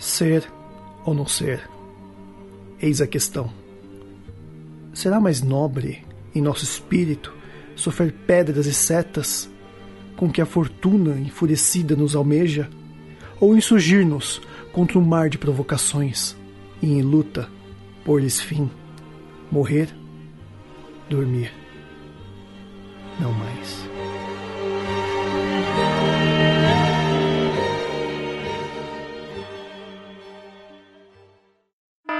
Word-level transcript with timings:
Ser 0.00 0.50
ou 1.04 1.12
não 1.12 1.26
ser? 1.26 1.68
Eis 2.80 3.02
a 3.02 3.06
questão. 3.06 3.52
Será 4.94 5.20
mais 5.20 5.42
nobre 5.42 6.02
em 6.34 6.40
nosso 6.40 6.64
espírito 6.64 7.34
sofrer 7.76 8.10
pedras 8.26 8.64
e 8.64 8.72
setas 8.72 9.50
com 10.16 10.30
que 10.30 10.40
a 10.40 10.46
fortuna 10.46 11.20
enfurecida 11.20 11.94
nos 11.94 12.16
almeja? 12.16 12.70
Ou 13.38 13.54
insurgir-nos 13.54 14.40
contra 14.72 14.98
um 14.98 15.04
mar 15.04 15.28
de 15.28 15.36
provocações 15.36 16.34
e 16.80 16.94
em 16.94 17.02
luta 17.02 17.50
por-lhes 18.02 18.40
fim? 18.40 18.70
Morrer, 19.52 19.94
dormir, 21.10 21.52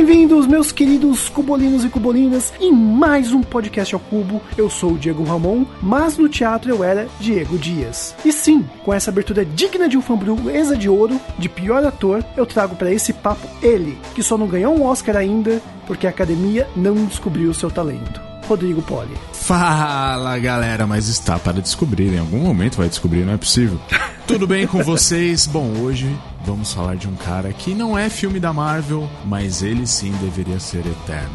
Bem-vindos, 0.00 0.46
meus 0.46 0.72
queridos 0.72 1.28
cubolinos 1.28 1.84
e 1.84 1.90
cubolinas, 1.90 2.54
em 2.58 2.72
mais 2.72 3.34
um 3.34 3.42
podcast 3.42 3.94
ao 3.94 4.00
cubo. 4.00 4.40
Eu 4.56 4.70
sou 4.70 4.92
o 4.92 4.98
Diego 4.98 5.22
Ramon, 5.22 5.66
mas 5.82 6.16
no 6.16 6.26
teatro 6.26 6.70
eu 6.70 6.82
era 6.82 7.06
Diego 7.20 7.58
Dias. 7.58 8.14
E 8.24 8.32
sim, 8.32 8.64
com 8.82 8.94
essa 8.94 9.10
abertura 9.10 9.44
digna 9.44 9.86
de 9.90 9.98
um 9.98 10.00
fambru 10.00 10.50
exa 10.50 10.74
de 10.74 10.88
ouro, 10.88 11.20
de 11.38 11.50
pior 11.50 11.84
ator, 11.84 12.24
eu 12.34 12.46
trago 12.46 12.76
para 12.76 12.90
esse 12.90 13.12
papo 13.12 13.46
ele, 13.62 13.98
que 14.14 14.22
só 14.22 14.38
não 14.38 14.48
ganhou 14.48 14.74
um 14.74 14.84
Oscar 14.84 15.16
ainda 15.16 15.60
porque 15.86 16.06
a 16.06 16.10
academia 16.10 16.66
não 16.74 16.94
descobriu 17.04 17.52
seu 17.52 17.70
talento. 17.70 18.22
Rodrigo 18.48 18.80
Poli. 18.80 19.14
Fala 19.34 20.38
galera, 20.38 20.86
mas 20.86 21.08
está 21.08 21.38
para 21.38 21.60
descobrir, 21.60 22.14
em 22.14 22.20
algum 22.20 22.38
momento 22.38 22.78
vai 22.78 22.88
descobrir, 22.88 23.26
não 23.26 23.34
é 23.34 23.36
possível. 23.36 23.78
Tudo 24.30 24.46
bem 24.46 24.64
com 24.64 24.80
vocês? 24.84 25.44
Bom, 25.44 25.72
hoje 25.80 26.08
vamos 26.44 26.72
falar 26.72 26.94
de 26.94 27.08
um 27.08 27.16
cara 27.16 27.52
que 27.52 27.74
não 27.74 27.98
é 27.98 28.08
filme 28.08 28.38
da 28.38 28.52
Marvel, 28.52 29.10
mas 29.24 29.60
ele 29.60 29.84
sim 29.88 30.12
deveria 30.22 30.60
ser 30.60 30.86
eterno. 30.86 31.34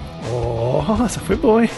Nossa, 0.88 1.20
foi 1.20 1.36
bom, 1.36 1.60
hein? 1.60 1.70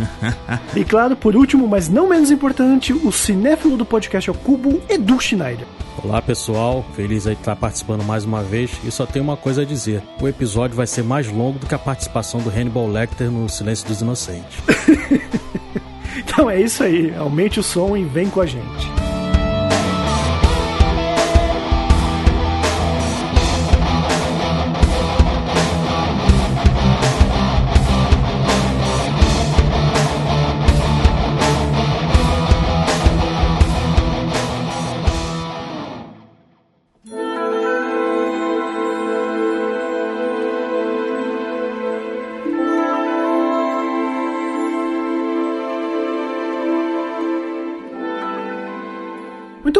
e 0.74 0.86
claro, 0.86 1.14
por 1.14 1.36
último, 1.36 1.68
mas 1.68 1.90
não 1.90 2.08
menos 2.08 2.30
importante, 2.30 2.94
o 2.94 3.12
cinéfilo 3.12 3.76
do 3.76 3.84
podcast 3.84 4.30
ao 4.30 4.36
cubo, 4.36 4.80
Edu 4.88 5.20
Schneider. 5.20 5.66
Olá 6.02 6.22
pessoal, 6.22 6.82
feliz 6.96 7.26
aí 7.26 7.34
de 7.34 7.42
estar 7.42 7.54
participando 7.54 8.02
mais 8.02 8.24
uma 8.24 8.42
vez 8.42 8.70
e 8.86 8.90
só 8.90 9.04
tenho 9.04 9.26
uma 9.26 9.36
coisa 9.36 9.62
a 9.62 9.64
dizer: 9.66 10.02
o 10.18 10.26
episódio 10.26 10.74
vai 10.74 10.86
ser 10.86 11.04
mais 11.04 11.30
longo 11.30 11.58
do 11.58 11.66
que 11.66 11.74
a 11.74 11.78
participação 11.78 12.40
do 12.40 12.48
Hannibal 12.48 12.88
Lecter 12.88 13.30
no 13.30 13.50
Silêncio 13.50 13.86
dos 13.86 14.00
Inocentes. 14.00 14.58
Então 16.18 16.50
é 16.50 16.60
isso 16.60 16.82
aí, 16.82 17.14
aumente 17.16 17.60
o 17.60 17.62
som 17.62 17.96
e 17.96 18.04
vem 18.04 18.28
com 18.28 18.40
a 18.40 18.46
gente. 18.46 18.97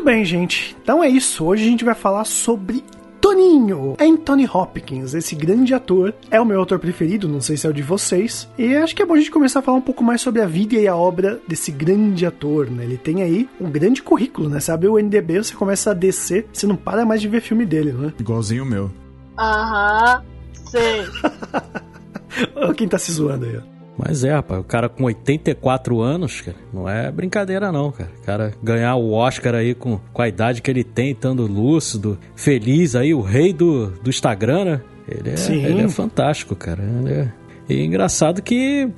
Bem, 0.08 0.24
gente. 0.24 0.74
Então 0.82 1.04
é 1.04 1.08
isso. 1.08 1.44
Hoje 1.44 1.64
a 1.64 1.66
gente 1.66 1.84
vai 1.84 1.94
falar 1.94 2.24
sobre 2.24 2.82
Toninho, 3.20 3.94
Anthony 4.00 4.48
Hopkins, 4.50 5.12
esse 5.12 5.34
grande 5.34 5.74
ator, 5.74 6.14
é 6.30 6.40
o 6.40 6.46
meu 6.46 6.58
autor 6.60 6.78
preferido, 6.78 7.28
não 7.28 7.42
sei 7.42 7.58
se 7.58 7.66
é 7.66 7.70
o 7.70 7.74
de 7.74 7.82
vocês. 7.82 8.48
E 8.56 8.74
acho 8.74 8.96
que 8.96 9.02
é 9.02 9.04
bom 9.04 9.12
a 9.12 9.18
gente 9.18 9.30
começar 9.30 9.58
a 9.58 9.62
falar 9.62 9.76
um 9.76 9.82
pouco 9.82 10.02
mais 10.02 10.22
sobre 10.22 10.40
a 10.40 10.46
vida 10.46 10.76
e 10.76 10.88
a 10.88 10.96
obra 10.96 11.38
desse 11.46 11.70
grande 11.70 12.24
ator, 12.24 12.70
né? 12.70 12.84
Ele 12.84 12.96
tem 12.96 13.22
aí 13.22 13.46
um 13.60 13.70
grande 13.70 14.02
currículo, 14.02 14.48
né? 14.48 14.60
Sabe 14.60 14.88
o 14.88 14.98
NDB, 14.98 15.44
você 15.44 15.54
começa 15.54 15.90
a 15.90 15.94
descer, 15.94 16.48
você 16.50 16.66
não 16.66 16.76
para 16.76 17.04
mais 17.04 17.20
de 17.20 17.28
ver 17.28 17.42
filme 17.42 17.66
dele, 17.66 17.92
né? 17.92 18.10
Igualzinho 18.18 18.62
o 18.62 18.66
meu. 18.66 18.90
Aham, 19.38 20.22
sei. 20.70 21.04
Olha 22.56 22.74
quem 22.74 22.88
tá 22.88 22.98
se 22.98 23.12
zoando 23.12 23.44
aí, 23.44 23.58
ó. 23.58 23.77
Mas 23.98 24.22
é, 24.22 24.32
rapaz, 24.32 24.60
o 24.60 24.64
cara 24.64 24.88
com 24.88 25.04
84 25.04 26.00
anos, 26.00 26.40
cara, 26.40 26.56
não 26.72 26.88
é 26.88 27.10
brincadeira 27.10 27.72
não, 27.72 27.90
cara. 27.90 28.10
O 28.22 28.24
cara 28.24 28.54
ganhar 28.62 28.94
o 28.94 29.12
Oscar 29.12 29.56
aí 29.56 29.74
com, 29.74 29.98
com 30.12 30.22
a 30.22 30.28
idade 30.28 30.62
que 30.62 30.70
ele 30.70 30.84
tem, 30.84 31.10
estando 31.10 31.44
lúcido, 31.46 32.16
feliz 32.36 32.94
aí, 32.94 33.12
o 33.12 33.20
rei 33.20 33.52
do, 33.52 33.88
do 33.88 34.08
Instagram, 34.08 34.64
né? 34.64 34.80
Ele 35.08 35.30
é, 35.30 35.36
Sim. 35.36 35.64
ele 35.64 35.82
é 35.82 35.88
fantástico, 35.88 36.54
cara. 36.54 36.82
É... 37.06 37.28
E 37.68 37.84
engraçado 37.84 38.40
que 38.40 38.88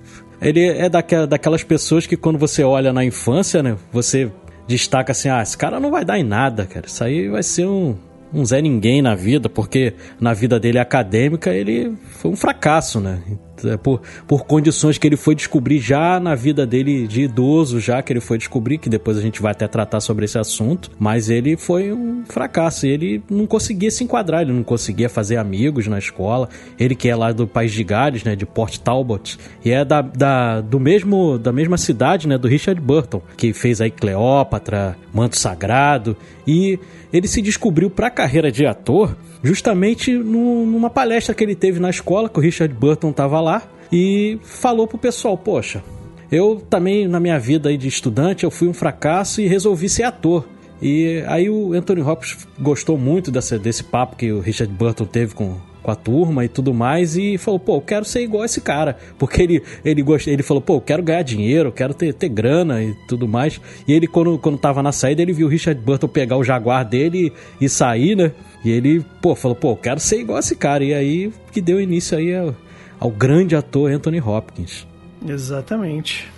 ele 0.41 0.67
é 0.67 0.89
daquela, 0.89 1.27
daquelas 1.27 1.65
pessoas 1.65 2.07
que 2.07 2.17
quando 2.17 2.39
você 2.39 2.63
olha 2.63 2.93
na 2.93 3.05
infância, 3.05 3.63
né, 3.63 3.77
você 3.93 4.31
destaca 4.67 5.13
assim, 5.13 5.29
ah, 5.29 5.43
esse 5.43 5.57
cara 5.57 5.81
não 5.81 5.91
vai 5.91 6.05
dar 6.05 6.19
em 6.19 6.23
nada, 6.23 6.67
cara. 6.67 6.87
Isso 6.87 7.03
aí 7.03 7.29
vai 7.29 7.43
ser 7.43 7.67
um, 7.67 7.97
um 8.33 8.45
Zé 8.45 8.63
Ninguém 8.63 9.03
na 9.03 9.15
vida, 9.15 9.49
porque 9.49 9.95
na 10.21 10.33
vida 10.33 10.61
dele 10.61 10.79
acadêmica 10.79 11.53
ele 11.53 11.93
foi 12.11 12.31
um 12.31 12.37
fracasso, 12.37 13.01
né? 13.01 13.21
É 13.69 13.77
Por, 13.77 14.01
por 14.27 14.45
condições 14.45 14.99
que 14.99 15.07
ele 15.07 15.17
foi 15.17 15.35
descobrir 15.35 15.79
já 15.79 16.19
na 16.21 16.35
vida 16.35 16.67
dele 16.67 17.07
de 17.07 17.23
idoso, 17.23 17.81
já 17.81 18.03
que 18.03 18.13
ele 18.13 18.21
foi 18.21 18.39
descobrir, 18.39 18.79
que 18.79 18.89
depois 18.89 19.17
a 19.17 19.21
gente 19.21 19.41
vai 19.41 19.53
até 19.53 19.67
tratar 19.67 20.01
sobre 20.01 20.25
esse 20.25 20.39
assunto, 20.39 20.91
mas 20.99 21.31
ele 21.31 21.57
foi 21.57 21.93
um 21.93 22.25
fracasso. 22.27 22.87
Ele 22.87 23.23
não 23.31 23.47
conseguia 23.47 23.91
se 23.91 24.05
enquadrar, 24.05 24.43
ele 24.43 24.53
não 24.53 24.63
conseguia 24.63 25.09
fazer 25.09 25.37
amigos 25.37 25.87
na 25.87 25.99
escola. 25.99 26.49
Ele 26.79 26.95
que 26.95 27.09
é 27.09 27.17
lá 27.17 27.33
do 27.33 27.47
País 27.47 27.73
de 27.73 27.85
Gales, 27.85 28.25
né, 28.25 28.37
de 28.37 28.47
Port 28.47 28.79
Talbot, 28.79 29.39
e 29.65 29.71
é 29.71 29.85
da, 29.85 30.03
da, 30.03 30.61
do 30.61 30.79
mesmo, 30.79 31.39
da 31.39 31.53
mesma 31.53 31.77
cidade, 31.77 32.29
né, 32.29 32.39
do 32.39 32.49
Richard 32.49 32.81
Burton, 32.81 33.23
que 33.37 33.53
fez 33.53 33.81
aí 33.81 33.91
Cleópatra, 33.91 34.97
Manto 35.13 35.39
Sagrado, 35.39 36.17
e 36.47 36.79
ele 37.13 37.29
se 37.29 37.43
descobriu 37.43 37.91
para 37.91 38.07
a 38.07 38.11
carreira 38.11 38.51
de 38.51 38.67
ator 38.67 39.17
justamente 39.43 40.13
no- 40.13 40.67
numa 40.67 40.91
palestra 40.91 41.35
que 41.35 41.43
ele 41.45 41.55
teve 41.55 41.81
na 41.81 41.91
escola, 41.91 42.29
que 42.29 42.39
o 42.39 42.43
Richard 42.43 42.73
Burton 42.75 43.11
estava 43.11 43.41
lá, 43.41 43.63
e 43.93 44.39
falou 44.43 44.87
pro 44.87 44.99
pessoal, 44.99 45.37
poxa, 45.37 45.83
eu 46.31 46.63
também 46.71 47.09
na 47.09 47.19
minha 47.19 47.39
vida 47.39 47.69
aí 47.69 47.77
de 47.77 47.89
estudante, 47.89 48.45
eu 48.45 48.51
fui 48.51 48.69
um 48.69 48.75
fracasso 48.75 49.41
e 49.41 49.47
resolvi 49.49 49.89
ser 49.89 50.05
ator. 50.05 50.47
E 50.81 51.23
aí 51.27 51.51
o 51.51 51.73
Anthony 51.75 52.01
Hopkins 52.01 52.47
gostou 52.59 52.97
muito 52.97 53.31
dessa, 53.31 53.59
desse 53.59 53.85
papo 53.85 54.17
que 54.17 54.31
o 54.33 54.41
Richard 54.41 54.73
Burton 54.73 55.05
teve 55.05 55.35
com, 55.35 55.57
com 55.83 55.91
a 55.91 55.95
turma 55.95 56.45
e 56.45 56.49
tudo 56.49 56.73
mais 56.73 57.17
e 57.17 57.39
falou, 57.39 57.59
pô, 57.59 57.77
eu 57.77 57.81
quero 57.81 58.05
ser 58.05 58.23
igual 58.23 58.45
esse 58.45 58.61
cara. 58.61 58.97
Porque 59.19 59.43
ele, 59.43 59.63
ele, 59.85 60.03
gost... 60.03 60.27
ele 60.27 60.43
falou, 60.43 60.61
pô, 60.61 60.77
eu 60.77 60.81
quero 60.81 61.03
ganhar 61.03 61.23
dinheiro, 61.23 61.69
eu 61.69 61.73
quero 61.73 61.95
ter, 61.95 62.13
ter 62.15 62.29
grana 62.29 62.83
e 62.83 62.95
tudo 63.09 63.27
mais. 63.27 63.61
E 63.87 63.93
ele, 63.93 64.07
quando, 64.07 64.39
quando 64.39 64.59
tava 64.59 64.83
na 64.83 64.93
saída, 64.93 65.23
ele 65.23 65.33
viu 65.33 65.47
o 65.47 65.51
Richard 65.51 65.81
Burton 65.81 66.09
pegar 66.09 66.37
o 66.37 66.45
Jaguar 66.45 66.85
dele 66.85 67.33
e, 67.61 67.65
e 67.65 67.69
sair, 67.69 68.17
né? 68.17 68.33
E 68.65 68.71
ele, 68.71 69.05
pô, 69.23 69.35
falou, 69.35 69.57
pô, 69.57 69.73
eu 69.73 69.77
quero 69.77 70.01
ser 70.01 70.21
igual 70.21 70.39
esse 70.39 70.55
cara. 70.57 70.85
E 70.85 70.93
aí 70.93 71.33
que 71.53 71.61
deu 71.61 71.81
início 71.81 72.17
aí 72.17 72.35
ao, 72.35 72.55
ao 72.99 73.11
grande 73.11 73.57
ator 73.57 73.91
Anthony 73.91 74.21
Hopkins. 74.21 74.87
Exatamente. 75.27 76.29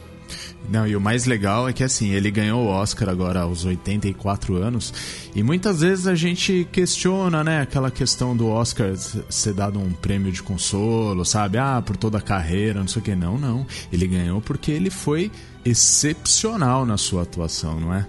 Não, 0.69 0.87
e 0.87 0.97
o 0.97 1.01
mais 1.01 1.27
legal 1.27 1.69
é 1.69 1.73
que 1.73 1.85
assim, 1.85 2.11
ele 2.11 2.31
ganhou 2.31 2.65
o 2.65 2.69
Oscar 2.69 3.09
agora 3.09 3.41
aos 3.41 3.65
84 3.65 4.57
anos, 4.57 4.93
e 5.35 5.43
muitas 5.43 5.81
vezes 5.81 6.07
a 6.07 6.15
gente 6.15 6.67
questiona, 6.71 7.43
né, 7.45 7.61
aquela 7.61 7.91
questão 7.91 8.37
do 8.37 8.49
Oscar 8.49 8.97
ser 8.97 9.53
dado 9.53 9.79
um 9.79 9.91
prêmio 9.93 10.33
de 10.33 10.43
consolo, 10.43 11.25
sabe? 11.25 11.59
Ah, 11.59 11.83
por 11.85 11.97
toda 11.97 12.19
a 12.19 12.23
carreira, 12.23 12.81
não 12.81 12.89
sei 12.89 13.03
o 13.03 13.05
que. 13.05 13.15
Não, 13.15 13.39
não. 13.39 13.67
Ele 13.93 14.07
ganhou 14.07 14.41
porque 14.41 14.71
ele 14.71 14.91
foi 14.91 15.31
excepcional 15.65 16.87
na 16.87 16.97
sua 16.97 17.23
atuação, 17.23 17.79
não 17.79 17.95
é? 17.95 18.07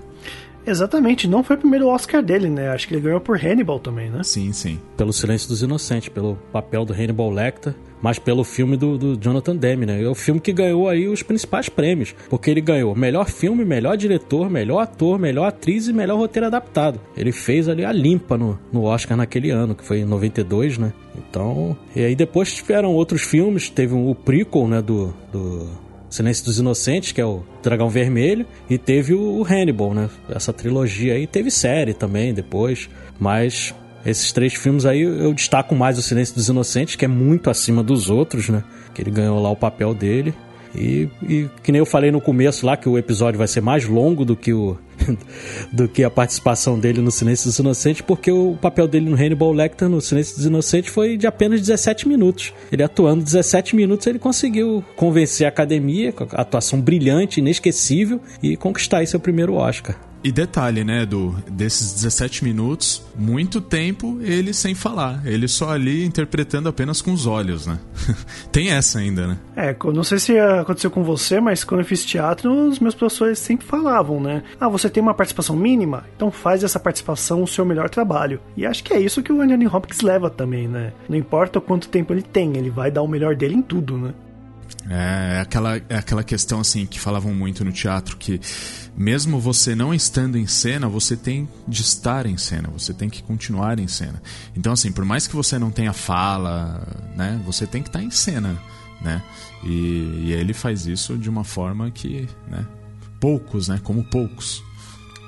Exatamente, 0.65 1.27
não 1.27 1.43
foi 1.43 1.55
o 1.55 1.59
primeiro 1.59 1.87
Oscar 1.87 2.21
dele, 2.23 2.49
né? 2.49 2.69
Acho 2.69 2.87
que 2.87 2.93
ele 2.93 3.01
ganhou 3.01 3.19
por 3.19 3.37
Hannibal 3.37 3.79
também, 3.79 4.09
né? 4.09 4.23
Sim, 4.23 4.51
sim. 4.53 4.79
Pelo 4.97 5.11
Silêncio 5.11 5.49
dos 5.49 5.61
Inocentes, 5.61 6.09
pelo 6.09 6.37
papel 6.51 6.85
do 6.85 6.93
Hannibal 6.93 7.29
Lecter, 7.29 7.73
mas 8.01 8.19
pelo 8.19 8.43
filme 8.43 8.75
do, 8.75 8.97
do 8.97 9.17
Jonathan 9.17 9.55
Demme, 9.55 9.85
né? 9.85 10.03
É 10.03 10.07
o 10.07 10.13
filme 10.13 10.39
que 10.41 10.51
ganhou 10.51 10.89
aí 10.89 11.07
os 11.07 11.23
principais 11.23 11.69
prêmios, 11.69 12.13
porque 12.29 12.51
ele 12.51 12.59
ganhou 12.59 12.93
melhor 12.93 13.29
filme, 13.29 13.63
melhor 13.63 13.95
diretor, 13.95 14.49
melhor 14.49 14.79
ator, 14.79 15.17
melhor 15.17 15.45
atriz 15.45 15.87
e 15.87 15.93
melhor 15.93 16.17
roteiro 16.17 16.47
adaptado. 16.47 16.99
Ele 17.15 17.31
fez 17.31 17.69
ali 17.69 17.85
a 17.85 17.93
limpa 17.93 18.37
no, 18.37 18.59
no 18.71 18.83
Oscar 18.83 19.15
naquele 19.15 19.51
ano, 19.51 19.73
que 19.73 19.85
foi 19.85 19.99
em 19.99 20.05
92, 20.05 20.77
né? 20.77 20.91
Então, 21.17 21.77
e 21.95 22.03
aí 22.03 22.15
depois 22.15 22.53
tiveram 22.53 22.91
outros 22.93 23.21
filmes, 23.21 23.69
teve 23.69 23.93
um, 23.93 24.09
o 24.09 24.15
prequel, 24.15 24.67
né, 24.67 24.81
do, 24.81 25.13
do 25.31 25.69
Silêncio 26.13 26.45
dos 26.45 26.59
Inocentes, 26.59 27.11
que 27.11 27.19
é 27.19 27.25
o 27.25 27.41
Dragão 27.63 27.89
Vermelho, 27.89 28.45
e 28.69 28.77
teve 28.77 29.15
o 29.15 29.43
Hannibal, 29.43 29.95
né? 29.95 30.11
Essa 30.29 30.53
trilogia 30.53 31.15
aí 31.15 31.25
teve 31.25 31.49
série 31.49 31.91
também 31.91 32.31
depois, 32.35 32.87
mas 33.19 33.73
esses 34.05 34.31
três 34.31 34.53
filmes 34.53 34.85
aí 34.85 35.01
eu 35.01 35.33
destaco 35.33 35.73
mais 35.73 35.97
o 35.97 36.03
Silêncio 36.03 36.35
dos 36.35 36.47
Inocentes, 36.49 36.95
que 36.95 37.03
é 37.03 37.07
muito 37.07 37.49
acima 37.49 37.81
dos 37.81 38.11
outros, 38.11 38.47
né? 38.47 38.63
Que 38.93 39.01
ele 39.01 39.09
ganhou 39.09 39.41
lá 39.41 39.49
o 39.49 39.55
papel 39.55 39.95
dele. 39.95 40.35
E, 40.75 41.09
e, 41.21 41.49
que 41.61 41.71
nem 41.71 41.79
eu 41.79 41.85
falei 41.85 42.11
no 42.11 42.19
começo 42.19 42.65
lá, 42.65 42.75
que 42.75 42.89
o 42.89 42.97
episódio 42.97 43.37
vai 43.37 43.47
ser 43.47 43.61
mais 43.61 43.85
longo 43.85 44.25
do 44.25 44.35
que, 44.35 44.53
o, 44.53 44.77
do 45.71 45.87
que 45.87 46.03
a 46.03 46.09
participação 46.09 46.79
dele 46.79 47.01
no 47.01 47.11
Silêncio 47.11 47.47
dos 47.47 47.59
Inocentes, 47.59 48.01
porque 48.01 48.31
o 48.31 48.57
papel 48.61 48.87
dele 48.87 49.09
no 49.09 49.15
Hannibal 49.15 49.51
Lecter 49.51 49.87
no 49.87 50.01
Silêncio 50.01 50.35
dos 50.35 50.45
Inocentes 50.45 50.91
foi 50.91 51.17
de 51.17 51.27
apenas 51.27 51.61
17 51.61 52.07
minutos. 52.07 52.53
Ele 52.71 52.83
atuando 52.83 53.23
17 53.23 53.75
minutos, 53.75 54.07
ele 54.07 54.19
conseguiu 54.19 54.83
convencer 54.95 55.45
a 55.45 55.49
academia, 55.49 56.11
com 56.11 56.23
a 56.23 56.41
atuação 56.41 56.79
brilhante, 56.79 57.39
inesquecível, 57.39 58.19
e 58.41 58.57
conquistar 58.57 58.99
aí 58.99 59.07
seu 59.07 59.19
primeiro 59.19 59.53
Oscar. 59.53 60.12
E 60.23 60.31
detalhe, 60.31 60.85
né, 60.85 61.05
do 61.05 61.31
desses 61.51 61.93
17 61.95 62.45
minutos, 62.45 63.03
muito 63.13 63.59
tempo 63.59 64.19
ele 64.21 64.53
sem 64.53 64.73
falar, 64.73 65.21
ele 65.25 65.49
só 65.49 65.71
ali 65.71 66.05
interpretando 66.05 66.69
apenas 66.69 67.01
com 67.01 67.11
os 67.11 67.25
olhos, 67.25 67.67
né? 67.67 67.77
Tem 68.49 68.69
essa 68.71 68.99
ainda, 68.99 69.27
né? 69.27 69.37
É, 69.53 69.75
não 69.93 70.03
sei 70.03 70.19
se 70.19 70.39
aconteceu 70.39 70.89
com 70.89 71.03
você, 71.03 71.41
mas 71.41 71.65
quando 71.65 71.81
eu 71.81 71.85
fiz 71.85 72.05
teatro, 72.05 72.69
os 72.69 72.79
meus 72.79 72.95
professores 72.95 73.37
sempre 73.37 73.67
falavam, 73.67 74.21
né? 74.21 74.43
Ah, 74.59 74.69
você 74.69 74.89
tem 74.89 75.03
uma 75.03 75.13
participação 75.13 75.57
mínima, 75.57 76.05
então 76.15 76.31
faz 76.31 76.63
essa 76.63 76.79
participação 76.79 77.43
o 77.43 77.47
seu 77.47 77.65
melhor 77.65 77.89
trabalho. 77.89 78.39
E 78.55 78.65
acho 78.65 78.83
que 78.83 78.93
é 78.93 78.99
isso 79.01 79.21
que 79.21 79.31
o 79.31 79.41
Anthony 79.41 79.67
Hopkins 79.67 80.01
leva 80.01 80.29
também, 80.29 80.69
né? 80.69 80.93
Não 81.09 81.17
importa 81.17 81.59
quanto 81.59 81.89
tempo 81.89 82.13
ele 82.13 82.21
tem, 82.21 82.55
ele 82.55 82.69
vai 82.69 82.89
dar 82.89 83.01
o 83.01 83.07
melhor 83.07 83.35
dele 83.35 83.55
em 83.55 83.61
tudo, 83.61 83.97
né? 83.97 84.13
É, 84.89 85.37
é 85.37 85.39
aquela, 85.41 85.77
é 85.89 85.97
aquela 85.97 86.23
questão 86.23 86.59
assim 86.59 86.85
que 86.85 86.99
falavam 86.99 87.33
muito 87.33 87.63
no 87.63 87.71
teatro 87.71 88.17
que 88.17 88.39
mesmo 88.95 89.39
você 89.39 89.75
não 89.75 89.93
estando 89.93 90.37
em 90.37 90.47
cena, 90.47 90.87
você 90.87 91.15
tem 91.15 91.47
de 91.67 91.81
estar 91.81 92.25
em 92.25 92.37
cena, 92.37 92.69
você 92.69 92.93
tem 92.93 93.09
que 93.09 93.23
continuar 93.23 93.79
em 93.79 93.87
cena. 93.87 94.21
Então 94.55 94.73
assim, 94.73 94.91
por 94.91 95.05
mais 95.05 95.27
que 95.27 95.35
você 95.35 95.57
não 95.57 95.71
tenha 95.71 95.93
fala, 95.93 96.85
né, 97.15 97.41
você 97.45 97.65
tem 97.65 97.81
que 97.81 97.89
estar 97.89 98.03
em 98.03 98.11
cena, 98.11 98.57
né? 99.01 99.21
E, 99.63 100.25
e 100.25 100.33
ele 100.33 100.53
faz 100.53 100.85
isso 100.85 101.17
de 101.17 101.29
uma 101.29 101.43
forma 101.43 101.89
que, 101.89 102.27
né, 102.47 102.65
poucos, 103.19 103.67
né, 103.67 103.79
como 103.83 104.03
poucos. 104.03 104.63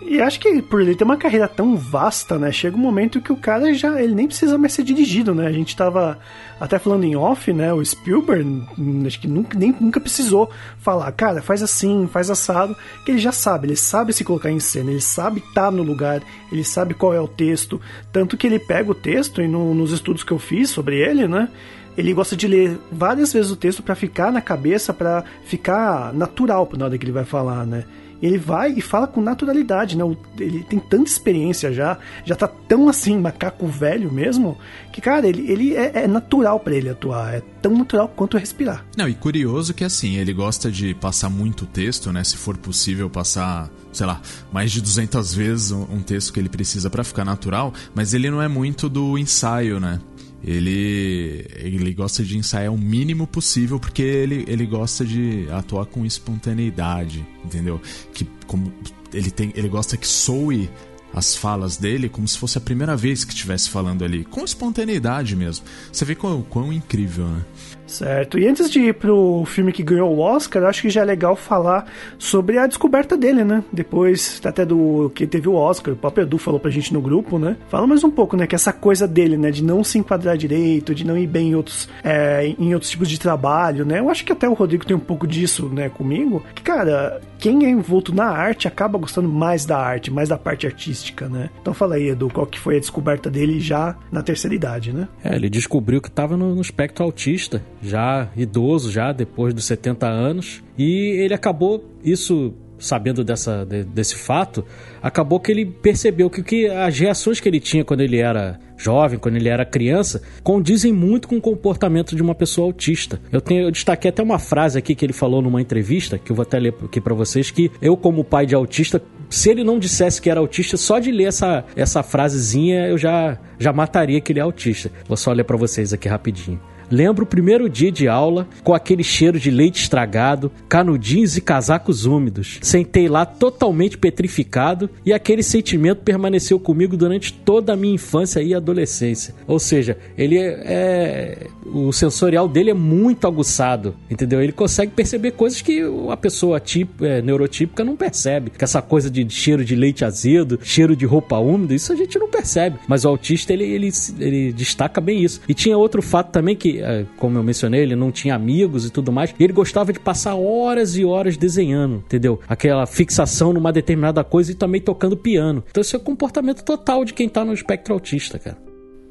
E 0.07 0.21
acho 0.21 0.39
que 0.39 0.61
por 0.61 0.81
ele 0.81 0.95
ter 0.95 1.03
uma 1.03 1.17
carreira 1.17 1.47
tão 1.47 1.75
vasta, 1.75 2.37
né? 2.37 2.51
Chega 2.51 2.77
um 2.77 2.79
momento 2.79 3.19
que 3.19 3.31
o 3.31 3.35
cara 3.35 3.73
já. 3.73 3.99
Ele 3.99 4.13
nem 4.13 4.27
precisa 4.27 4.55
mais 4.55 4.73
ser 4.73 4.83
dirigido, 4.83 5.33
né? 5.33 5.47
A 5.47 5.51
gente 5.51 5.75
tava 5.75 6.19
até 6.59 6.77
falando 6.77 7.03
em 7.05 7.15
off, 7.15 7.51
né? 7.51 7.73
O 7.73 7.83
Spielberg, 7.83 8.63
acho 9.05 9.19
que 9.19 9.27
nunca, 9.27 9.57
nem, 9.57 9.75
nunca 9.79 9.99
precisou 9.99 10.49
falar, 10.77 11.11
cara, 11.11 11.41
faz 11.41 11.63
assim, 11.63 12.07
faz 12.07 12.29
assado, 12.29 12.75
que 13.03 13.11
ele 13.11 13.17
já 13.17 13.31
sabe, 13.31 13.67
ele 13.67 13.75
sabe 13.75 14.13
se 14.13 14.23
colocar 14.23 14.51
em 14.51 14.59
cena, 14.59 14.91
ele 14.91 15.01
sabe 15.01 15.39
estar 15.39 15.65
tá 15.65 15.71
no 15.71 15.81
lugar, 15.81 16.21
ele 16.51 16.63
sabe 16.63 16.93
qual 16.93 17.13
é 17.13 17.19
o 17.19 17.27
texto. 17.27 17.81
Tanto 18.11 18.37
que 18.37 18.45
ele 18.45 18.59
pega 18.59 18.91
o 18.91 18.95
texto, 18.95 19.41
e 19.41 19.47
no, 19.47 19.73
nos 19.73 19.91
estudos 19.91 20.23
que 20.23 20.31
eu 20.31 20.39
fiz 20.39 20.69
sobre 20.69 20.97
ele, 20.97 21.27
né? 21.27 21.49
ele 21.97 22.13
gosta 22.13 22.35
de 22.35 22.47
ler 22.47 22.77
várias 22.91 23.31
vezes 23.31 23.51
o 23.51 23.55
texto 23.55 23.81
para 23.81 23.95
ficar 23.95 24.31
na 24.31 24.41
cabeça, 24.41 24.93
para 24.93 25.23
ficar 25.45 26.13
natural 26.13 26.69
na 26.77 26.85
hora 26.85 26.97
que 26.97 27.05
ele 27.05 27.11
vai 27.11 27.23
falar, 27.23 27.65
né? 27.65 27.85
Ele 28.21 28.37
vai 28.37 28.73
e 28.73 28.81
fala 28.81 29.07
com 29.07 29.21
naturalidade, 29.21 29.97
né? 29.97 30.03
Ele 30.39 30.63
tem 30.63 30.79
tanta 30.79 31.09
experiência 31.09 31.71
já, 31.71 31.97
já 32.23 32.35
tá 32.35 32.47
tão 32.47 32.89
assim, 32.89 33.19
macaco 33.19 33.67
velho 33.67 34.11
mesmo, 34.11 34.57
que, 34.91 35.01
cara, 35.01 35.27
ele, 35.27 35.49
ele 35.51 35.75
é, 35.75 36.03
é 36.03 36.07
natural 36.07 36.59
para 36.59 36.75
ele 36.75 36.89
atuar, 36.89 37.35
é 37.35 37.41
tão 37.61 37.77
natural 37.77 38.07
quanto 38.07 38.37
respirar. 38.37 38.85
Não, 38.97 39.07
e 39.07 39.13
curioso 39.13 39.73
que 39.73 39.83
assim, 39.83 40.17
ele 40.17 40.33
gosta 40.33 40.71
de 40.71 40.93
passar 40.93 41.29
muito 41.29 41.65
texto, 41.65 42.11
né? 42.11 42.23
Se 42.23 42.37
for 42.37 42.57
possível 42.57 43.09
passar, 43.09 43.69
sei 43.91 44.05
lá, 44.05 44.21
mais 44.51 44.71
de 44.71 44.81
200 44.81 45.33
vezes 45.33 45.71
um 45.71 46.01
texto 46.01 46.33
que 46.33 46.39
ele 46.39 46.49
precisa 46.49 46.89
para 46.89 47.03
ficar 47.03 47.25
natural, 47.25 47.73
mas 47.93 48.13
ele 48.13 48.29
não 48.29 48.41
é 48.41 48.47
muito 48.47 48.89
do 48.89 49.17
ensaio, 49.17 49.79
né? 49.79 49.99
Ele, 50.43 51.45
ele 51.55 51.93
gosta 51.93 52.23
de 52.23 52.37
ensaiar 52.37 52.73
o 52.73 52.77
mínimo 52.77 53.25
possível 53.25 53.79
porque 53.79 54.01
ele, 54.01 54.45
ele 54.47 54.65
gosta 54.65 55.05
de 55.05 55.47
atuar 55.51 55.85
com 55.85 56.05
espontaneidade, 56.05 57.25
entendeu? 57.43 57.81
Que 58.13 58.27
como 58.45 58.71
ele 59.13 59.31
tem, 59.31 59.51
ele 59.55 59.69
gosta 59.69 59.97
que 59.97 60.07
soe 60.07 60.69
as 61.13 61.35
falas 61.35 61.77
dele 61.77 62.09
como 62.09 62.27
se 62.27 62.37
fosse 62.37 62.57
a 62.57 62.61
primeira 62.61 62.95
vez 62.95 63.23
que 63.23 63.33
estivesse 63.33 63.69
falando 63.69 64.03
ali, 64.03 64.25
com 64.25 64.43
espontaneidade 64.43 65.35
mesmo. 65.35 65.65
Você 65.91 66.03
vê 66.03 66.13
quão, 66.13 66.41
quão 66.41 66.73
incrível, 66.73 67.25
né? 67.25 67.45
Certo. 67.87 68.39
E 68.39 68.47
antes 68.47 68.69
de 68.69 68.79
ir 68.79 68.93
pro 68.93 69.43
filme 69.45 69.71
que 69.71 69.83
ganhou 69.83 70.11
o 70.11 70.19
Oscar, 70.19 70.63
acho 70.63 70.81
que 70.81 70.89
já 70.89 71.01
é 71.01 71.05
legal 71.05 71.35
falar 71.35 71.85
sobre 72.17 72.57
a 72.57 72.67
descoberta 72.67 73.15
dele, 73.15 73.43
né? 73.43 73.63
Depois 73.71 74.41
até 74.43 74.65
do 74.65 75.11
que 75.13 75.27
teve 75.27 75.47
o 75.47 75.53
Oscar, 75.53 75.93
o 75.93 75.97
próprio 75.97 76.23
Edu 76.23 76.37
falou 76.37 76.59
pra 76.59 76.71
gente 76.71 76.93
no 76.93 77.01
grupo, 77.01 77.37
né? 77.37 77.57
Fala 77.69 77.87
mais 77.87 78.03
um 78.03 78.11
pouco, 78.11 78.35
né? 78.35 78.47
Que 78.47 78.55
essa 78.55 78.73
coisa 78.73 79.07
dele, 79.07 79.37
né? 79.37 79.51
De 79.51 79.63
não 79.63 79.83
se 79.83 79.97
enquadrar 79.97 80.37
direito, 80.37 80.95
de 80.95 81.05
não 81.05 81.17
ir 81.17 81.27
bem 81.27 81.49
em 81.49 81.55
outros, 81.55 81.87
é, 82.03 82.53
em 82.57 82.73
outros 82.73 82.91
tipos 82.91 83.09
de 83.09 83.19
trabalho, 83.19 83.85
né? 83.85 83.99
Eu 83.99 84.09
acho 84.09 84.25
que 84.25 84.31
até 84.31 84.47
o 84.49 84.53
Rodrigo 84.53 84.85
tem 84.85 84.95
um 84.95 84.99
pouco 84.99 85.27
disso, 85.27 85.69
né? 85.69 85.89
Comigo. 85.89 86.43
Que, 86.53 86.63
cara, 86.63 87.21
quem 87.37 87.65
é 87.65 87.69
envolto 87.69 88.13
na 88.13 88.25
arte 88.25 88.67
acaba 88.67 88.97
gostando 88.97 89.29
mais 89.29 89.65
da 89.65 89.77
arte, 89.77 90.11
mais 90.11 90.29
da 90.29 90.37
parte 90.37 90.65
artística, 90.65 91.27
né? 91.29 91.49
Então 91.61 91.73
fala 91.73 91.95
aí, 91.95 92.09
Edu, 92.09 92.29
qual 92.29 92.45
que 92.45 92.59
foi 92.59 92.77
a 92.77 92.79
descoberta 92.79 93.29
dele 93.29 93.59
já 93.59 93.95
na 94.11 94.23
terceira 94.23 94.55
idade, 94.55 94.91
né? 94.91 95.07
É, 95.23 95.35
ele 95.35 95.49
descobriu 95.49 96.01
que 96.01 96.09
tava 96.09 96.35
no, 96.35 96.55
no 96.55 96.61
espectro 96.61 97.03
autista 97.03 97.61
já 97.87 98.29
idoso, 98.35 98.91
já 98.91 99.11
depois 99.11 99.53
dos 99.53 99.65
70 99.65 100.07
anos, 100.07 100.63
e 100.77 101.17
ele 101.21 101.33
acabou 101.33 101.83
isso 102.03 102.53
sabendo 102.77 103.23
dessa, 103.23 103.65
de, 103.65 103.83
desse 103.83 104.15
fato, 104.15 104.65
acabou 105.01 105.39
que 105.39 105.51
ele 105.51 105.65
percebeu 105.65 106.29
que, 106.29 106.43
que 106.43 106.67
as 106.67 106.97
reações 106.97 107.39
que 107.39 107.47
ele 107.47 107.59
tinha 107.59 107.83
quando 107.83 108.01
ele 108.01 108.17
era 108.17 108.59
jovem, 108.77 109.17
quando 109.17 109.37
ele 109.37 109.47
era 109.47 109.65
criança, 109.65 110.21
condizem 110.43 110.91
muito 110.91 111.27
com 111.27 111.37
o 111.37 111.41
comportamento 111.41 112.15
de 112.15 112.21
uma 112.21 112.35
pessoa 112.35 112.67
autista. 112.67 113.19
Eu, 113.31 113.39
tenho, 113.39 113.63
eu 113.63 113.71
destaquei 113.71 114.09
até 114.09 114.21
uma 114.21 114.37
frase 114.37 114.77
aqui 114.77 114.93
que 114.93 115.05
ele 115.05 115.13
falou 115.13 115.41
numa 115.41 115.61
entrevista, 115.61 116.17
que 116.17 116.31
eu 116.31 116.35
vou 116.35 116.43
até 116.43 116.59
ler 116.59 116.75
aqui 116.83 116.99
para 116.99 117.13
vocês, 117.13 117.49
que 117.49 117.71
eu, 117.81 117.95
como 117.95 118.23
pai 118.23 118.45
de 118.45 118.53
autista, 118.53 119.01
se 119.29 119.49
ele 119.49 119.63
não 119.63 119.79
dissesse 119.79 120.21
que 120.21 120.29
era 120.29 120.39
autista, 120.39 120.77
só 120.77 120.99
de 120.99 121.11
ler 121.11 121.25
essa, 121.25 121.63
essa 121.75 122.03
frasezinha 122.03 122.87
eu 122.87 122.97
já, 122.97 123.39
já 123.57 123.71
mataria 123.71 124.19
que 124.19 124.31
ele 124.31 124.39
é 124.39 124.43
autista. 124.43 124.91
Vou 125.07 125.17
só 125.17 125.31
ler 125.31 125.45
para 125.45 125.57
vocês 125.57 125.93
aqui 125.93 126.07
rapidinho. 126.07 126.59
Lembro 126.89 127.23
o 127.23 127.27
primeiro 127.27 127.69
dia 127.69 127.91
de 127.91 128.07
aula, 128.07 128.47
com 128.63 128.73
aquele 128.73 129.03
cheiro 129.03 129.39
de 129.39 129.49
leite 129.49 129.81
estragado, 129.81 130.51
canudinhos 130.69 131.37
e 131.37 131.41
casacos 131.41 132.05
úmidos. 132.05 132.59
Sentei 132.61 133.07
lá 133.07 133.25
totalmente 133.25 133.97
petrificado 133.97 134.89
e 135.05 135.13
aquele 135.13 135.43
sentimento 135.43 136.03
permaneceu 136.03 136.59
comigo 136.59 136.95
durante 136.97 137.33
toda 137.33 137.73
a 137.73 137.75
minha 137.75 137.95
infância 137.95 138.41
e 138.41 138.53
adolescência. 138.53 139.33
Ou 139.47 139.59
seja, 139.59 139.97
ele 140.17 140.37
é, 140.37 140.61
é 140.65 141.47
o 141.65 141.91
sensorial 141.91 142.47
dele 142.47 142.69
é 142.69 142.73
muito 142.73 143.25
aguçado, 143.27 143.95
entendeu? 144.09 144.41
Ele 144.41 144.51
consegue 144.51 144.91
perceber 144.91 145.31
coisas 145.31 145.61
que 145.61 145.81
a 146.09 146.17
pessoa 146.17 146.59
tip, 146.59 146.89
é, 147.01 147.21
neurotípica 147.21 147.83
não 147.83 147.95
percebe. 147.95 148.51
Que 148.51 148.63
essa 148.63 148.81
coisa 148.81 149.09
de 149.09 149.27
cheiro 149.29 149.65
de 149.65 149.75
leite 149.75 150.05
azedo, 150.05 150.59
cheiro 150.61 150.95
de 150.95 151.05
roupa 151.05 151.37
úmida, 151.37 151.73
isso 151.73 151.91
a 151.91 151.95
gente 151.95 152.19
não 152.19 152.29
percebe. 152.29 152.77
Mas 152.87 153.03
o 153.03 153.09
autista 153.09 153.51
ele, 153.51 153.63
ele, 153.63 153.89
ele 154.19 154.53
destaca 154.53 155.01
bem 155.01 155.23
isso. 155.23 155.41
E 155.47 155.53
tinha 155.53 155.77
outro 155.77 156.01
fato 156.01 156.31
também 156.31 156.55
que 156.55 156.74
é, 156.81 157.05
como 157.17 157.37
eu 157.37 157.43
mencionei, 157.43 157.81
ele 157.81 157.95
não 157.95 158.11
tinha 158.11 158.35
amigos 158.35 158.85
e 158.85 158.89
tudo 158.89 159.11
mais. 159.11 159.33
E 159.37 159.43
ele 159.43 159.53
gostava 159.53 159.93
de 159.93 159.99
passar 159.99 160.35
horas 160.35 160.95
e 160.95 161.05
horas 161.05 161.37
desenhando, 161.37 161.97
entendeu? 161.97 162.39
Aquela 162.47 162.85
fixação 162.85 163.53
numa 163.53 163.71
determinada 163.71 164.23
coisa 164.23 164.51
e 164.51 164.55
também 164.55 164.81
tocando 164.81 165.17
piano. 165.17 165.63
Então 165.69 165.81
esse 165.81 165.95
é 165.95 165.99
o 165.99 166.01
comportamento 166.01 166.63
total 166.63 167.05
de 167.05 167.13
quem 167.13 167.29
tá 167.29 167.43
no 167.43 167.53
espectro 167.53 167.93
autista, 167.93 168.39
cara. 168.39 168.57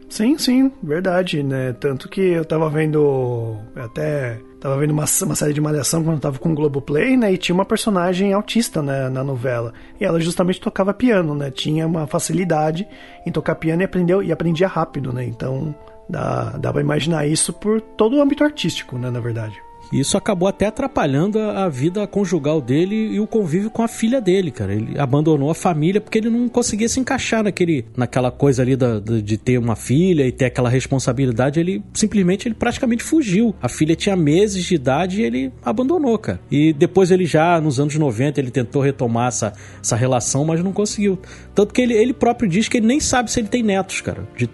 Sim, 0.09 0.39
sim, 0.39 0.71
verdade, 0.83 1.43
né? 1.43 1.73
Tanto 1.73 2.09
que 2.09 2.21
eu 2.21 2.45
tava 2.45 2.69
vendo 2.71 3.57
até 3.75 4.39
tava 4.61 4.79
vendo 4.79 4.93
uma, 4.93 5.05
uma 5.23 5.35
série 5.35 5.53
de 5.53 5.61
malhação 5.61 6.03
quando 6.03 6.17
eu 6.17 6.21
tava 6.21 6.39
com 6.39 6.53
o 6.53 6.55
Globoplay, 6.55 7.17
né? 7.17 7.33
E 7.33 7.37
tinha 7.37 7.55
uma 7.55 7.65
personagem 7.65 8.33
autista 8.33 8.81
né, 8.81 9.09
na 9.09 9.25
novela. 9.25 9.75
E 10.01 10.05
ela 10.05 10.21
justamente 10.21 10.61
tocava 10.61 10.95
piano, 10.95 11.35
né? 11.35 11.51
Tinha 11.51 11.87
uma 11.87 12.07
facilidade 12.07 12.87
em 13.27 13.33
tocar 13.33 13.57
piano 13.57 13.83
e 13.83 13.85
aprendeu 13.85 14.23
e 14.23 14.31
aprendia 14.31 14.69
rápido, 14.69 15.13
né? 15.13 15.25
Então 15.25 15.75
Dá, 16.09 16.57
dá 16.59 16.81
imaginar 16.81 17.27
isso 17.27 17.53
por 17.53 17.81
todo 17.81 18.17
o 18.17 18.23
âmbito 18.23 18.45
artístico, 18.45 18.99
né, 18.99 19.11
na 19.11 19.21
verdade. 19.21 19.61
Isso 19.93 20.17
acabou 20.17 20.49
até 20.49 20.67
atrapalhando 20.67 21.39
a, 21.39 21.69
vida 21.69 22.07
conjugal 22.07 22.61
dele 22.61 22.95
e 23.15 23.21
o 23.21 23.27
convívio 23.27 23.71
com 23.71 23.83
a 23.83 23.89
filha 23.89 24.21
dele, 24.21 24.51
cara. 24.51 24.75
Ele 24.75 24.99
abandonou 24.99 25.51
a 25.51 25.55
família 25.55 26.01
porque 26.01 26.19
ele 26.19 26.31
não 26.31 26.49
conseguia 26.49 26.89
se 26.89 27.01
encaixar 27.01 27.43
naquele, 27.45 27.85
naquela 27.97 28.31
coisa 28.31 28.63
ali 28.63 28.77
da, 28.77 28.99
de 28.99 29.37
ter 29.37 29.59
uma 29.59 29.77
filha 29.77 30.27
e 30.27 30.33
ter 30.33 30.47
aquela 30.47 30.69
responsabilidade. 30.69 31.61
Ele 31.61 31.83
simplesmente, 31.93 32.49
ele 32.49 32.55
praticamente 32.55 33.03
fugiu. 33.03 33.55
A 33.61 33.69
filha 33.69 33.95
tinha 33.95 34.17
meses 34.17 34.65
de 34.65 34.75
idade 34.75 35.21
e 35.21 35.25
ele 35.25 35.53
abandonou, 35.65 36.19
cara. 36.19 36.41
E 36.51 36.73
depois 36.73 37.11
ele 37.11 37.27
já, 37.27 37.61
nos 37.61 37.79
anos 37.79 37.95
90, 37.97 38.41
ele 38.41 38.51
tentou 38.51 38.83
retomar 38.83 39.29
essa, 39.29 39.53
essa 39.81 39.97
relação, 39.97 40.45
mas 40.45 40.63
não 40.63 40.73
conseguiu. 40.73 41.19
Tanto 41.55 41.73
que 41.73 41.81
ele, 41.81 41.95
ele 41.95 42.13
próprio 42.13 42.49
diz 42.49 42.69
que 42.69 42.79
ele 42.79 42.87
nem 42.87 43.01
sabe 43.01 43.31
se 43.31 43.41
ele 43.41 43.49
tem 43.49 43.63
netos, 43.63 44.01
cara. 44.01 44.27
De 44.37 44.49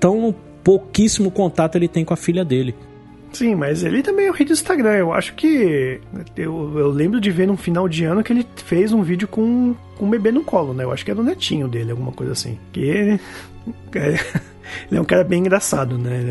tão 0.00 0.34
pouquíssimo 0.68 1.30
contato 1.30 1.76
ele 1.76 1.88
tem 1.88 2.04
com 2.04 2.12
a 2.12 2.16
filha 2.16 2.44
dele. 2.44 2.74
Sim, 3.32 3.54
mas 3.54 3.82
ele 3.82 4.02
também 4.02 4.26
é 4.26 4.30
o 4.30 4.34
rei 4.34 4.46
do 4.46 4.52
Instagram. 4.52 4.96
Eu 4.96 5.14
acho 5.14 5.34
que. 5.34 5.98
Eu, 6.36 6.78
eu 6.78 6.90
lembro 6.90 7.18
de 7.22 7.30
ver 7.30 7.46
no 7.46 7.56
final 7.56 7.88
de 7.88 8.04
ano 8.04 8.22
que 8.22 8.34
ele 8.34 8.46
fez 8.66 8.92
um 8.92 9.02
vídeo 9.02 9.26
com, 9.26 9.74
com 9.96 10.04
um 10.04 10.10
bebê 10.10 10.30
no 10.30 10.44
colo, 10.44 10.74
né? 10.74 10.84
Eu 10.84 10.92
acho 10.92 11.06
que 11.06 11.10
era 11.10 11.18
o 11.18 11.24
netinho 11.24 11.68
dele, 11.68 11.92
alguma 11.92 12.12
coisa 12.12 12.32
assim. 12.32 12.58
Que. 12.70 13.18
É, 13.94 14.18
ele 14.90 14.98
é 14.98 15.00
um 15.00 15.06
cara 15.06 15.24
bem 15.24 15.40
engraçado, 15.40 15.96
né? 15.96 16.26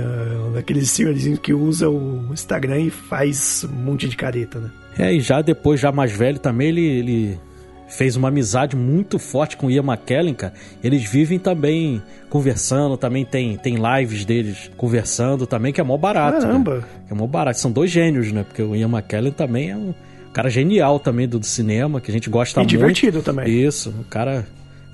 É 0.51 0.53
daqueles 0.53 0.91
senhorzinhos 0.91 1.39
que 1.39 1.51
usa 1.51 1.89
o 1.89 2.32
Instagram 2.32 2.82
e 2.82 2.89
faz 2.91 3.65
um 3.67 3.75
monte 3.75 4.08
de 4.08 4.15
careta, 4.15 4.60
né? 4.60 4.70
É, 5.00 5.13
e 5.13 5.20
já 5.20 5.41
depois, 5.41 5.79
já 5.79 5.91
mais 5.91 6.12
velho 6.12 6.38
também, 6.38 6.70
ele, 6.70 6.86
ele 6.86 7.39
fez 7.88 8.15
uma 8.15 8.27
amizade 8.27 8.75
muito 8.75 9.17
forte 9.17 9.56
com 9.58 9.72
Ian 9.72 9.84
McKellen, 9.84 10.34
cara. 10.34 10.53
Eles 10.84 11.03
vivem 11.03 11.39
também 11.39 12.01
conversando, 12.29 12.98
também 12.98 13.24
tem, 13.25 13.58
tem 13.58 13.75
lives 13.75 14.25
deles 14.25 14.70
conversando 14.75 15.48
também, 15.48 15.72
que 15.72 15.79
é 15.79 15.84
mó 15.84 15.98
barato. 15.98 16.39
Né? 16.39 16.46
Caramba! 16.46 16.75
Né? 16.75 16.84
É 17.12 17.13
mó 17.13 17.25
barato. 17.25 17.60
São 17.60 17.72
dois 17.72 17.89
gênios, 17.89 18.32
né? 18.32 18.44
Porque 18.44 18.62
o 18.62 18.75
Ian 18.75 18.89
McKellen 18.89 19.32
também 19.32 19.72
é 19.72 19.77
um 19.77 19.94
cara 20.34 20.50
genial 20.50 21.00
também 21.00 21.27
do, 21.27 21.39
do 21.39 21.46
cinema, 21.46 22.01
que 22.01 22.12
a 22.12 22.13
gente 22.13 22.29
gosta 22.29 22.60
e 22.60 22.62
muito. 22.62 22.72
E 22.72 22.77
divertido 22.77 23.22
também. 23.22 23.48
Isso, 23.48 23.89
um 23.89 24.03
cara 24.03 24.46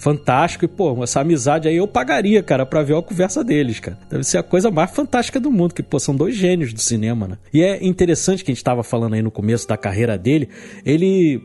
fantástico. 0.03 0.65
E, 0.65 0.67
pô, 0.67 1.01
essa 1.01 1.21
amizade 1.21 1.67
aí 1.67 1.77
eu 1.77 1.87
pagaria, 1.87 2.43
cara, 2.43 2.65
pra 2.65 2.83
ver 2.83 2.95
a 2.95 3.01
conversa 3.01 3.43
deles, 3.43 3.79
cara. 3.79 3.97
Deve 4.09 4.23
ser 4.25 4.37
a 4.37 4.43
coisa 4.43 4.69
mais 4.69 4.91
fantástica 4.91 5.39
do 5.39 5.49
mundo, 5.49 5.73
que, 5.73 5.81
pô, 5.81 5.97
são 5.97 6.13
dois 6.13 6.35
gênios 6.35 6.73
do 6.73 6.81
cinema, 6.81 7.27
né? 7.27 7.37
E 7.53 7.63
é 7.63 7.83
interessante 7.83 8.43
que 8.43 8.51
a 8.51 8.53
gente 8.53 8.63
tava 8.63 8.83
falando 8.83 9.13
aí 9.13 9.21
no 9.21 9.31
começo 9.31 9.65
da 9.65 9.77
carreira 9.77 10.17
dele. 10.17 10.49
Ele, 10.85 11.41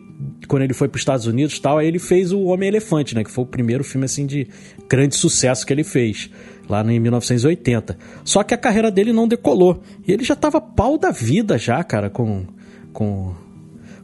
quando 0.49 0.63
ele 0.63 0.75
foi 0.75 0.89
pros 0.89 1.03
Estados 1.03 1.27
Unidos 1.27 1.57
e 1.57 1.63
tal, 1.63 1.79
aí 1.79 1.87
ele 1.87 2.01
fez 2.01 2.33
o 2.33 2.43
Homem-Elefante, 2.43 3.15
né? 3.15 3.23
Que 3.23 3.31
foi 3.31 3.45
o 3.45 3.47
primeiro 3.47 3.85
filme, 3.85 4.05
assim, 4.05 4.27
de 4.27 4.49
grande 4.89 5.15
sucesso 5.15 5.65
que 5.65 5.73
ele 5.73 5.85
fez 5.85 6.29
lá 6.69 6.83
em 6.85 6.99
1980. 6.99 7.97
Só 8.25 8.43
que 8.43 8.53
a 8.53 8.59
carreira 8.59 8.91
dele 8.91 9.13
não 9.13 9.29
decolou. 9.29 9.83
E 10.07 10.13
ele 10.13 10.25
já 10.25 10.35
tava 10.35 10.61
pau 10.61 10.99
da 10.99 11.13
vida 11.13 11.57
já, 11.57 11.83
cara, 11.85 12.11
com 12.11 12.45
com 12.93 13.35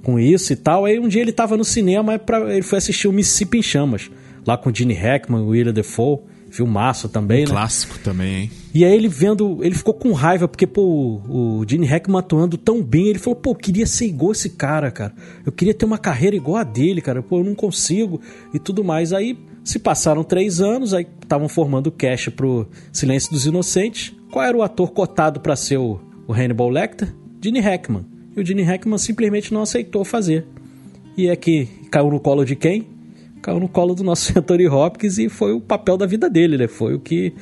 com 0.02 0.20
isso 0.20 0.52
e 0.52 0.56
tal. 0.56 0.84
Aí 0.84 1.00
um 1.00 1.08
dia 1.08 1.22
ele 1.22 1.32
tava 1.32 1.56
no 1.56 1.64
cinema, 1.64 2.18
pra, 2.18 2.52
ele 2.52 2.62
foi 2.62 2.78
assistir 2.78 3.08
o 3.08 3.12
Mississippi 3.12 3.58
em 3.58 3.62
Chamas 3.62 4.10
lá 4.46 4.56
com 4.56 4.74
Gene 4.74 4.94
Hackman, 4.94 5.42
William 5.42 5.72
Defoe. 5.72 6.18
Filmaço 6.50 7.08
também, 7.08 7.40
um 7.40 7.48
né? 7.48 7.50
Clássico 7.50 7.98
também, 7.98 8.42
hein? 8.42 8.50
E 8.72 8.84
aí 8.84 8.94
ele 8.94 9.08
vendo, 9.08 9.58
ele 9.60 9.74
ficou 9.74 9.92
com 9.92 10.12
raiva, 10.12 10.46
porque, 10.46 10.68
pô, 10.68 11.20
o, 11.28 11.58
o 11.58 11.64
Gene 11.68 11.84
Hackman 11.84 12.20
atuando 12.20 12.56
tão 12.56 12.80
bem, 12.80 13.08
ele 13.08 13.18
falou, 13.18 13.34
pô, 13.34 13.50
eu 13.50 13.54
queria 13.56 13.84
ser 13.86 14.06
igual 14.06 14.30
esse 14.30 14.50
cara, 14.50 14.88
cara. 14.92 15.12
Eu 15.44 15.50
queria 15.50 15.74
ter 15.74 15.84
uma 15.84 15.98
carreira 15.98 16.36
igual 16.36 16.58
a 16.58 16.62
dele, 16.62 17.00
cara. 17.00 17.20
Pô, 17.24 17.40
eu 17.40 17.44
não 17.44 17.56
consigo 17.56 18.20
e 18.52 18.60
tudo 18.60 18.84
mais. 18.84 19.12
Aí 19.12 19.36
se 19.64 19.80
passaram 19.80 20.22
três 20.22 20.60
anos, 20.60 20.94
aí 20.94 21.04
estavam 21.20 21.48
formando 21.48 21.88
o 21.88 21.92
cast 21.92 22.30
pro 22.30 22.68
Silêncio 22.92 23.32
dos 23.32 23.46
Inocentes. 23.46 24.14
Qual 24.30 24.44
era 24.44 24.56
o 24.56 24.62
ator 24.62 24.92
cotado 24.92 25.40
para 25.40 25.56
ser 25.56 25.78
o, 25.78 25.98
o 26.28 26.32
Hannibal 26.32 26.68
Lecter? 26.68 27.12
Gene 27.42 27.58
Hackman. 27.58 28.04
E 28.36 28.40
o 28.40 28.46
Gene 28.46 28.62
Hackman 28.62 28.98
simplesmente 28.98 29.52
não 29.52 29.62
aceitou 29.62 30.04
fazer. 30.04 30.46
E 31.16 31.28
é 31.28 31.34
que 31.34 31.66
caiu 31.90 32.10
no 32.10 32.20
colo 32.20 32.44
de 32.44 32.54
quem? 32.54 32.93
Caiu 33.44 33.60
no 33.60 33.68
colo 33.68 33.94
do 33.94 34.02
nosso 34.02 34.32
Anthony 34.38 34.66
Hopkins 34.66 35.18
e 35.18 35.28
foi 35.28 35.52
o 35.52 35.60
papel 35.60 35.98
da 35.98 36.06
vida 36.06 36.30
dele, 36.30 36.56
né? 36.56 36.66
Foi 36.66 36.94
o 36.94 36.98
que 36.98 37.34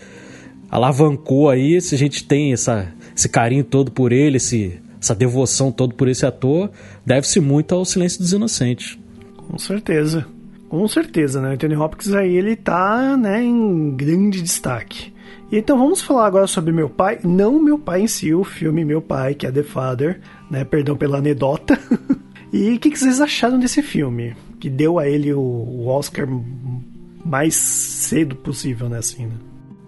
alavancou 0.69 1.49
aí, 1.49 1.81
se 1.81 1.95
a 1.95 1.99
gente 1.99 2.25
tem 2.27 2.53
essa, 2.53 2.93
esse 3.17 3.29
carinho 3.29 3.63
todo 3.63 3.93
por 3.93 4.11
ele, 4.11 4.39
esse, 4.39 4.81
essa 5.01 5.15
devoção 5.15 5.71
todo 5.71 5.95
por 5.95 6.09
esse 6.09 6.27
ator, 6.27 6.71
deve-se 7.07 7.39
muito 7.41 7.75
ao 7.75 7.85
Silêncio 7.85 8.19
dos 8.19 8.33
Inocentes. 8.33 8.99
Com 9.37 9.57
certeza. 9.59 10.27
Com 10.69 10.89
certeza, 10.89 11.41
né? 11.41 11.53
Anthony 11.53 11.77
Hopkins 11.77 12.15
aí, 12.15 12.35
ele 12.35 12.57
tá, 12.57 13.17
né, 13.17 13.45
em 13.45 13.95
grande 13.95 14.43
destaque. 14.43 15.13
Então 15.53 15.79
vamos 15.79 16.01
falar 16.01 16.27
agora 16.27 16.47
sobre 16.47 16.73
Meu 16.73 16.89
Pai, 16.89 17.21
não 17.23 17.63
Meu 17.63 17.79
Pai 17.79 18.01
em 18.01 18.07
si, 18.07 18.33
o 18.33 18.43
filme 18.43 18.85
Meu 18.85 19.03
Pai, 19.03 19.35
que 19.35 19.47
é 19.47 19.53
The 19.53 19.63
Father, 19.63 20.19
né? 20.51 20.65
Perdão 20.65 20.97
pela 20.97 21.19
anedota. 21.19 21.79
e 22.51 22.73
o 22.73 22.79
que, 22.81 22.91
que 22.91 22.99
vocês 22.99 23.21
acharam 23.21 23.59
desse 23.59 23.83
filme? 23.83 24.35
Que 24.63 24.71
deu 24.71 24.97
a 24.97 25.09
ele 25.09 25.35
o, 25.35 25.41
o 25.41 25.89
Oscar 25.89 26.25
mais 27.25 27.57
cedo 27.57 28.37
possível, 28.37 28.89
né? 28.89 28.99
Assim, 28.99 29.27
né? 29.27 29.35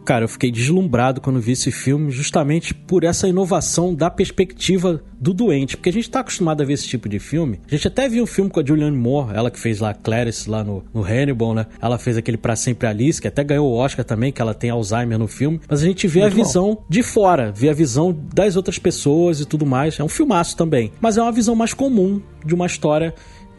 Cara, 0.04 0.24
eu 0.24 0.28
fiquei 0.28 0.50
deslumbrado 0.50 1.20
quando 1.20 1.40
vi 1.40 1.52
esse 1.52 1.70
filme, 1.70 2.10
justamente 2.10 2.74
por 2.74 3.04
essa 3.04 3.28
inovação 3.28 3.94
da 3.94 4.10
perspectiva 4.10 5.00
do 5.18 5.32
doente. 5.32 5.76
Porque 5.76 5.90
a 5.90 5.92
gente 5.92 6.10
tá 6.10 6.20
acostumado 6.20 6.60
a 6.60 6.66
ver 6.66 6.72
esse 6.72 6.88
tipo 6.88 7.08
de 7.08 7.20
filme. 7.20 7.60
A 7.68 7.70
gente 7.70 7.86
até 7.86 8.08
viu 8.08 8.24
um 8.24 8.26
filme 8.26 8.50
com 8.50 8.58
a 8.58 8.66
Julianne 8.66 8.96
Moore, 8.96 9.32
ela 9.32 9.48
que 9.48 9.60
fez 9.60 9.78
lá 9.78 9.94
Clarice 9.94 10.50
lá 10.50 10.64
no, 10.64 10.84
no 10.92 11.04
Hannibal, 11.04 11.54
né? 11.54 11.66
Ela 11.80 11.96
fez 11.96 12.16
aquele 12.16 12.36
Pra 12.36 12.56
Sempre 12.56 12.88
Alice, 12.88 13.22
que 13.22 13.28
até 13.28 13.44
ganhou 13.44 13.70
o 13.70 13.76
Oscar 13.76 14.04
também, 14.04 14.32
que 14.32 14.42
ela 14.42 14.54
tem 14.54 14.70
Alzheimer 14.70 15.18
no 15.18 15.28
filme. 15.28 15.60
Mas 15.68 15.82
a 15.82 15.86
gente 15.86 16.08
vê 16.08 16.20
Muito 16.20 16.32
a 16.32 16.36
visão 16.36 16.74
bom. 16.74 16.84
de 16.88 17.02
fora, 17.04 17.52
vê 17.52 17.70
a 17.70 17.74
visão 17.74 18.14
das 18.34 18.56
outras 18.56 18.78
pessoas 18.78 19.40
e 19.40 19.46
tudo 19.46 19.64
mais. 19.64 20.00
É 20.00 20.02
um 20.02 20.08
filmaço 20.08 20.56
também. 20.56 20.90
Mas 21.00 21.16
é 21.16 21.22
uma 21.22 21.32
visão 21.32 21.54
mais 21.54 21.72
comum 21.72 22.20
de 22.44 22.54
uma 22.54 22.66
história 22.66 23.14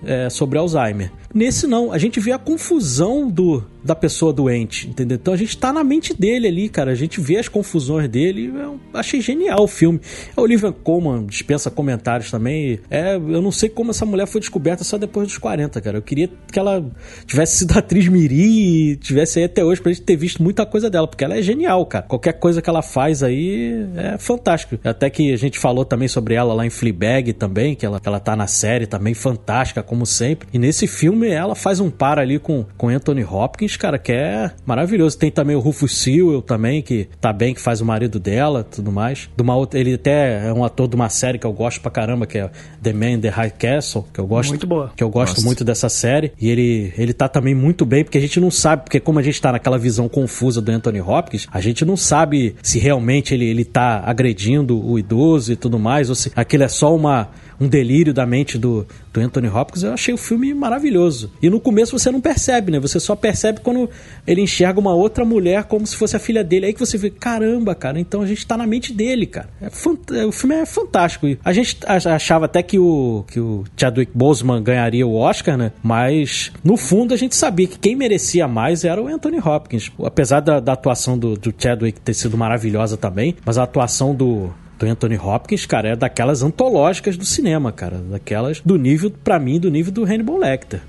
é, 0.05 0.29
sobre 0.29 0.57
Alzheimer. 0.57 1.11
Nesse 1.33 1.67
não, 1.67 1.91
a 1.91 1.97
gente 1.97 2.19
vê 2.19 2.31
a 2.31 2.37
confusão 2.37 3.29
do 3.29 3.63
da 3.85 3.93
pessoa 3.93 4.33
doente, 4.33 4.89
entendeu? 4.89 5.15
Então 5.21 5.31
a 5.31 5.37
gente 5.37 5.55
tá 5.55 5.71
na 5.71 5.83
mente 5.83 6.11
dele 6.11 6.47
ali, 6.47 6.67
cara. 6.67 6.91
A 6.91 6.95
gente 6.95 7.21
vê 7.21 7.37
as 7.37 7.47
confusões 7.47 8.09
dele. 8.09 8.51
Eu 8.55 8.79
achei 8.91 9.21
genial 9.21 9.61
o 9.61 9.67
filme. 9.67 10.01
A 10.35 10.41
Olivia 10.41 10.71
Colman 10.71 11.27
dispensa 11.27 11.69
comentários 11.69 12.31
também. 12.31 12.79
É, 12.89 13.15
eu 13.15 13.41
não 13.43 13.51
sei 13.51 13.69
como 13.69 13.91
essa 13.91 14.03
mulher 14.03 14.25
foi 14.25 14.41
descoberta 14.41 14.83
só 14.83 14.97
depois 14.97 15.27
dos 15.27 15.37
40, 15.37 15.79
cara. 15.81 15.99
Eu 15.99 16.01
queria 16.01 16.27
que 16.51 16.57
ela 16.57 16.83
tivesse 17.27 17.59
sido 17.59 17.73
atriz 17.77 18.07
Miri 18.07 18.91
e 18.91 18.95
tivesse 18.95 19.37
aí 19.37 19.45
até 19.45 19.63
hoje 19.63 19.79
pra 19.79 19.91
gente 19.91 20.01
ter 20.01 20.15
visto 20.15 20.41
muita 20.41 20.65
coisa 20.65 20.89
dela, 20.89 21.07
porque 21.07 21.23
ela 21.23 21.37
é 21.37 21.41
genial, 21.43 21.85
cara. 21.85 22.05
Qualquer 22.07 22.33
coisa 22.33 22.63
que 22.63 22.69
ela 22.69 22.81
faz 22.81 23.21
aí 23.21 23.85
é 23.95 24.17
fantástico. 24.17 24.79
Até 24.83 25.11
que 25.11 25.31
a 25.31 25.37
gente 25.37 25.59
falou 25.59 25.85
também 25.85 26.07
sobre 26.07 26.33
ela 26.33 26.55
lá 26.55 26.65
em 26.65 26.71
Fleabag 26.71 27.33
também, 27.33 27.75
que 27.75 27.85
ela, 27.85 28.01
ela 28.03 28.19
tá 28.19 28.35
na 28.35 28.47
série 28.47 28.87
também, 28.87 29.13
fantástica, 29.13 29.83
como 29.95 30.05
sempre. 30.05 30.47
E 30.53 30.59
nesse 30.59 30.85
filme 30.85 31.29
ela 31.29 31.55
faz 31.55 31.79
um 31.79 31.89
par 31.89 32.19
ali 32.19 32.37
com, 32.37 32.65
com 32.77 32.89
Anthony 32.89 33.23
Hopkins 33.23 33.77
cara, 33.77 33.97
que 33.97 34.11
é 34.11 34.51
maravilhoso. 34.65 35.17
Tem 35.17 35.31
também 35.31 35.55
o 35.55 35.59
Rufus 35.59 35.97
Sewell 35.97 36.41
também, 36.41 36.81
que 36.81 37.07
tá 37.21 37.31
bem, 37.31 37.53
que 37.53 37.61
faz 37.61 37.79
o 37.79 37.85
marido 37.85 38.19
dela 38.19 38.63
tudo 38.63 38.91
mais. 38.91 39.29
De 39.35 39.41
uma 39.41 39.55
outra, 39.55 39.79
ele 39.79 39.93
até 39.93 40.47
é 40.47 40.53
um 40.53 40.63
ator 40.65 40.87
de 40.87 40.95
uma 40.95 41.07
série 41.07 41.39
que 41.39 41.47
eu 41.47 41.53
gosto 41.53 41.79
pra 41.79 41.89
caramba, 41.89 42.27
que 42.27 42.37
é 42.37 42.49
The 42.83 42.91
Man 42.91 43.11
in 43.11 43.21
the 43.21 43.29
High 43.29 43.51
Castle, 43.51 44.05
que 44.13 44.19
eu 44.19 44.27
gosto. 44.27 44.49
Muito 44.49 44.67
boa. 44.67 44.91
Que 44.95 45.03
eu 45.03 45.09
gosto 45.09 45.35
Nossa. 45.35 45.45
muito 45.45 45.63
dessa 45.63 45.87
série. 45.87 46.33
E 46.39 46.49
ele, 46.49 46.93
ele 46.97 47.13
tá 47.13 47.29
também 47.29 47.55
muito 47.55 47.85
bem, 47.85 48.03
porque 48.03 48.17
a 48.17 48.21
gente 48.21 48.39
não 48.39 48.51
sabe, 48.51 48.83
porque 48.83 48.99
como 48.99 49.17
a 49.19 49.23
gente 49.23 49.41
tá 49.41 49.53
naquela 49.53 49.77
visão 49.77 50.09
confusa 50.09 50.61
do 50.61 50.71
Anthony 50.71 50.99
Hopkins, 50.99 51.47
a 51.51 51.61
gente 51.61 51.85
não 51.85 51.95
sabe 51.95 52.55
se 52.61 52.79
realmente 52.79 53.33
ele, 53.33 53.45
ele 53.45 53.63
tá 53.63 54.03
agredindo 54.05 54.85
o 54.85 54.99
idoso 54.99 55.53
e 55.53 55.55
tudo 55.55 55.79
mais, 55.79 56.09
ou 56.09 56.15
se 56.15 56.31
aquilo 56.35 56.63
é 56.63 56.67
só 56.67 56.93
uma 56.93 57.29
um 57.59 57.67
delírio 57.67 58.13
da 58.13 58.25
mente 58.25 58.57
do, 58.57 58.85
do 59.13 59.19
Anthony 59.21 59.47
Hopkins, 59.47 59.83
eu 59.83 59.93
achei 59.93 60.13
o 60.13 60.17
filme 60.17 60.53
maravilhoso. 60.53 61.31
E 61.41 61.49
no 61.49 61.59
começo 61.59 61.97
você 61.97 62.11
não 62.11 62.21
percebe, 62.21 62.71
né? 62.71 62.79
Você 62.79 62.99
só 62.99 63.15
percebe 63.15 63.59
quando 63.61 63.89
ele 64.25 64.41
enxerga 64.41 64.79
uma 64.79 64.93
outra 64.93 65.23
mulher 65.23 65.63
como 65.65 65.85
se 65.85 65.95
fosse 65.95 66.15
a 66.15 66.19
filha 66.19 66.43
dele. 66.43 66.67
Aí 66.67 66.73
que 66.73 66.79
você 66.79 66.97
vê, 66.97 67.09
caramba, 67.09 67.73
cara, 67.75 67.99
então 67.99 68.21
a 68.21 68.25
gente 68.25 68.45
tá 68.45 68.57
na 68.57 68.67
mente 68.67 68.93
dele, 68.93 69.25
cara. 69.25 69.49
É 69.61 69.69
fant... 69.69 69.99
O 70.27 70.31
filme 70.31 70.55
é 70.55 70.65
fantástico. 70.65 71.27
A 71.43 71.53
gente 71.53 71.77
achava 71.85 72.45
até 72.45 72.61
que 72.61 72.77
o, 72.77 73.23
que 73.27 73.39
o 73.39 73.63
Chadwick 73.77 74.11
Boseman 74.13 74.61
ganharia 74.61 75.05
o 75.05 75.15
Oscar, 75.15 75.57
né? 75.57 75.71
Mas 75.81 76.51
no 76.63 76.77
fundo 76.77 77.13
a 77.13 77.17
gente 77.17 77.35
sabia 77.35 77.67
que 77.67 77.79
quem 77.79 77.95
merecia 77.95 78.47
mais 78.47 78.83
era 78.83 79.01
o 79.01 79.07
Anthony 79.07 79.39
Hopkins. 79.39 79.91
Apesar 80.03 80.39
da, 80.39 80.59
da 80.59 80.73
atuação 80.73 81.17
do, 81.17 81.35
do 81.35 81.53
Chadwick 81.57 81.99
ter 81.99 82.13
sido 82.13 82.37
maravilhosa 82.37 82.97
também, 82.97 83.35
mas 83.45 83.57
a 83.57 83.63
atuação 83.63 84.13
do, 84.13 84.53
do 84.77 84.85
Anthony 84.85 85.17
Hopkins, 85.17 85.65
cara, 85.65 85.89
é 85.89 85.95
daquelas 85.95 86.43
antológicas 86.43 87.17
do 87.17 87.25
cinema, 87.25 87.71
cara. 87.71 87.97
Daquelas 87.97 88.61
do 88.61 88.77
nível, 88.77 89.11
para 89.11 89.39
mim, 89.39 89.59
do 89.59 89.69
nível 89.69 89.91
do 89.91 90.03
Hannibal 90.03 90.37
Lecter. 90.37 90.81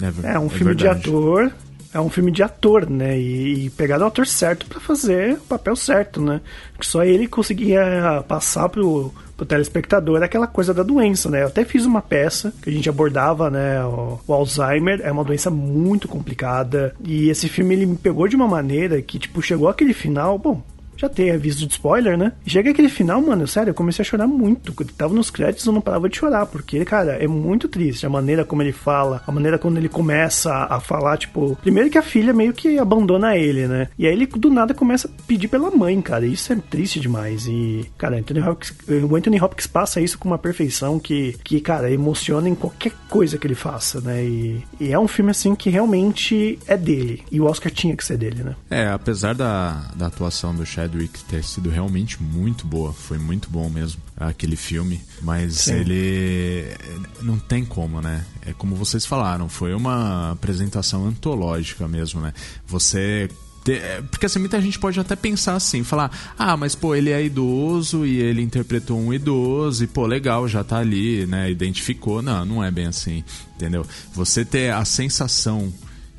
É, 0.00 0.34
é 0.34 0.38
um 0.38 0.46
é 0.46 0.48
filme 0.48 0.74
verdade. 0.74 1.02
de 1.02 1.08
ator. 1.08 1.52
É 1.94 2.00
um 2.00 2.08
filme 2.08 2.30
de 2.30 2.42
ator, 2.42 2.88
né? 2.88 3.18
E, 3.20 3.66
e 3.66 3.70
pegaram 3.70 4.04
o 4.04 4.08
ator 4.08 4.26
certo 4.26 4.64
para 4.66 4.80
fazer 4.80 5.34
o 5.34 5.40
papel 5.40 5.76
certo, 5.76 6.22
né? 6.22 6.40
Que 6.78 6.86
só 6.86 7.04
ele 7.04 7.28
conseguia 7.28 8.24
passar 8.26 8.70
pro, 8.70 9.12
pro 9.36 9.44
telespectador 9.44 10.22
aquela 10.22 10.46
coisa 10.46 10.72
da 10.72 10.82
doença, 10.82 11.28
né? 11.28 11.42
Eu 11.42 11.48
até 11.48 11.66
fiz 11.66 11.84
uma 11.84 12.00
peça 12.00 12.50
que 12.62 12.70
a 12.70 12.72
gente 12.72 12.88
abordava, 12.88 13.50
né? 13.50 13.84
O, 13.84 14.18
o, 14.26 14.32
Alzheimer 14.32 15.02
é 15.02 15.12
uma 15.12 15.22
doença 15.22 15.50
muito 15.50 16.08
complicada 16.08 16.94
e 17.04 17.28
esse 17.28 17.46
filme 17.46 17.74
ele 17.74 17.84
me 17.84 17.96
pegou 17.96 18.26
de 18.26 18.36
uma 18.36 18.48
maneira 18.48 19.02
que, 19.02 19.18
tipo, 19.18 19.42
chegou 19.42 19.68
aquele 19.68 19.92
final, 19.92 20.38
bom, 20.38 20.62
já 20.96 21.08
tem 21.08 21.30
aviso 21.30 21.66
de 21.66 21.72
spoiler, 21.72 22.16
né? 22.16 22.32
Chega 22.46 22.70
aquele 22.70 22.88
final, 22.88 23.20
mano, 23.20 23.46
sério, 23.46 23.70
eu 23.70 23.74
comecei 23.74 24.02
a 24.02 24.06
chorar 24.06 24.26
muito. 24.26 24.72
Quando 24.72 24.92
tava 24.92 25.14
nos 25.14 25.30
créditos, 25.30 25.66
eu 25.66 25.72
não 25.72 25.80
parava 25.80 26.08
de 26.08 26.16
chorar, 26.16 26.46
porque, 26.46 26.84
cara, 26.84 27.12
é 27.12 27.26
muito 27.26 27.68
triste. 27.68 28.06
A 28.06 28.10
maneira 28.10 28.44
como 28.44 28.62
ele 28.62 28.72
fala, 28.72 29.22
a 29.26 29.32
maneira 29.32 29.58
quando 29.58 29.76
ele 29.76 29.88
começa 29.88 30.52
a 30.52 30.80
falar, 30.80 31.16
tipo, 31.16 31.56
primeiro 31.56 31.90
que 31.90 31.98
a 31.98 32.02
filha 32.02 32.32
meio 32.32 32.52
que 32.52 32.78
abandona 32.78 33.36
ele, 33.36 33.66
né? 33.66 33.88
E 33.98 34.06
aí 34.06 34.12
ele 34.12 34.26
do 34.26 34.50
nada 34.50 34.74
começa 34.74 35.08
a 35.08 35.22
pedir 35.26 35.48
pela 35.48 35.70
mãe, 35.70 36.00
cara. 36.00 36.26
Isso 36.26 36.52
é 36.52 36.56
triste 36.56 37.00
demais. 37.00 37.46
E, 37.46 37.90
cara, 37.98 38.18
Anthony 38.18 38.40
Hopkins, 38.40 38.74
o 38.88 39.16
Anthony 39.16 39.40
Hopkins 39.40 39.66
passa 39.66 40.00
isso 40.00 40.18
com 40.18 40.28
uma 40.28 40.38
perfeição 40.38 40.98
que, 40.98 41.36
que 41.44 41.60
cara, 41.60 41.90
emociona 41.90 42.48
em 42.48 42.54
qualquer 42.54 42.92
coisa 43.08 43.38
que 43.38 43.46
ele 43.46 43.54
faça, 43.54 44.00
né? 44.00 44.24
E, 44.24 44.64
e 44.80 44.92
é 44.92 44.98
um 44.98 45.08
filme, 45.08 45.30
assim, 45.30 45.54
que 45.54 45.70
realmente 45.70 46.58
é 46.66 46.76
dele. 46.76 47.22
E 47.30 47.40
o 47.40 47.44
Oscar 47.44 47.70
tinha 47.72 47.96
que 47.96 48.04
ser 48.04 48.16
dele, 48.16 48.42
né? 48.42 48.54
É, 48.70 48.88
apesar 48.88 49.34
da, 49.34 49.90
da 49.94 50.06
atuação 50.06 50.54
do 50.54 50.64
Chadwick 50.82 51.22
ter 51.24 51.44
sido 51.44 51.70
realmente 51.70 52.22
muito 52.22 52.66
boa, 52.66 52.92
foi 52.92 53.18
muito 53.18 53.48
bom 53.48 53.68
mesmo 53.68 54.00
aquele 54.16 54.56
filme, 54.56 55.00
mas 55.20 55.54
Sim. 55.54 55.74
ele 55.74 56.76
não 57.20 57.38
tem 57.38 57.64
como, 57.64 58.00
né? 58.00 58.24
É 58.44 58.52
como 58.52 58.74
vocês 58.74 59.06
falaram, 59.06 59.48
foi 59.48 59.74
uma 59.74 60.32
apresentação 60.32 61.06
antológica 61.06 61.86
mesmo, 61.88 62.20
né? 62.20 62.32
Você 62.66 63.28
é, 63.68 64.02
porque 64.10 64.26
assim, 64.26 64.40
muita 64.40 64.60
gente 64.60 64.76
pode 64.76 64.98
até 64.98 65.14
pensar 65.14 65.54
assim, 65.54 65.84
falar, 65.84 66.34
ah, 66.36 66.56
mas 66.56 66.74
pô, 66.74 66.96
ele 66.96 67.10
é 67.10 67.24
idoso 67.24 68.04
e 68.04 68.18
ele 68.18 68.42
interpretou 68.42 68.98
um 68.98 69.14
idoso 69.14 69.84
e 69.84 69.86
pô, 69.86 70.04
legal, 70.04 70.48
já 70.48 70.64
tá 70.64 70.78
ali, 70.78 71.26
né? 71.26 71.48
Identificou. 71.48 72.20
Não, 72.20 72.44
não 72.44 72.64
é 72.64 72.72
bem 72.72 72.86
assim, 72.86 73.22
entendeu? 73.54 73.86
Você 74.14 74.44
ter 74.44 74.72
a 74.72 74.84
sensação 74.84 75.72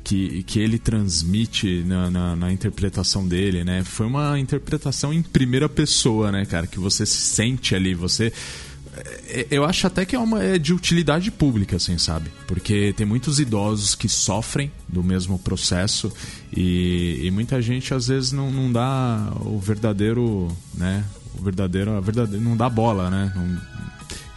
que, 0.04 0.42
que 0.42 0.60
ele 0.60 0.78
transmite 0.78 1.82
na, 1.84 2.10
na, 2.10 2.36
na, 2.36 2.52
interpretação 2.52 3.26
dele, 3.26 3.64
né? 3.64 3.82
Foi 3.82 4.06
uma 4.06 4.38
interpretação 4.38 5.12
em 5.12 5.22
primeira 5.22 5.68
pessoa, 5.68 6.30
né, 6.30 6.44
cara? 6.44 6.66
Que 6.66 6.78
você 6.78 7.06
se 7.06 7.20
sente 7.20 7.74
ali, 7.74 7.94
você 7.94 8.30
é, 9.28 9.46
eu 9.50 9.64
acho 9.64 9.86
até 9.86 10.04
que 10.04 10.14
é 10.14 10.18
uma 10.18 10.42
é 10.42 10.58
de 10.58 10.72
utilidade 10.72 11.30
pública, 11.30 11.76
assim, 11.76 11.98
sabe? 11.98 12.30
Porque 12.46 12.92
tem 12.96 13.06
muitos 13.06 13.40
idosos 13.40 13.94
que 13.94 14.08
sofrem 14.08 14.70
do 14.88 15.02
mesmo 15.02 15.38
processo 15.38 16.12
e, 16.56 17.20
e 17.24 17.30
muita 17.30 17.60
gente 17.60 17.92
às 17.92 18.06
vezes 18.06 18.30
não, 18.30 18.50
não 18.50 18.70
dá 18.70 19.32
o 19.40 19.58
verdadeiro, 19.58 20.48
né? 20.74 21.04
O 21.36 21.42
verdadeiro, 21.42 21.92
a 21.92 22.00
verdade, 22.00 22.36
não 22.36 22.56
dá 22.56 22.68
bola, 22.68 23.10
né? 23.10 23.32
Não, 23.34 23.60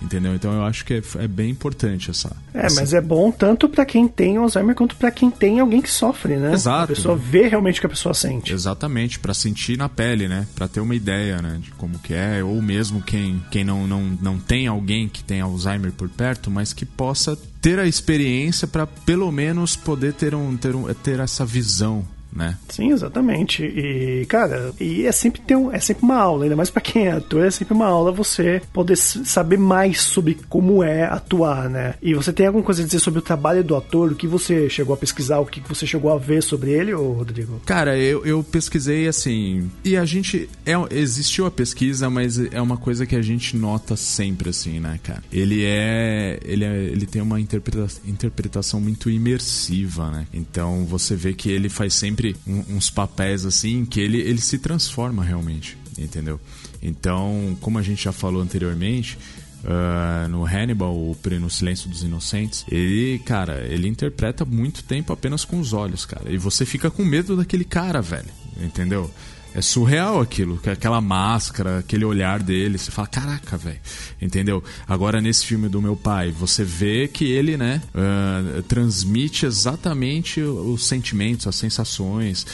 Entendeu? 0.02 0.36
Então 0.36 0.54
eu 0.54 0.64
acho 0.64 0.86
que 0.86 0.94
é, 0.94 1.02
é 1.20 1.28
bem 1.28 1.50
importante 1.50 2.12
essa. 2.12 2.36
É, 2.54 2.68
essa... 2.68 2.80
mas 2.80 2.94
é 2.94 3.02
bom 3.02 3.32
tanto 3.32 3.68
para 3.68 3.86
quem 3.86 4.08
tem 4.08 4.38
Alzheimer 4.38 4.76
quanto 4.76 4.96
para 4.96 5.10
quem 5.10 5.32
tem 5.32 5.60
alguém 5.60 5.82
que 5.82 5.90
sofre, 5.90 6.36
né? 6.36 6.54
Exato. 6.54 6.94
A 6.94 6.96
pessoa 6.96 7.16
vê 7.16 7.48
realmente 7.48 7.80
o 7.80 7.82
que 7.82 7.88
a 7.88 7.90
pessoa 7.90 8.14
sente. 8.14 8.54
Exatamente, 8.54 9.18
para 9.18 9.34
sentir 9.34 9.78
na 9.78 9.90
pele, 9.90 10.28
né? 10.28 10.48
Para 10.56 10.68
ter 10.68 10.80
uma 10.82 10.96
ideia, 10.96 11.42
né, 11.42 11.60
de 11.60 11.72
como 11.72 11.98
que 12.00 12.14
é, 12.14 12.44
ou 12.44 12.62
mesmo 12.62 13.02
quem, 13.02 13.44
quem 13.50 13.64
não, 13.64 13.88
não, 13.88 14.18
não 14.22 14.38
tem 14.38 14.68
alguém 14.68 15.10
que 15.10 15.24
tem 15.24 15.42
Alzheimer 15.42 15.92
por 15.92 16.10
perto, 16.10 16.52
mas 16.52 16.74
que 16.74 16.86
possa 16.86 17.38
ter 17.62 17.80
a 17.80 17.88
experiência 17.88 18.68
para 18.68 18.86
pelo 18.86 19.32
menos 19.32 19.76
poder 19.76 20.14
ter 20.14 20.36
um 20.36 20.56
ter, 20.56 20.76
um, 20.76 20.94
ter 20.94 21.20
essa 21.20 21.46
visão 21.46 22.06
né? 22.38 22.58
Sim, 22.70 22.92
exatamente. 22.92 23.64
E, 23.64 24.26
cara, 24.28 24.72
e 24.80 25.06
é 25.06 25.12
sempre, 25.12 25.42
ter 25.42 25.56
um, 25.56 25.72
é 25.72 25.80
sempre 25.80 26.04
uma 26.04 26.18
aula, 26.18 26.44
ainda 26.44 26.56
mais 26.56 26.70
para 26.70 26.82
quem 26.82 27.08
é 27.08 27.12
ator, 27.12 27.44
é 27.44 27.52
sempre 27.52 27.74
uma 27.74 27.88
aula 27.88 28.12
você 28.12 28.62
poder 28.72 28.96
saber 28.96 29.58
mais 29.58 30.02
sobre 30.02 30.38
como 30.48 30.84
é 30.84 31.06
atuar, 31.06 31.68
né? 31.70 31.96
E 32.02 32.14
você 32.14 32.32
tem 32.32 32.46
alguma 32.46 32.64
coisa 32.64 32.84
a 32.84 32.86
dizer 32.86 33.00
sobre 33.00 33.20
o 33.20 33.24
trabalho 33.24 33.64
do 33.64 33.76
ator, 33.76 34.12
o 34.12 34.16
que 34.16 34.28
você 34.28 34.70
chegou 34.70 34.94
a 34.94 34.98
pesquisar, 34.98 35.40
o 35.40 35.46
que 35.46 35.62
você 35.68 35.88
chegou 35.88 36.14
a 36.14 36.18
ver 36.18 36.44
sobre 36.44 36.72
ele, 36.72 36.94
ô 36.94 37.12
Rodrigo? 37.14 37.60
Cara, 37.66 37.98
eu, 37.98 38.24
eu 38.24 38.44
pesquisei 38.44 39.08
assim, 39.08 39.70
e 39.84 39.98
a 39.98 40.06
gente, 40.06 40.48
é, 40.66 40.74
existiu 40.92 41.48
a 41.48 41.52
pesquisa, 41.52 42.10
mas 42.10 42.38
é 42.38 42.62
uma 42.62 42.78
coisa 42.78 43.06
que 43.06 43.16
a 43.16 43.22
gente 43.22 43.58
nota 43.58 43.96
sempre, 43.96 44.50
assim, 44.50 44.80
né, 44.80 45.00
cara? 45.02 45.24
Ele 45.32 45.64
é, 45.64 46.40
ele, 46.46 46.64
é, 46.64 46.84
ele 46.84 47.08
tem 47.08 47.22
uma 47.22 47.40
interpreta, 47.40 47.88
interpretação 48.06 48.80
muito 48.80 49.10
imersiva, 49.10 50.12
né? 50.12 50.28
Então 50.32 50.86
você 50.86 51.16
vê 51.16 51.34
que 51.34 51.50
ele 51.50 51.70
faz 51.70 51.96
sempre 51.96 52.27
sempre 52.28 52.36
um, 52.48 52.78
uns 52.78 52.90
papéis 52.90 53.46
assim 53.46 53.86
que 53.86 54.00
ele, 54.00 54.20
ele 54.20 54.42
se 54.42 54.58
transforma 54.58 55.24
realmente, 55.24 55.78
entendeu? 55.98 56.40
Então, 56.82 57.58
como 57.62 57.78
a 57.78 57.82
gente 57.82 58.04
já 58.04 58.12
falou 58.12 58.42
anteriormente, 58.42 59.18
Uh, 59.64 60.30
no 60.30 60.46
Hannibal, 60.46 60.96
o 60.96 61.18
No 61.42 61.50
Silêncio 61.50 61.90
dos 61.90 62.04
Inocentes, 62.04 62.64
ele, 62.72 63.20
cara, 63.26 63.66
ele 63.68 63.88
interpreta 63.88 64.46
muito 64.46 64.84
tempo 64.84 65.12
apenas 65.12 65.44
com 65.44 65.60
os 65.60 65.74
olhos, 65.74 66.06
cara. 66.06 66.32
E 66.32 66.38
você 66.38 66.64
fica 66.64 66.92
com 66.92 67.04
medo 67.04 67.36
daquele 67.36 67.66
cara, 67.66 68.00
velho. 68.00 68.30
Entendeu? 68.62 69.12
É 69.58 69.62
surreal 69.62 70.22
aquilo, 70.22 70.60
aquela 70.72 71.02
máscara, 71.02 71.80
aquele 71.80 72.06
olhar 72.06 72.44
dele. 72.44 72.78
Você 72.78 72.92
fala, 72.92 73.08
caraca, 73.08 73.58
velho. 73.58 73.80
Entendeu? 74.22 74.64
Agora, 74.88 75.20
nesse 75.20 75.44
filme 75.48 75.68
do 75.68 75.82
meu 75.82 75.96
pai, 75.96 76.30
você 76.30 76.64
vê 76.64 77.08
que 77.08 77.26
ele, 77.32 77.58
né, 77.58 77.82
uh, 77.90 78.62
transmite 78.62 79.48
exatamente 79.48 80.40
os 80.42 80.86
sentimentos, 80.86 81.48
as 81.48 81.56
sensações 81.56 82.46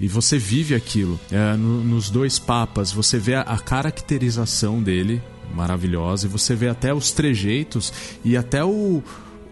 e 0.00 0.08
você 0.08 0.38
vive 0.38 0.74
aquilo. 0.74 1.20
É, 1.30 1.54
no, 1.56 1.84
nos 1.84 2.08
dois 2.08 2.38
papas, 2.38 2.90
você 2.90 3.18
vê 3.18 3.34
a, 3.34 3.42
a, 3.42 3.58
caracterização 3.58 4.82
dele 4.82 5.22
maravilhosa 5.54 6.26
e 6.26 6.30
você 6.30 6.54
vê 6.54 6.68
até 6.68 6.94
os 6.94 7.12
trejeitos 7.12 7.92
e 8.24 8.34
até 8.34 8.64
o, 8.64 9.02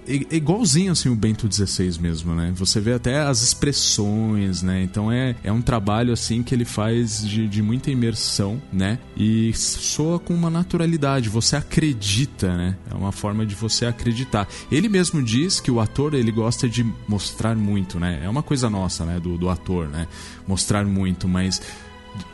igualzinho 0.07 0.93
assim 0.93 1.09
o 1.09 1.15
Bento 1.15 1.49
16 1.49 1.99
mesmo, 1.99 2.35
né? 2.35 2.53
Você 2.57 2.81
vê 2.81 2.93
até 2.93 3.21
as 3.21 3.43
expressões, 3.43 4.63
né? 4.63 4.83
Então 4.83 5.11
é, 5.11 5.35
é 5.43 5.53
um 5.53 5.63
trabalho 5.63 6.13
assim 6.13 6.43
que 6.43 6.55
ele 6.55 6.65
faz 6.65 7.27
de, 7.27 7.49
de 7.49 7.63
muita 7.63 7.91
imersão, 7.91 8.61
né? 8.73 8.99
E 9.17 9.53
soa 9.55 10.19
com 10.19 10.35
uma 10.35 10.51
naturalidade, 10.51 11.29
você 11.29 11.57
acredita, 11.57 12.57
né? 12.57 12.77
É 12.91 12.95
uma 12.95 13.13
forma 13.13 13.45
de 13.47 13.55
você 13.55 13.87
acreditar. 13.87 14.49
Ele 14.71 14.89
mesmo 14.89 15.23
diz 15.23 15.61
que 15.61 15.71
o 15.71 15.81
ator 15.81 16.15
ele 16.15 16.31
gosta 16.31 16.69
de 16.69 16.85
mostrar 17.09 17.55
muito, 17.57 17.99
né? 17.99 18.21
É 18.23 18.29
uma 18.29 18.43
coisa 18.43 18.69
nossa, 18.69 19.05
né? 19.05 19.19
Do, 19.19 19.39
do 19.39 19.49
ator, 19.49 19.89
né? 19.89 20.07
Mostrar 20.47 20.85
muito, 20.85 21.27
mas 21.27 21.61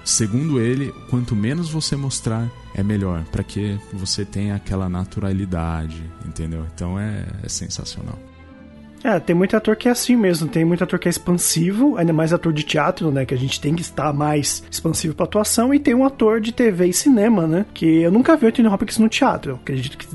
segundo 0.05 0.61
ele, 0.61 0.93
quanto 1.09 1.35
menos 1.37 1.71
você 1.71 1.97
mostrar, 1.97 2.49
é 2.75 2.83
melhor, 2.83 3.25
para 3.31 3.43
que 3.43 3.79
você 3.93 4.25
tenha 4.25 4.55
aquela 4.55 4.89
naturalidade, 4.89 6.03
entendeu? 6.25 6.65
Então 6.75 6.99
é, 6.99 7.27
é, 7.43 7.49
sensacional. 7.49 8.19
É, 9.03 9.19
tem 9.19 9.35
muito 9.35 9.57
ator 9.57 9.77
que 9.77 9.89
é 9.89 9.91
assim 9.91 10.15
mesmo, 10.15 10.47
tem 10.47 10.63
muito 10.63 10.85
ator 10.85 10.99
que 10.99 11.09
é 11.09 11.11
expansivo, 11.11 11.97
ainda 11.97 12.13
mais 12.13 12.35
ator 12.35 12.53
de 12.53 12.63
teatro, 12.63 13.11
né, 13.11 13.25
que 13.25 13.33
a 13.33 13.37
gente 13.37 13.59
tem 13.59 13.75
que 13.75 13.81
estar 13.81 14.13
mais 14.13 14.63
expansivo 14.71 15.15
pra 15.15 15.25
atuação, 15.25 15.73
e 15.73 15.79
tem 15.79 15.95
um 15.95 16.05
ator 16.05 16.39
de 16.39 16.53
TV 16.53 16.89
e 16.89 16.93
cinema, 16.93 17.47
né, 17.47 17.65
que 17.73 18.03
eu 18.03 18.13
nunca 18.13 18.37
vi 18.37 18.45
o 18.45 18.49
Anthony 18.49 18.69
Hopkins 18.69 18.99
no 18.99 19.09
teatro, 19.09 19.53
eu 19.53 19.57
acredito 19.57 19.97
que 19.97 20.07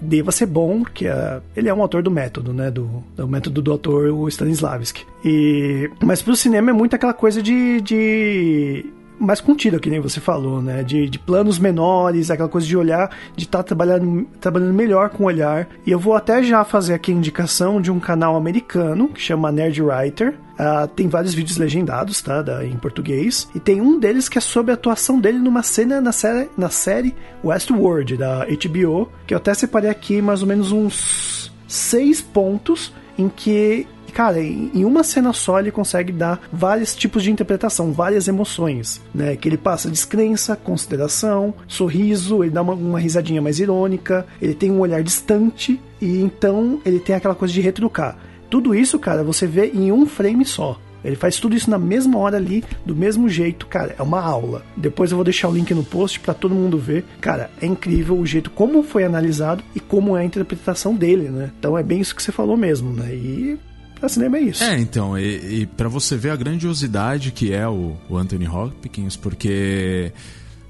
deva 0.00 0.32
ser 0.32 0.46
bom, 0.46 0.80
porque 0.82 1.06
uh, 1.06 1.42
ele 1.54 1.68
é 1.68 1.74
um 1.74 1.84
ator 1.84 2.02
do 2.02 2.10
método, 2.10 2.54
né, 2.54 2.70
do, 2.70 3.04
do 3.14 3.28
método 3.28 3.60
do 3.60 3.74
ator, 3.74 4.10
o 4.10 4.26
Stanislavski. 4.26 5.04
E, 5.22 5.90
mas 6.02 6.22
pro 6.22 6.34
cinema 6.34 6.70
é 6.70 6.72
muito 6.72 6.96
aquela 6.96 7.12
coisa 7.12 7.42
de, 7.42 7.82
de 7.82 8.86
mais 9.20 9.40
contida, 9.40 9.78
que 9.78 9.90
nem 9.90 10.00
você 10.00 10.18
falou, 10.18 10.62
né? 10.62 10.82
De, 10.82 11.08
de 11.08 11.18
planos 11.18 11.58
menores, 11.58 12.30
aquela 12.30 12.48
coisa 12.48 12.66
de 12.66 12.76
olhar, 12.76 13.10
de 13.36 13.44
estar 13.44 13.58
tá 13.58 13.64
trabalhando, 13.64 14.26
trabalhando 14.40 14.72
melhor 14.72 15.10
com 15.10 15.24
o 15.24 15.26
olhar. 15.26 15.68
E 15.86 15.90
eu 15.90 15.98
vou 15.98 16.14
até 16.14 16.42
já 16.42 16.64
fazer 16.64 16.94
aqui 16.94 17.12
a 17.12 17.14
indicação 17.14 17.80
de 17.80 17.90
um 17.90 18.00
canal 18.00 18.34
americano 18.34 19.08
que 19.08 19.20
chama 19.20 19.52
Nerd 19.52 19.82
Writer. 19.82 20.34
Uh, 20.58 20.86
tem 20.88 21.08
vários 21.08 21.34
vídeos 21.34 21.58
legendados, 21.58 22.20
tá? 22.22 22.40
Da, 22.40 22.64
em 22.64 22.76
português. 22.76 23.48
E 23.54 23.60
tem 23.60 23.80
um 23.80 23.98
deles 23.98 24.28
que 24.28 24.38
é 24.38 24.40
sobre 24.40 24.70
a 24.70 24.74
atuação 24.74 25.20
dele 25.20 25.38
numa 25.38 25.62
cena 25.62 26.00
na 26.00 26.12
série, 26.12 26.48
na 26.56 26.70
série 26.70 27.14
Westworld, 27.44 28.16
da 28.16 28.46
HBO, 28.46 29.10
que 29.26 29.34
eu 29.34 29.38
até 29.38 29.52
separei 29.52 29.90
aqui 29.90 30.22
mais 30.22 30.40
ou 30.40 30.48
menos 30.48 30.72
uns 30.72 31.52
seis 31.68 32.20
pontos 32.20 32.92
em 33.18 33.28
que 33.28 33.86
cara, 34.10 34.40
em 34.40 34.84
uma 34.84 35.02
cena 35.02 35.32
só 35.32 35.58
ele 35.58 35.70
consegue 35.70 36.12
dar 36.12 36.40
vários 36.52 36.94
tipos 36.94 37.22
de 37.22 37.30
interpretação, 37.30 37.92
várias 37.92 38.28
emoções, 38.28 39.00
né? 39.14 39.36
Que 39.36 39.48
ele 39.48 39.56
passa 39.56 39.90
descrença, 39.90 40.56
consideração, 40.56 41.54
sorriso, 41.66 42.42
ele 42.42 42.50
dá 42.50 42.62
uma, 42.62 42.74
uma 42.74 43.00
risadinha 43.00 43.42
mais 43.42 43.60
irônica, 43.60 44.26
ele 44.40 44.54
tem 44.54 44.70
um 44.70 44.80
olhar 44.80 45.02
distante 45.02 45.80
e 46.00 46.20
então 46.20 46.80
ele 46.84 46.98
tem 46.98 47.14
aquela 47.14 47.34
coisa 47.34 47.52
de 47.52 47.60
retrucar. 47.60 48.16
Tudo 48.48 48.74
isso, 48.74 48.98
cara, 48.98 49.22
você 49.22 49.46
vê 49.46 49.70
em 49.72 49.92
um 49.92 50.06
frame 50.06 50.44
só. 50.44 50.78
Ele 51.04 51.16
faz 51.16 51.38
tudo 51.38 51.56
isso 51.56 51.70
na 51.70 51.78
mesma 51.78 52.18
hora 52.18 52.36
ali, 52.36 52.62
do 52.84 52.94
mesmo 52.94 53.28
jeito, 53.28 53.66
cara, 53.66 53.94
é 53.98 54.02
uma 54.02 54.20
aula. 54.20 54.62
Depois 54.76 55.10
eu 55.10 55.16
vou 55.16 55.24
deixar 55.24 55.48
o 55.48 55.52
link 55.52 55.72
no 55.72 55.84
post 55.84 56.20
para 56.20 56.34
todo 56.34 56.54
mundo 56.54 56.78
ver. 56.78 57.04
Cara, 57.20 57.50
é 57.60 57.66
incrível 57.66 58.18
o 58.18 58.26
jeito 58.26 58.50
como 58.50 58.82
foi 58.82 59.04
analisado 59.04 59.62
e 59.74 59.80
como 59.80 60.16
é 60.16 60.20
a 60.20 60.24
interpretação 60.24 60.94
dele, 60.94 61.28
né? 61.28 61.50
Então 61.58 61.76
é 61.76 61.82
bem 61.82 62.00
isso 62.00 62.14
que 62.14 62.22
você 62.22 62.32
falou 62.32 62.56
mesmo, 62.56 62.92
né? 62.92 63.14
E 63.14 63.58
para 64.00 64.08
cinema 64.08 64.38
é 64.38 64.40
isso. 64.40 64.64
É, 64.64 64.78
então, 64.80 65.16
e, 65.18 65.60
e 65.60 65.66
para 65.66 65.88
você 65.88 66.16
ver 66.16 66.30
a 66.30 66.36
grandiosidade 66.36 67.30
que 67.30 67.52
é 67.52 67.68
o, 67.68 67.96
o 68.08 68.16
Anthony 68.16 68.48
Hopkins, 68.48 69.14
porque 69.14 70.12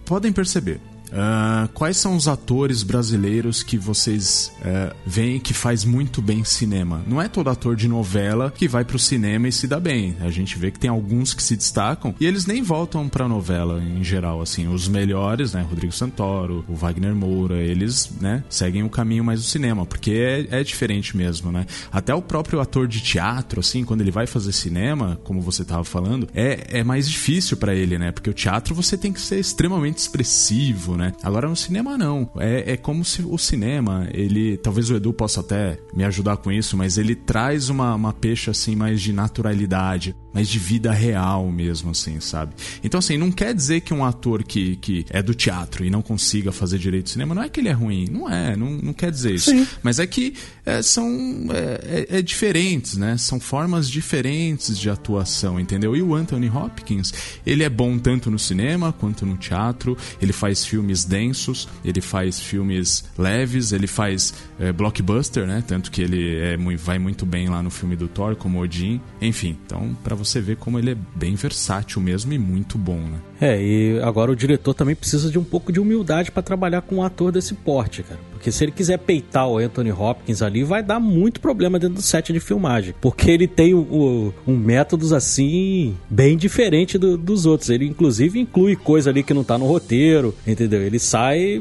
podem 0.04 0.32
perceber, 0.32 0.80
ah, 1.12 1.68
quais 1.74 1.96
são 1.96 2.16
os 2.16 2.28
atores 2.28 2.82
brasileiros 2.82 3.62
que 3.62 3.76
vocês 3.76 4.52
eh, 4.62 4.94
veem 5.04 5.40
que 5.40 5.52
faz 5.52 5.84
muito 5.84 6.22
bem 6.22 6.44
cinema? 6.44 7.02
Não 7.06 7.20
é 7.20 7.28
todo 7.28 7.50
ator 7.50 7.76
de 7.76 7.88
novela 7.88 8.50
que 8.50 8.68
vai 8.68 8.84
pro 8.84 8.98
cinema 8.98 9.48
e 9.48 9.52
se 9.52 9.66
dá 9.66 9.80
bem. 9.80 10.16
A 10.20 10.30
gente 10.30 10.58
vê 10.58 10.70
que 10.70 10.78
tem 10.78 10.90
alguns 10.90 11.34
que 11.34 11.42
se 11.42 11.56
destacam 11.56 12.14
e 12.20 12.26
eles 12.26 12.46
nem 12.46 12.62
voltam 12.62 13.08
pra 13.08 13.28
novela 13.28 13.82
em 13.82 14.04
geral, 14.04 14.40
assim. 14.40 14.68
Os 14.68 14.88
melhores, 14.88 15.52
né? 15.52 15.62
Rodrigo 15.68 15.92
Santoro, 15.92 16.64
o 16.68 16.74
Wagner 16.74 17.14
Moura, 17.14 17.56
eles, 17.56 18.10
né? 18.20 18.44
Seguem 18.48 18.82
o 18.82 18.90
caminho 18.90 19.24
mais 19.24 19.40
do 19.40 19.46
cinema, 19.46 19.84
porque 19.84 20.12
é, 20.50 20.60
é 20.60 20.64
diferente 20.64 21.16
mesmo, 21.16 21.50
né? 21.50 21.66
Até 21.92 22.14
o 22.14 22.22
próprio 22.22 22.60
ator 22.60 22.86
de 22.86 23.00
teatro, 23.00 23.60
assim, 23.60 23.84
quando 23.84 24.00
ele 24.00 24.10
vai 24.10 24.26
fazer 24.26 24.52
cinema, 24.52 25.20
como 25.24 25.40
você 25.40 25.64
tava 25.64 25.84
falando, 25.84 26.28
é, 26.34 26.80
é 26.80 26.84
mais 26.84 27.08
difícil 27.08 27.56
pra 27.56 27.74
ele, 27.74 27.98
né? 27.98 28.12
Porque 28.12 28.30
o 28.30 28.34
teatro 28.34 28.74
você 28.74 28.96
tem 28.96 29.12
que 29.12 29.20
ser 29.20 29.38
extremamente 29.38 29.98
expressivo, 29.98 30.96
né? 31.00 31.14
Agora 31.22 31.48
no 31.48 31.56
cinema 31.56 31.96
não. 31.96 32.30
É, 32.36 32.74
é 32.74 32.76
como 32.76 33.04
se 33.04 33.22
o 33.22 33.38
cinema, 33.38 34.06
ele. 34.12 34.58
Talvez 34.58 34.90
o 34.90 34.96
Edu 34.96 35.12
possa 35.12 35.40
até 35.40 35.78
me 35.94 36.04
ajudar 36.04 36.36
com 36.36 36.52
isso, 36.52 36.76
mas 36.76 36.98
ele 36.98 37.14
traz 37.14 37.68
uma, 37.70 37.94
uma 37.94 38.12
peixe 38.12 38.50
assim 38.50 38.76
mais 38.76 39.00
de 39.00 39.12
naturalidade, 39.12 40.14
mais 40.32 40.48
de 40.48 40.58
vida 40.58 40.92
real 40.92 41.50
mesmo, 41.50 41.90
assim, 41.90 42.20
sabe? 42.20 42.54
Então, 42.84 42.98
assim, 42.98 43.16
não 43.16 43.32
quer 43.32 43.54
dizer 43.54 43.80
que 43.80 43.94
um 43.94 44.04
ator 44.04 44.44
que, 44.44 44.76
que 44.76 45.04
é 45.10 45.22
do 45.22 45.34
teatro 45.34 45.84
e 45.84 45.90
não 45.90 46.02
consiga 46.02 46.52
fazer 46.52 46.78
direito 46.78 47.04
de 47.04 47.10
cinema, 47.10 47.34
não 47.34 47.42
é 47.42 47.48
que 47.48 47.60
ele 47.60 47.68
é 47.68 47.72
ruim, 47.72 48.06
não 48.10 48.28
é, 48.28 48.54
não, 48.54 48.70
não 48.70 48.92
quer 48.92 49.10
dizer 49.10 49.34
isso. 49.34 49.50
Sim. 49.50 49.66
Mas 49.82 49.98
é 49.98 50.06
que 50.06 50.34
é, 50.64 50.82
são 50.82 51.08
é, 51.50 52.06
é, 52.10 52.18
é 52.18 52.22
diferentes, 52.22 52.96
né? 52.96 53.16
São 53.16 53.40
formas 53.40 53.88
diferentes 53.88 54.78
de 54.78 54.90
atuação, 54.90 55.58
entendeu? 55.58 55.96
E 55.96 56.02
o 56.02 56.14
Anthony 56.14 56.48
Hopkins, 56.48 57.12
ele 57.46 57.64
é 57.64 57.68
bom 57.68 57.98
tanto 57.98 58.30
no 58.30 58.38
cinema 58.38 58.92
quanto 58.92 59.24
no 59.24 59.36
teatro. 59.36 59.96
Ele 60.20 60.32
faz 60.32 60.64
filmes 60.90 61.04
densos, 61.04 61.68
ele 61.84 62.00
faz 62.00 62.40
filmes 62.40 63.04
leves, 63.16 63.72
ele 63.72 63.86
faz 63.86 64.34
é, 64.58 64.72
blockbuster, 64.72 65.46
né? 65.46 65.62
Tanto 65.66 65.90
que 65.90 66.02
ele 66.02 66.36
é, 66.36 66.56
vai 66.76 66.98
muito 66.98 67.24
bem 67.24 67.48
lá 67.48 67.62
no 67.62 67.70
filme 67.70 67.96
do 67.96 68.08
Thor, 68.08 68.36
como 68.36 68.60
Odin. 68.60 69.00
Enfim, 69.20 69.56
então 69.64 69.96
pra 70.02 70.14
você 70.14 70.40
ver 70.40 70.56
como 70.56 70.78
ele 70.78 70.92
é 70.92 70.96
bem 71.14 71.34
versátil 71.34 72.02
mesmo 72.02 72.32
e 72.32 72.38
muito 72.38 72.76
bom, 72.76 72.98
né? 72.98 73.18
É, 73.40 73.62
e 73.62 74.00
agora 74.00 74.30
o 74.30 74.36
diretor 74.36 74.74
também 74.74 74.94
precisa 74.94 75.30
de 75.30 75.38
um 75.38 75.44
pouco 75.44 75.72
de 75.72 75.80
humildade 75.80 76.30
pra 76.30 76.42
trabalhar 76.42 76.82
com 76.82 76.96
um 76.96 77.02
ator 77.02 77.32
desse 77.32 77.54
porte, 77.54 78.02
cara. 78.02 78.29
Porque 78.40 78.50
se 78.50 78.64
ele 78.64 78.72
quiser 78.72 78.96
peitar 78.98 79.46
o 79.46 79.58
Anthony 79.58 79.92
Hopkins 79.92 80.40
ali, 80.40 80.64
vai 80.64 80.82
dar 80.82 80.98
muito 80.98 81.40
problema 81.42 81.78
dentro 81.78 81.96
do 81.96 82.02
set 82.02 82.32
de 82.32 82.40
filmagem. 82.40 82.94
Porque 82.98 83.30
ele 83.30 83.46
tem 83.46 83.74
o- 83.74 84.32
um 84.48 84.56
métodos 84.56 85.12
assim, 85.12 85.94
bem 86.08 86.38
diferente 86.38 86.96
do- 86.96 87.18
dos 87.18 87.44
outros. 87.44 87.68
Ele 87.68 87.84
inclusive 87.86 88.40
inclui 88.40 88.76
coisa 88.76 89.10
ali 89.10 89.22
que 89.22 89.34
não 89.34 89.44
tá 89.44 89.58
no 89.58 89.66
roteiro, 89.66 90.34
entendeu? 90.46 90.80
Ele 90.80 90.98
sai 90.98 91.60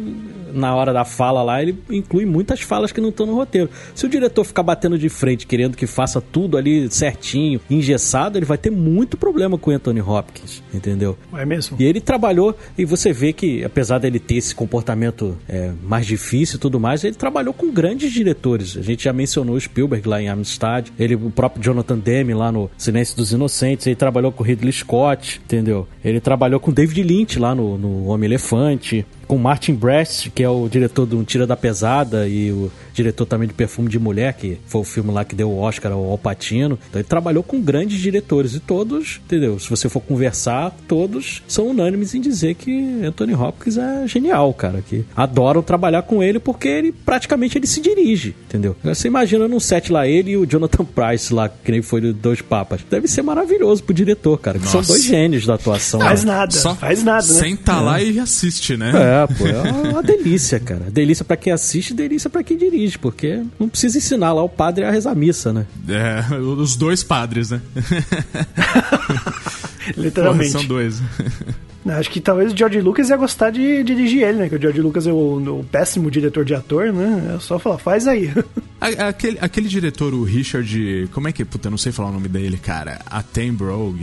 na 0.54 0.74
hora 0.74 0.94
da 0.94 1.04
fala 1.04 1.44
lá, 1.44 1.62
ele 1.62 1.78
inclui 1.92 2.26
muitas 2.26 2.62
falas 2.62 2.92
que 2.94 3.02
não 3.02 3.10
estão 3.10 3.26
no 3.26 3.36
roteiro. 3.36 3.70
Se 3.94 4.06
o 4.06 4.10
diretor 4.10 4.44
ficar 4.46 4.64
batendo 4.64 4.98
de 4.98 5.10
frente, 5.10 5.46
querendo 5.46 5.76
que 5.76 5.86
faça 5.86 6.20
tudo 6.22 6.58
ali 6.58 6.90
certinho, 6.90 7.60
engessado, 7.70 8.38
ele 8.38 8.46
vai 8.46 8.58
ter 8.58 8.72
muito 8.72 9.18
problema 9.18 9.58
com 9.58 9.70
o 9.70 9.74
Anthony 9.74 10.02
Hopkins, 10.02 10.64
entendeu? 10.74 11.18
É 11.34 11.46
mesmo? 11.46 11.76
E 11.80 11.84
ele 11.84 12.00
trabalhou, 12.02 12.56
e 12.78 12.86
você 12.86 13.12
vê 13.12 13.32
que, 13.34 13.64
apesar 13.66 14.00
dele 14.00 14.18
ter 14.18 14.36
esse 14.36 14.56
comportamento 14.56 15.38
é, 15.48 15.72
mais 15.84 16.06
difícil 16.08 16.58
tudo 16.70 16.80
mais, 16.80 17.04
ele 17.04 17.16
trabalhou 17.16 17.52
com 17.52 17.72
grandes 17.72 18.14
diretores. 18.14 18.78
A 18.78 18.82
gente 18.84 19.04
já 19.04 19.12
mencionou 19.12 19.56
o 19.56 19.60
Spielberg 19.60 20.08
lá 20.08 20.22
em 20.22 20.30
Amistad, 20.30 20.88
ele, 21.00 21.16
o 21.16 21.32
próprio 21.32 21.64
Jonathan 21.64 21.98
Demme 21.98 22.34
lá 22.36 22.52
no 22.52 22.70
Silêncio 22.78 23.18
dos 23.18 23.32
Inocentes, 23.32 23.88
ele 23.88 23.96
trabalhou 23.96 24.32
com 24.32 24.44
Ridley 24.44 24.72
Scott, 24.72 25.42
entendeu? 25.44 25.88
Ele 26.06 26.20
trabalhou 26.20 26.60
com 26.60 26.72
David 26.72 27.02
Lynch 27.02 27.40
lá 27.40 27.56
no, 27.56 27.78
no 27.78 28.06
Homem-Elefante, 28.06 29.06
com 29.30 29.38
Martin 29.38 29.76
Brest, 29.76 30.32
que 30.32 30.42
é 30.42 30.50
o 30.50 30.68
diretor 30.68 31.06
do 31.06 31.20
Um 31.20 31.24
Tira 31.24 31.46
da 31.46 31.56
Pesada 31.56 32.28
e 32.28 32.52
o 32.52 32.72
diretor 32.96 33.28
também 33.28 33.48
de 33.48 33.54
Perfume 33.54 33.88
de 33.88 34.00
Mulher, 34.00 34.34
que 34.34 34.58
foi 34.66 34.82
o 34.82 34.84
filme 34.84 35.12
lá 35.12 35.24
que 35.24 35.36
deu 35.36 35.52
o 35.52 35.60
Oscar 35.60 35.92
ao 35.92 36.04
Alpatino. 36.04 36.80
Então 36.90 37.00
ele 37.00 37.08
trabalhou 37.08 37.44
com 37.44 37.62
grandes 37.62 38.00
diretores 38.00 38.56
e 38.56 38.60
todos, 38.60 39.22
entendeu? 39.24 39.60
Se 39.60 39.70
você 39.70 39.88
for 39.88 40.00
conversar, 40.00 40.76
todos 40.88 41.44
são 41.48 41.68
unânimes 41.68 42.16
em 42.16 42.22
dizer 42.22 42.56
que 42.56 43.06
Anthony 43.06 43.36
Hopkins 43.36 43.78
é 43.78 44.08
genial, 44.08 44.52
cara, 44.52 44.82
que 44.82 45.06
adoram 45.16 45.62
trabalhar 45.62 46.02
com 46.02 46.24
ele 46.24 46.40
porque 46.40 46.68
ele 46.68 46.92
praticamente 46.92 47.56
ele 47.56 47.68
se 47.68 47.80
dirige, 47.82 48.36
entendeu? 48.48 48.76
Você 48.84 49.08
imagina 49.08 49.48
num 49.48 49.60
set 49.60 49.92
lá 49.92 50.08
ele 50.08 50.32
e 50.32 50.38
o 50.38 50.46
Jonathan 50.48 50.86
Price 50.86 51.32
lá, 51.32 51.48
que 51.48 51.72
nem 51.72 51.84
foi 51.84 52.02
do 52.02 52.14
Dois 52.14 52.42
Papas. 52.42 52.82
Deve 52.90 53.08
ser 53.08 53.22
maravilhoso 53.22 53.84
pro 53.84 53.94
diretor, 53.94 54.40
cara, 54.40 54.58
que 54.58 54.68
são 54.68 54.82
dois 54.82 55.04
gênios 55.04 55.46
da 55.46 55.54
atuação. 55.54 56.00
Faz 56.00 56.24
né? 56.24 56.34
nada, 56.34 56.76
faz 56.76 57.04
nada, 57.04 57.28
né? 57.28 57.40
Senta 57.40 57.80
lá 57.80 58.02
e 58.02 58.20
assiste, 58.20 58.76
né? 58.76 58.92
É, 58.96 59.19
pô, 59.28 59.48
é 59.48 59.62
uma, 59.92 60.04
delícia, 60.04 60.60
cara. 60.60 60.86
Delícia 60.92 61.24
pra 61.26 61.38
quem 61.38 61.52
assiste, 61.54 61.94
delícia 61.94 62.30
pra 62.30 62.44
quem 62.44 62.58
dirige, 62.58 62.98
porque 62.98 63.44
não 63.60 63.68
precisa 63.70 63.98
ensinar 63.98 64.34
lá 64.34 64.44
o 64.44 64.50
padre 64.50 64.84
a 64.86 64.92
rezar 64.92 65.12
a 65.12 65.16
missa, 65.16 65.52
né? 65.54 65.66
É, 65.88 66.36
os 66.36 66.76
dois 66.76 67.04
padres, 67.04 67.50
né? 67.52 67.62
Literalmente. 69.98 70.52
Porra, 70.52 70.60
são 70.62 70.68
dois. 70.68 71.02
Acho 71.88 72.12
que 72.12 72.22
talvez 72.22 72.54
o 72.54 72.58
George 72.58 72.80
Lucas 72.82 73.10
ia 73.10 73.18
gostar 73.18 73.50
de 73.50 73.84
dirigir 73.84 74.22
ele, 74.22 74.38
né? 74.40 74.50
Que 74.50 74.56
o 74.56 74.62
George 74.62 74.80
Lucas 74.82 75.08
é 75.08 75.12
o, 75.12 75.38
o 75.60 75.64
péssimo 75.72 76.12
diretor 76.12 76.46
de 76.46 76.54
ator, 76.54 76.94
né? 76.94 77.36
É 77.36 77.40
só 77.40 77.58
falar, 77.58 77.80
faz 77.80 78.08
aí. 78.08 78.32
A- 78.80 79.08
Aquele, 79.10 79.38
aquele 79.42 79.68
diretor, 79.68 80.14
o 80.14 80.24
Richard. 80.24 81.10
Como 81.12 81.28
é 81.28 81.32
que. 81.32 81.44
Puta, 81.44 81.70
não 81.70 81.78
sei 81.78 81.92
falar 81.92 82.10
o 82.10 82.14
nome 82.14 82.28
dele, 82.28 82.58
cara. 82.58 83.00
Attenborough, 83.08 83.96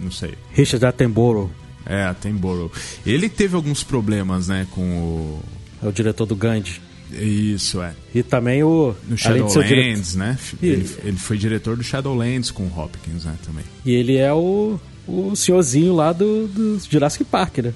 não 0.00 0.10
sei. 0.10 0.34
Richard 0.52 0.84
Attenborough 0.86 1.50
É, 1.86 2.02
Attenborough. 2.04 2.70
Ele 3.06 3.28
teve 3.28 3.54
alguns 3.54 3.82
problemas, 3.84 4.48
né, 4.48 4.66
com 4.72 4.82
o. 4.82 5.40
é 5.82 5.88
o 5.88 5.92
diretor 5.92 6.26
do 6.26 6.34
Gandhi. 6.34 6.80
Isso, 7.12 7.80
é. 7.80 7.94
E 8.14 8.22
também 8.22 8.64
o. 8.64 8.92
No 9.08 9.16
Shadowlands, 9.16 10.16
né? 10.16 10.36
E- 10.60 10.66
Ele, 10.66 10.90
ele 11.04 11.16
foi 11.16 11.38
diretor 11.38 11.76
do 11.76 11.82
Shadowlands 11.84 12.50
com 12.50 12.64
o 12.64 12.72
Hopkins, 12.78 13.24
né, 13.24 13.34
também. 13.46 13.64
E 13.84 13.92
ele 13.92 14.16
é 14.16 14.32
o, 14.32 14.80
o 15.06 15.36
senhorzinho 15.36 15.94
lá 15.94 16.12
do, 16.12 16.48
do 16.48 16.80
Jurassic 16.90 17.24
Park, 17.24 17.58
né? 17.58 17.72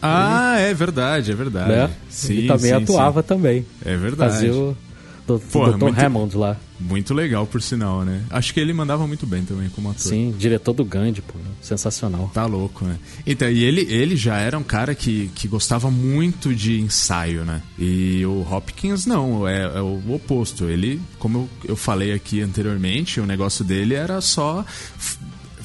Ah, 0.00 0.58
é 0.58 0.74
verdade, 0.74 1.30
é 1.30 1.34
verdade. 1.34 1.70
né? 1.70 1.90
Sim, 2.08 2.32
ele 2.34 2.48
também 2.48 2.70
sim, 2.70 2.82
atuava 2.82 3.22
também. 3.22 3.62
sim. 3.62 3.66
É 3.84 3.96
verdade. 3.96 4.32
Fazia 4.34 4.54
o 4.54 4.76
do, 5.26 5.38
Porra, 5.38 5.72
Dr. 5.72 5.78
muito- 5.84 6.00
Hammond 6.00 6.36
lá. 6.36 6.56
Muito 6.80 7.14
legal, 7.14 7.46
por 7.46 7.62
sinal, 7.62 8.04
né? 8.04 8.22
Acho 8.28 8.52
que 8.52 8.58
ele 8.58 8.72
mandava 8.72 9.06
muito 9.06 9.24
bem 9.24 9.44
também 9.44 9.68
como 9.68 9.88
ator. 9.90 10.00
Sim, 10.00 10.34
diretor 10.36 10.72
do 10.72 10.84
Gandhi, 10.84 11.22
pô. 11.22 11.34
Sensacional. 11.60 12.28
Tá 12.34 12.44
louco, 12.44 12.84
né? 12.84 12.98
Então, 13.24 13.48
e 13.48 13.62
ele, 13.62 13.82
ele 13.82 14.16
já 14.16 14.36
era 14.38 14.58
um 14.58 14.64
cara 14.64 14.92
que, 14.92 15.30
que 15.32 15.46
gostava 15.46 15.92
muito 15.92 16.52
de 16.52 16.80
ensaio, 16.80 17.44
né? 17.44 17.62
E 17.78 18.26
o 18.26 18.44
Hopkins 18.50 19.06
não, 19.06 19.46
é, 19.46 19.62
é 19.62 19.80
o 19.80 20.02
oposto. 20.12 20.64
Ele, 20.64 21.00
como 21.20 21.48
eu, 21.64 21.70
eu 21.70 21.76
falei 21.76 22.12
aqui 22.12 22.40
anteriormente, 22.40 23.20
o 23.20 23.26
negócio 23.26 23.64
dele 23.64 23.94
era 23.94 24.20
só 24.20 24.64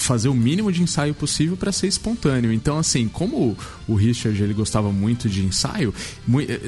fazer 0.07 0.29
o 0.29 0.33
mínimo 0.33 0.71
de 0.71 0.81
ensaio 0.81 1.13
possível 1.13 1.57
para 1.57 1.71
ser 1.71 1.87
espontâneo. 1.87 2.53
Então, 2.53 2.77
assim, 2.77 3.09
como 3.09 3.57
o 3.85 3.93
Richard 3.93 4.41
ele 4.41 4.53
gostava 4.53 4.89
muito 4.89 5.27
de 5.27 5.45
ensaio, 5.45 5.93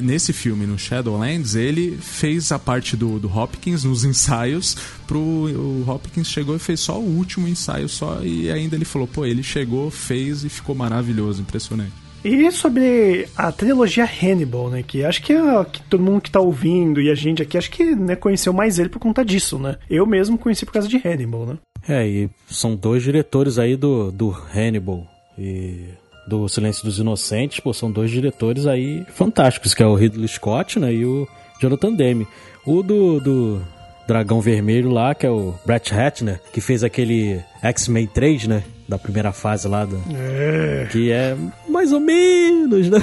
nesse 0.02 0.34
filme, 0.34 0.66
no 0.66 0.78
Shadowlands, 0.78 1.56
ele 1.56 1.98
fez 2.02 2.52
a 2.52 2.60
parte 2.60 2.98
do, 2.98 3.18
do 3.18 3.34
Hopkins 3.34 3.86
nos 3.86 4.04
ensaios 4.04 4.76
pro 5.08 5.20
o 5.20 5.86
Hopkins 5.88 6.28
chegou 6.28 6.56
e 6.56 6.60
fez 6.60 6.82
só 6.82 7.00
o 7.00 7.18
último 7.18 7.48
ensaio 7.48 7.88
só 7.88 8.22
e 8.22 8.52
ainda 8.52 8.76
ele 8.76 8.86
falou, 8.86 9.08
pô, 9.08 9.26
ele 9.26 9.42
chegou, 9.42 9.90
fez 9.90 10.44
e 10.44 10.50
ficou 10.50 10.76
maravilhoso, 10.76 11.42
impressionante. 11.42 11.94
E 12.24 12.52
sobre 12.52 13.30
a 13.36 13.50
trilogia 13.52 14.04
Hannibal, 14.04 14.70
né? 14.70 14.84
Que 14.84 15.06
acho 15.06 15.22
que, 15.22 15.32
é, 15.32 15.66
que 15.66 15.82
todo 15.84 16.04
mundo 16.04 16.22
que 16.22 16.30
tá 16.30 16.42
ouvindo 16.42 17.02
e 17.02 17.10
a 17.10 17.16
gente 17.16 17.42
aqui, 17.42 17.58
acho 17.58 17.72
que 17.72 17.96
né, 17.96 18.16
conheceu 18.16 18.52
mais 18.52 18.78
ele 18.78 18.90
por 18.90 19.00
conta 19.00 19.24
disso, 19.24 19.58
né? 19.58 19.78
Eu 19.90 20.06
mesmo 20.06 20.38
conheci 20.38 20.66
por 20.66 20.74
causa 20.74 20.88
de 20.88 20.98
Hannibal, 20.98 21.46
né? 21.46 21.58
É, 21.90 22.08
e 22.08 22.30
são 22.50 22.76
dois 22.76 23.02
diretores 23.04 23.58
aí 23.58 23.76
do, 23.76 24.12
do 24.12 24.30
Hannibal 24.56 25.06
e 25.38 25.86
do 26.28 26.48
Silêncio 26.48 26.86
dos 26.86 27.00
Inocentes, 27.00 27.60
pô, 27.60 27.74
são 27.74 27.92
dois 27.92 28.12
diretores 28.12 28.68
aí 28.68 29.04
fantásticos, 29.16 29.74
que 29.74 29.82
é 29.82 29.88
o 29.88 29.96
Ridley 29.96 30.28
Scott, 30.28 30.78
né, 30.80 30.94
e 30.94 31.04
o 31.04 31.28
Jonathan 31.60 31.92
Demme. 31.94 32.28
O 32.66 32.84
do, 32.84 33.20
do 33.20 33.62
Dragão 34.08 34.40
Vermelho 34.40 34.92
lá, 34.92 35.16
que 35.16 35.26
é 35.26 35.30
o 35.32 35.56
Brett 35.66 35.92
Ratner, 35.92 36.40
que 36.54 36.62
fez 36.62 36.84
aquele 36.84 37.42
X-Men 37.64 38.06
3, 38.06 38.46
né, 38.48 38.64
da 38.88 39.00
primeira 39.00 39.32
fase 39.32 39.68
lá, 39.68 39.86
do, 39.86 40.00
É. 40.14 40.88
que 40.92 41.12
é 41.12 41.36
mais 41.68 41.92
ou 41.92 42.00
menos, 42.00 42.90
né? 42.90 43.00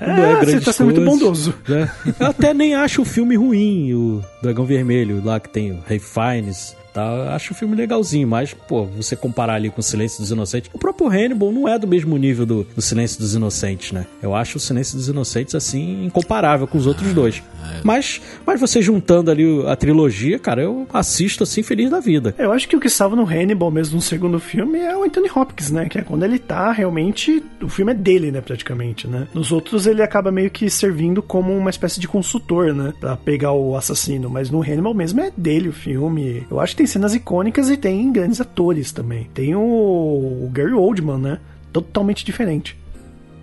É, 0.00 0.44
você 0.44 0.60
tá 0.60 0.72
sendo 0.72 0.86
muito 0.92 1.04
bondoso. 1.04 1.54
né? 1.68 1.90
Eu 2.20 2.26
até 2.26 2.52
nem 2.54 2.74
acho 2.74 3.02
o 3.02 3.04
filme 3.04 3.34
ruim, 3.36 3.92
o 3.94 4.22
Dragão 4.42 4.64
Vermelho, 4.64 5.20
lá 5.24 5.40
que 5.40 5.48
tem 5.48 5.72
o 5.72 5.80
Ray 5.88 5.98
Fiennes, 5.98 6.76
Tá? 6.92 7.34
Acho 7.34 7.52
o 7.52 7.56
filme 7.56 7.74
legalzinho, 7.74 8.28
mas, 8.28 8.52
pô, 8.52 8.84
você 8.84 9.16
comparar 9.16 9.54
ali 9.54 9.70
com 9.70 9.80
o 9.80 9.82
Silêncio 9.82 10.20
dos 10.20 10.30
Inocentes, 10.30 10.70
o 10.72 10.78
próprio 10.78 11.08
Hannibal 11.08 11.50
não 11.50 11.68
é 11.68 11.78
do 11.78 11.86
mesmo 11.86 12.16
nível 12.16 12.44
do, 12.44 12.66
do 12.74 12.82
Silêncio 12.82 13.18
dos 13.18 13.34
Inocentes, 13.34 13.92
né? 13.92 14.06
Eu 14.22 14.34
acho 14.34 14.58
o 14.58 14.60
Silêncio 14.60 14.96
dos 14.96 15.08
Inocentes, 15.08 15.54
assim, 15.54 16.04
incomparável 16.04 16.66
com 16.66 16.76
os 16.76 16.86
outros 16.86 17.12
dois. 17.14 17.42
Mas, 17.82 18.20
mas 18.46 18.60
você 18.60 18.82
juntando 18.82 19.30
ali 19.30 19.64
a 19.66 19.74
trilogia, 19.74 20.38
cara, 20.38 20.62
eu 20.62 20.86
assisto, 20.92 21.44
assim, 21.44 21.62
feliz 21.62 21.90
da 21.90 22.00
vida. 22.00 22.34
Eu 22.38 22.52
acho 22.52 22.68
que 22.68 22.76
o 22.76 22.80
que 22.80 22.88
salva 22.88 23.16
no 23.16 23.24
Hannibal 23.24 23.70
mesmo 23.70 23.96
no 23.96 24.02
segundo 24.02 24.38
filme 24.38 24.78
é 24.78 24.96
o 24.96 25.04
Anthony 25.04 25.30
Hopkins, 25.34 25.70
né? 25.70 25.88
Que 25.88 25.98
é 25.98 26.02
quando 26.02 26.24
ele 26.24 26.38
tá 26.38 26.72
realmente. 26.72 27.42
O 27.62 27.68
filme 27.68 27.92
é 27.92 27.94
dele, 27.94 28.30
né? 28.30 28.40
Praticamente, 28.40 29.06
né? 29.06 29.26
Nos 29.32 29.52
outros 29.52 29.86
ele 29.86 30.02
acaba 30.02 30.30
meio 30.30 30.50
que 30.50 30.68
servindo 30.68 31.22
como 31.22 31.56
uma 31.56 31.70
espécie 31.70 32.00
de 32.00 32.08
consultor, 32.08 32.74
né? 32.74 32.92
Pra 33.00 33.16
pegar 33.16 33.52
o 33.52 33.76
assassino. 33.76 34.28
Mas 34.28 34.50
no 34.50 34.62
Hannibal 34.62 34.94
mesmo 34.94 35.20
é 35.20 35.32
dele 35.36 35.68
o 35.68 35.72
filme. 35.72 36.46
Eu 36.50 36.60
acho 36.60 36.76
que 36.76 36.81
tem 36.82 36.86
cenas 36.86 37.14
icônicas 37.14 37.70
e 37.70 37.76
tem 37.76 38.12
grandes 38.12 38.40
atores 38.40 38.90
também. 38.90 39.28
Tem 39.32 39.54
o, 39.54 39.60
o 39.60 40.50
Gary 40.52 40.72
Oldman, 40.72 41.18
né? 41.18 41.38
Totalmente 41.72 42.24
diferente. 42.24 42.76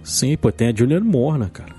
Sim, 0.03 0.35
pô, 0.35 0.51
tem 0.51 0.67
a 0.67 0.75
Julianne 0.75 1.07
Moore, 1.07 1.39
né, 1.39 1.49
cara? 1.51 1.73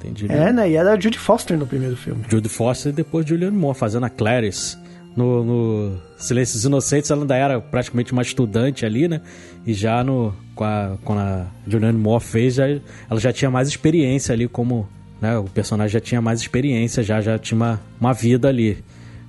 Tem. 0.00 0.12
É, 0.28 0.52
né? 0.52 0.70
E 0.70 0.74
era 0.74 0.92
a 0.92 0.98
Judy 0.98 1.18
Foster 1.18 1.56
no 1.56 1.66
primeiro 1.66 1.96
filme. 1.96 2.24
Judy 2.28 2.48
Foster 2.48 2.92
e 2.92 2.94
depois 2.94 3.24
Julianne 3.24 3.56
Moore, 3.56 3.78
fazendo 3.78 4.04
a 4.06 4.10
Clarice. 4.10 4.76
No, 5.16 5.44
no 5.44 5.98
Silêncio 6.16 6.54
dos 6.56 6.64
Inocentes, 6.64 7.10
ela 7.10 7.20
ainda 7.20 7.36
era 7.36 7.60
praticamente 7.60 8.12
uma 8.12 8.22
estudante 8.22 8.84
ali, 8.84 9.06
né? 9.06 9.20
E 9.64 9.74
já 9.74 10.02
no, 10.02 10.34
com 10.54 10.64
a, 10.64 10.96
quando 11.04 11.20
a 11.20 11.46
Julianne 11.68 11.98
Moore 11.98 12.24
fez, 12.24 12.54
já, 12.54 12.66
ela 12.66 13.20
já 13.20 13.32
tinha 13.32 13.50
mais 13.50 13.68
experiência 13.68 14.32
ali 14.32 14.48
como... 14.48 14.88
Né, 15.20 15.38
o 15.38 15.44
personagem 15.44 15.92
já 15.92 16.00
tinha 16.00 16.20
mais 16.20 16.40
experiência, 16.40 17.00
já, 17.04 17.20
já 17.20 17.38
tinha 17.38 17.56
uma, 17.56 17.80
uma 18.00 18.12
vida 18.12 18.48
ali. 18.48 18.82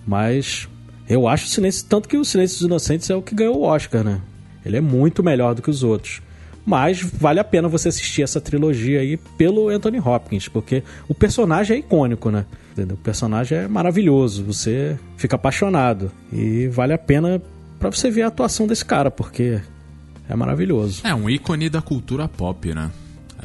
Mas 0.08 0.68
eu 1.08 1.28
acho 1.28 1.46
o 1.46 1.50
Silêncio... 1.50 1.86
Tanto 1.88 2.08
que 2.08 2.18
o 2.18 2.26
Silêncio 2.26 2.58
dos 2.60 2.68
Inocentes 2.68 3.10
é 3.10 3.16
o 3.16 3.22
que 3.22 3.36
ganhou 3.36 3.58
o 3.58 3.64
Oscar, 3.64 4.04
né? 4.04 4.22
Ele 4.66 4.78
é 4.78 4.82
muito 4.82 5.24
melhor 5.24 5.54
do 5.54 5.62
que 5.62 5.70
os 5.70 5.84
outros. 5.84 6.22
Mas 6.66 7.02
vale 7.02 7.40
a 7.40 7.44
pena 7.44 7.68
você 7.68 7.90
assistir 7.90 8.22
essa 8.22 8.40
trilogia 8.40 9.02
aí 9.02 9.18
pelo 9.38 9.68
Anthony 9.68 10.00
Hopkins, 10.00 10.48
porque 10.48 10.82
o 11.10 11.14
personagem 11.14 11.76
é 11.76 11.80
icônico, 11.80 12.30
né? 12.32 12.46
O 12.78 12.98
personagem 12.98 13.58
é 13.58 13.68
maravilhoso, 13.68 14.44
você 14.46 14.98
fica 15.18 15.36
apaixonado. 15.36 16.10
E 16.32 16.68
vale 16.68 16.94
a 16.94 16.98
pena 16.98 17.42
para 17.78 17.90
você 17.90 18.10
ver 18.10 18.22
a 18.22 18.28
atuação 18.28 18.66
desse 18.66 18.86
cara, 18.86 19.12
porque 19.12 19.60
é 20.30 20.36
maravilhoso. 20.36 21.02
É 21.04 21.14
um 21.14 21.30
ícone 21.30 21.70
da 21.70 21.82
cultura 21.82 22.30
pop, 22.30 22.74
né? 22.74 22.90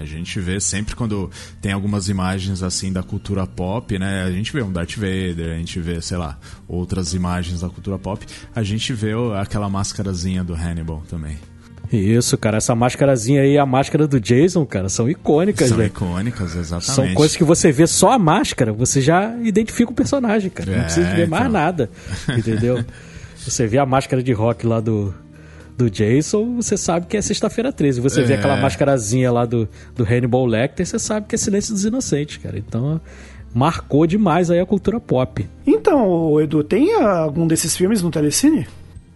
A 0.00 0.04
gente 0.04 0.38
vê 0.40 0.61
sempre 0.61 0.94
quando 0.94 1.30
tem 1.61 1.72
algumas 1.72 2.08
imagens 2.08 2.62
assim 2.62 2.92
da 2.92 3.02
cultura 3.02 3.46
pop, 3.46 3.98
né? 3.98 4.22
A 4.24 4.30
gente 4.30 4.52
vê 4.52 4.62
um 4.62 4.72
Darth 4.72 4.96
Vader, 4.96 5.54
a 5.54 5.58
gente 5.58 5.80
vê, 5.80 6.00
sei 6.00 6.16
lá, 6.16 6.38
outras 6.66 7.14
imagens 7.14 7.61
da 7.61 7.68
cultura 7.68 7.98
pop. 7.98 8.24
A 8.54 8.62
gente 8.62 8.92
vê 8.92 9.12
aquela 9.40 9.68
máscarazinha 9.68 10.44
do 10.44 10.54
Hannibal 10.54 11.02
também. 11.08 11.37
Isso, 11.90 12.37
cara, 12.37 12.58
essa 12.58 12.74
máscarazinha 12.74 13.40
aí 13.40 13.54
e 13.54 13.58
a 13.58 13.64
máscara 13.64 14.06
do 14.06 14.20
Jason, 14.20 14.66
cara, 14.66 14.90
são 14.90 15.08
icônicas, 15.08 15.70
São 15.70 15.82
icônicas, 15.82 16.54
exatamente. 16.54 16.92
São 16.92 17.14
coisas 17.14 17.34
que 17.34 17.44
você 17.44 17.72
vê 17.72 17.87
só 17.87 18.12
a 18.12 18.18
máscara, 18.18 18.74
você 18.74 19.00
já 19.00 19.34
identifica 19.42 19.90
o 19.90 19.94
personagem, 19.94 20.50
cara. 20.50 20.70
Não 20.70 20.78
É, 20.80 20.82
precisa 20.82 21.08
ver 21.14 21.26
mais 21.26 21.44
então. 21.48 21.52
nada, 21.52 21.90
entendeu? 22.37 22.84
você 23.42 23.66
vê 23.66 23.78
a 23.78 23.87
máscara 23.87 24.22
de 24.22 24.32
rock 24.34 24.66
lá 24.66 24.80
do, 24.80 25.14
do 25.79 25.88
Jason, 25.88 26.57
você 26.57 26.77
sabe 26.77 27.07
que 27.07 27.17
é 27.17 27.23
sexta-feira 27.23 27.73
13. 27.73 28.01
Você 28.01 28.23
vê 28.25 28.33
É. 28.35 28.37
aquela 28.37 28.57
máscarazinha 28.57 29.31
lá 29.31 29.47
do, 29.47 29.69
do 29.95 30.03
Hannibal 30.05 30.45
Lecter, 30.45 30.85
você 30.85 30.99
sabe 30.99 31.27
que 31.29 31.37
é 31.37 31.38
Silêncio 31.38 31.73
dos 31.73 31.85
Inocentes, 31.85 32.37
cara. 32.38 32.59
Então, 32.59 33.01
marcou 33.55 34.05
demais 34.07 34.51
aí 34.51 34.59
a 34.59 34.67
cultura 34.67 34.99
pop. 34.99 35.47
Então, 35.64 36.41
Edu, 36.41 36.64
tem 36.64 36.95
algum 36.95 37.47
desses 37.47 37.77
filmes 37.77 38.03
no 38.03 38.11
Telecine? 38.11 38.67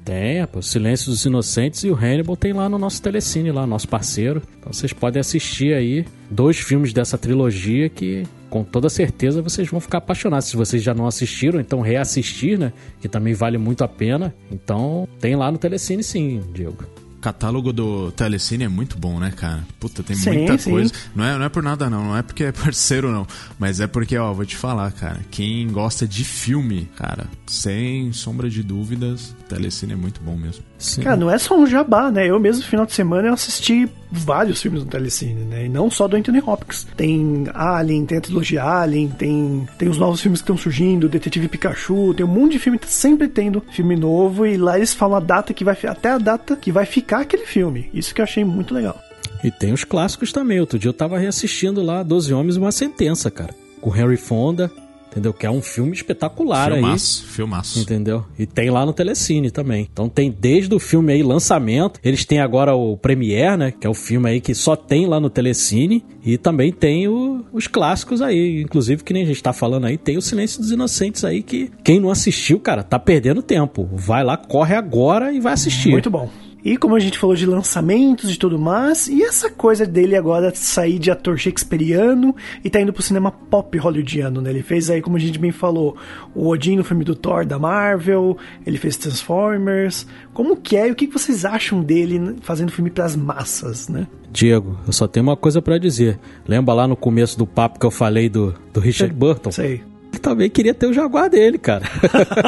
Tem, 0.05 0.45
pô, 0.47 0.63
Silêncio 0.63 1.11
dos 1.11 1.25
Inocentes 1.25 1.85
e 1.85 1.91
o 1.91 1.95
Hannibal 1.95 2.37
tem 2.37 2.53
lá 2.53 2.69
no 2.69 2.79
nosso 2.79 3.01
Telecine, 3.03 3.51
lá, 3.53 3.67
nosso 3.67 3.89
parceiro. 3.89 4.43
Então 4.59 4.73
vocês 4.73 4.93
podem 4.93 5.21
assistir 5.21 5.75
aí 5.75 6.05
dois 6.31 6.59
filmes 6.59 6.93
dessa 6.93 7.17
trilogia 7.19 7.89
que 7.89 8.25
com 8.53 8.63
toda 8.63 8.91
certeza 8.91 9.41
vocês 9.41 9.71
vão 9.71 9.81
ficar 9.81 9.97
apaixonados. 9.97 10.49
Se 10.49 10.59
vocês 10.59 10.83
já 10.83 10.93
não 10.93 11.07
assistiram, 11.07 11.59
então 11.59 11.81
reassistir, 11.81 12.59
né? 12.59 12.71
Que 13.01 13.09
também 13.09 13.33
vale 13.33 13.57
muito 13.57 13.83
a 13.83 13.89
pena. 13.89 14.35
Então 14.51 15.09
tem 15.19 15.35
lá 15.35 15.51
no 15.51 15.57
Telecine 15.57 16.05
sim, 16.05 16.43
Diego. 16.53 16.85
O 17.17 17.21
catálogo 17.23 17.73
do 17.73 18.13
Telecine 18.13 18.65
é 18.65 18.69
muito 18.69 18.99
bom, 18.99 19.19
né, 19.19 19.33
cara? 19.35 19.65
Puta, 19.81 20.03
tem 20.03 20.15
Sim, 20.15 20.33
muita 20.33 20.59
sim. 20.59 20.71
coisa. 20.71 20.93
Não 21.15 21.25
é, 21.25 21.39
não 21.39 21.45
é 21.47 21.49
por 21.49 21.63
nada, 21.63 21.89
não. 21.89 22.09
Não 22.09 22.17
é 22.17 22.21
porque 22.21 22.45
é 22.45 22.53
parceiro, 22.53 23.11
não. 23.11 23.27
Mas 23.59 23.81
é 23.81 23.87
porque, 23.87 24.19
ó, 24.19 24.35
vou 24.35 24.45
te 24.45 24.57
falar, 24.57 24.93
cara. 24.93 25.21
Quem 25.31 25.67
gosta 25.69 26.07
de 26.07 26.23
filme, 26.23 26.91
cara, 26.97 27.27
sem 27.47 28.13
sombra 28.13 28.51
de 28.51 28.63
dúvidas, 28.63 29.31
o 29.41 29.45
Telecine 29.45 29.93
é 29.95 29.97
muito 29.97 30.21
bom 30.21 30.37
mesmo. 30.37 30.63
Sim. 30.83 31.01
Cara, 31.01 31.17
não 31.17 31.31
é 31.31 31.39
só 31.39 31.57
um 31.57 31.65
jabá, 31.65 32.11
né? 32.11 32.29
Eu 32.29 32.41
mesmo, 32.41 32.61
no 32.61 32.69
final 32.69 32.85
de 32.85 32.93
semana, 32.93 33.29
eu 33.29 33.35
assisti 33.35 33.89
vários 34.11 34.61
filmes 34.61 34.83
no 34.83 34.91
Telecine, 34.91 35.45
né? 35.45 35.67
E 35.67 35.69
não 35.69 35.89
só 35.89 36.09
do 36.09 36.17
Anthony 36.17 36.43
Hopkins. 36.45 36.87
Tem 36.97 37.45
Alien, 37.55 38.05
tem 38.05 38.19
a 38.19 38.21
trilogia 38.21 38.65
Alien, 38.65 39.09
tem, 39.09 39.69
tem 39.79 39.89
os 39.89 39.97
novos 39.97 40.21
filmes 40.21 40.41
que 40.41 40.45
estão 40.45 40.57
surgindo, 40.57 41.09
Detetive 41.09 41.47
Pikachu, 41.47 42.13
tem 42.15 42.27
um 42.27 42.29
monte 42.29 42.53
de 42.53 42.59
filme 42.59 42.81
que 42.81 42.87
tá 42.87 42.93
sempre 42.93 43.29
tendo 43.29 43.63
filme 43.71 43.95
novo 43.95 44.45
e 44.45 44.57
lá 44.57 44.77
eles 44.77 44.93
falam 44.93 45.17
a 45.17 45.21
data 45.21 45.55
que 45.55 45.65
vai 45.65 45.79
até 45.85 46.11
a 46.11 46.19
data 46.19 46.57
que 46.57 46.73
vai 46.73 46.85
ficar 46.85 47.21
aquele 47.21 47.47
filme. 47.47 47.89
Isso 47.95 48.13
que 48.13 48.21
eu 48.21 48.25
achei 48.25 48.45
muito 48.45 48.75
legal. 48.75 49.01
E 49.45 49.53
tem 49.53 49.73
os 49.73 49.85
clássicos 49.85 50.33
também. 50.33 50.59
Outro 50.59 50.81
dia 50.81 50.89
eu 50.89 50.95
tava 50.95 51.17
reassistindo 51.17 51.81
lá 51.81 52.03
Doze 52.03 52.35
Homens 52.35 52.57
e 52.57 52.59
uma 52.59 52.73
Sentença, 52.73 53.31
cara. 53.31 53.55
Com 53.81 53.97
Henry 53.97 54.17
Fonda, 54.17 54.71
entendeu? 55.13 55.33
Que 55.33 55.47
é 55.47 55.51
um 55.51 55.63
filme 55.63 55.93
espetacular 55.93 56.73
aí. 56.73 56.81
filmaço, 56.81 57.25
filmaço. 57.27 57.79
Entendeu? 57.79 58.25
E 58.39 58.47
tem 58.47 58.71
lá 58.71 58.85
no 58.85 58.93
Telecine 58.93 59.51
também. 59.51 59.89
Então 59.93 60.09
tem 60.09 60.31
desde 60.37 60.75
o 60.75 60.79
filme 60.81 61.13
aí, 61.13 61.23
lançamento. 61.23 62.01
Eles 62.03 62.25
têm 62.25 62.41
agora 62.41 62.75
o 62.75 62.97
Premiere, 62.97 63.57
né? 63.57 63.71
Que 63.79 63.87
é 63.87 63.91
o 63.91 63.95
filme 63.95 64.29
aí 64.29 64.41
que 64.41 64.55
só 64.55 64.75
tem 64.75 65.07
lá 65.07 65.21
no 65.21 65.31
Telecine. 65.31 66.05
E 66.25 66.37
também 66.39 66.73
tem 66.73 67.07
o- 67.09 67.45
os 67.53 67.67
clássicos 67.67 68.23
aí. 68.23 68.63
Inclusive, 68.63 69.03
que 69.05 69.13
nem 69.13 69.23
a 69.23 69.27
gente 69.27 69.43
tá 69.43 69.53
falando 69.53 69.87
aí, 69.87 69.97
tem 69.99 70.17
o 70.17 70.23
Silêncio 70.23 70.61
dos 70.61 70.71
Inocentes 70.73 71.25
aí. 71.25 71.43
Que 71.43 71.71
quem 71.85 72.01
não 72.01 72.11
assistiu, 72.11 72.59
cara, 72.61 72.83
tá 72.83 72.99
perdendo 72.99 73.43
tempo. 73.43 73.89
Vai 73.93 74.25
lá, 74.25 74.37
corre 74.37 74.75
agora 74.75 75.33
e 75.33 75.41
vai 75.41 75.53
assistir. 75.53 75.91
Muito 75.91 76.11
bom. 76.11 76.29
E 76.65 76.77
como 76.77 76.95
a 76.95 77.01
gente 77.01 77.19
falou 77.19 77.35
de 77.35 77.45
lançamentos 77.45 78.33
e 78.33 78.39
tudo 78.39 78.59
mais, 78.59 79.09
e 79.09 79.23
essa 79.23 79.51
coisa 79.51 79.85
dele 79.85 80.15
agora 80.15 80.55
sair 80.55 80.99
de 80.99 81.11
ator 81.11 81.37
shakespeariano 81.37 82.35
e 82.63 82.71
tá 82.71 82.81
indo 82.81 82.93
pro 82.93 83.03
cinema 83.03 83.33
pop 83.33 83.77
hollywoodiano, 83.77 84.41
né? 84.41 84.51
Ele 84.51 84.63
fez 84.63 84.89
aí, 84.89 85.03
como 85.03 85.17
a 85.17 85.21
gente 85.21 85.39
bem 85.39 85.51
falou, 85.51 85.97
o 86.35 86.49
Odin 86.49 86.77
no 86.77 86.85
filme 86.85 87.05
do 87.05 87.17
Thor 87.17 87.45
da 87.45 87.59
Marvel, 87.59 88.37
ele 88.65 88.79
fez 88.79 88.97
Transformers. 88.97 90.07
Como 90.33 90.57
que 90.57 90.77
é 90.77 90.89
e 90.89 90.93
o 90.93 90.95
que 90.95 91.07
vocês 91.07 91.45
acham 91.45 91.83
dele 91.83 92.37
fazendo 92.43 92.71
filme 92.71 92.91
pras 92.91 93.17
massas, 93.17 93.89
né? 93.89 94.07
Diego, 94.31 94.79
eu 94.87 94.93
só 94.93 95.07
tenho 95.07 95.25
uma 95.25 95.37
coisa 95.37 95.61
pra 95.61 95.79
dizer. 95.79 96.19
Lembra 96.47 96.75
lá 96.75 96.89
no 96.89 96.97
começo 96.97 97.37
do 97.37 97.47
papo 97.47 97.79
que 97.79 97.85
eu 97.85 97.91
falei 97.91 98.29
do, 98.29 98.55
do 98.73 98.81
Richard 98.81 99.13
Burton? 99.13 99.51
Sei. 99.51 99.83
Também 100.21 100.49
queria 100.51 100.75
ter 100.75 100.87
o 100.87 100.93
Jaguar 100.93 101.29
dele, 101.31 101.59
cara. 101.59 101.85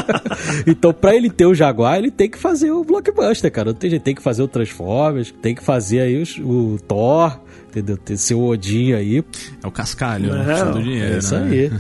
então, 0.67 0.93
pra 0.93 1.15
ele 1.15 1.31
ter 1.31 1.47
o 1.47 1.55
Jaguar, 1.55 1.99
ele 1.99 2.11
tem 2.11 2.29
que 2.31 2.39
fazer 2.39 2.71
o 2.71 2.85
blockbuster, 2.85 3.51
cara. 3.51 3.73
Tem 3.75 3.99
tem 3.99 4.15
que 4.15 4.23
fazer 4.23 4.43
o 4.43 4.49
Transformers, 4.49 5.33
tem 5.43 5.55
que 5.55 5.63
fazer 5.63 6.01
aí 6.01 6.21
os- 6.21 6.39
o 6.39 6.79
Thor, 6.87 7.39
entendeu? 7.69 7.97
Ter 7.97 8.17
seu 8.17 8.41
Odin 8.43 8.93
aí. 8.93 9.25
É 9.63 9.67
o 9.67 9.71
cascalho, 9.71 10.29
Não, 10.35 10.45
né? 10.45 10.65
Do 10.65 10.83
dinheiro, 10.83 11.15
É 11.15 11.19
isso 11.19 11.35
né? 11.37 11.51
aí. 11.51 11.71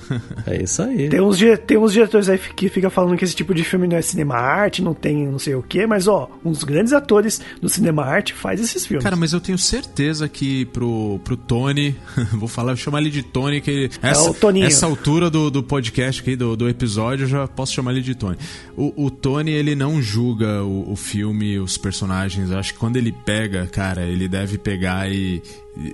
É 0.58 0.62
isso 0.62 0.82
aí. 0.82 1.08
Tem 1.08 1.20
uns, 1.20 1.38
tem 1.66 1.78
uns 1.78 1.92
diretores 1.92 2.28
aí 2.28 2.38
que 2.38 2.68
fica 2.68 2.90
falando 2.90 3.16
que 3.16 3.24
esse 3.24 3.34
tipo 3.34 3.54
de 3.54 3.64
filme 3.64 3.86
não 3.86 3.96
é 3.96 4.02
cinema 4.02 4.34
arte, 4.36 4.82
não 4.82 4.92
tem 4.94 5.26
não 5.26 5.38
sei 5.38 5.54
o 5.54 5.62
que, 5.62 5.86
mas 5.86 6.06
ó, 6.08 6.28
uns 6.44 6.64
grandes 6.64 6.92
atores 6.92 7.40
do 7.60 7.68
cinema 7.68 8.04
arte 8.04 8.34
faz 8.34 8.60
esses 8.60 8.84
filmes. 8.86 9.04
Cara, 9.04 9.16
mas 9.16 9.32
eu 9.32 9.40
tenho 9.40 9.56
certeza 9.58 10.28
que 10.28 10.64
pro, 10.66 11.18
pro 11.24 11.36
Tony, 11.36 11.96
vou 12.34 12.48
falar, 12.48 12.68
vou 12.74 12.76
chamar 12.76 13.00
ele 13.00 13.10
de 13.10 13.22
Tony, 13.22 13.60
que 13.60 13.90
essa, 14.02 14.26
É 14.26 14.30
o 14.30 14.34
Toninho. 14.34 14.66
essa 14.66 14.86
altura 14.86 15.30
do, 15.30 15.50
do 15.50 15.62
podcast 15.62 16.20
aqui, 16.20 16.36
do, 16.36 16.56
do 16.56 16.68
episódio, 16.68 17.24
eu 17.24 17.28
já 17.28 17.46
posso 17.48 17.72
chamar 17.72 17.92
ele 17.92 18.02
de 18.02 18.14
Tony. 18.14 18.36
O, 18.76 19.06
o 19.06 19.10
Tony, 19.10 19.52
ele 19.52 19.74
não 19.74 20.02
julga 20.02 20.62
o, 20.62 20.92
o 20.92 20.96
filme, 20.96 21.58
os 21.58 21.78
personagens. 21.78 22.50
Eu 22.50 22.58
acho 22.58 22.72
que 22.74 22.78
quando 22.78 22.96
ele 22.96 23.12
pega, 23.12 23.66
cara, 23.66 24.02
ele 24.02 24.28
deve 24.28 24.58
pegar 24.58 25.10
e, 25.10 25.42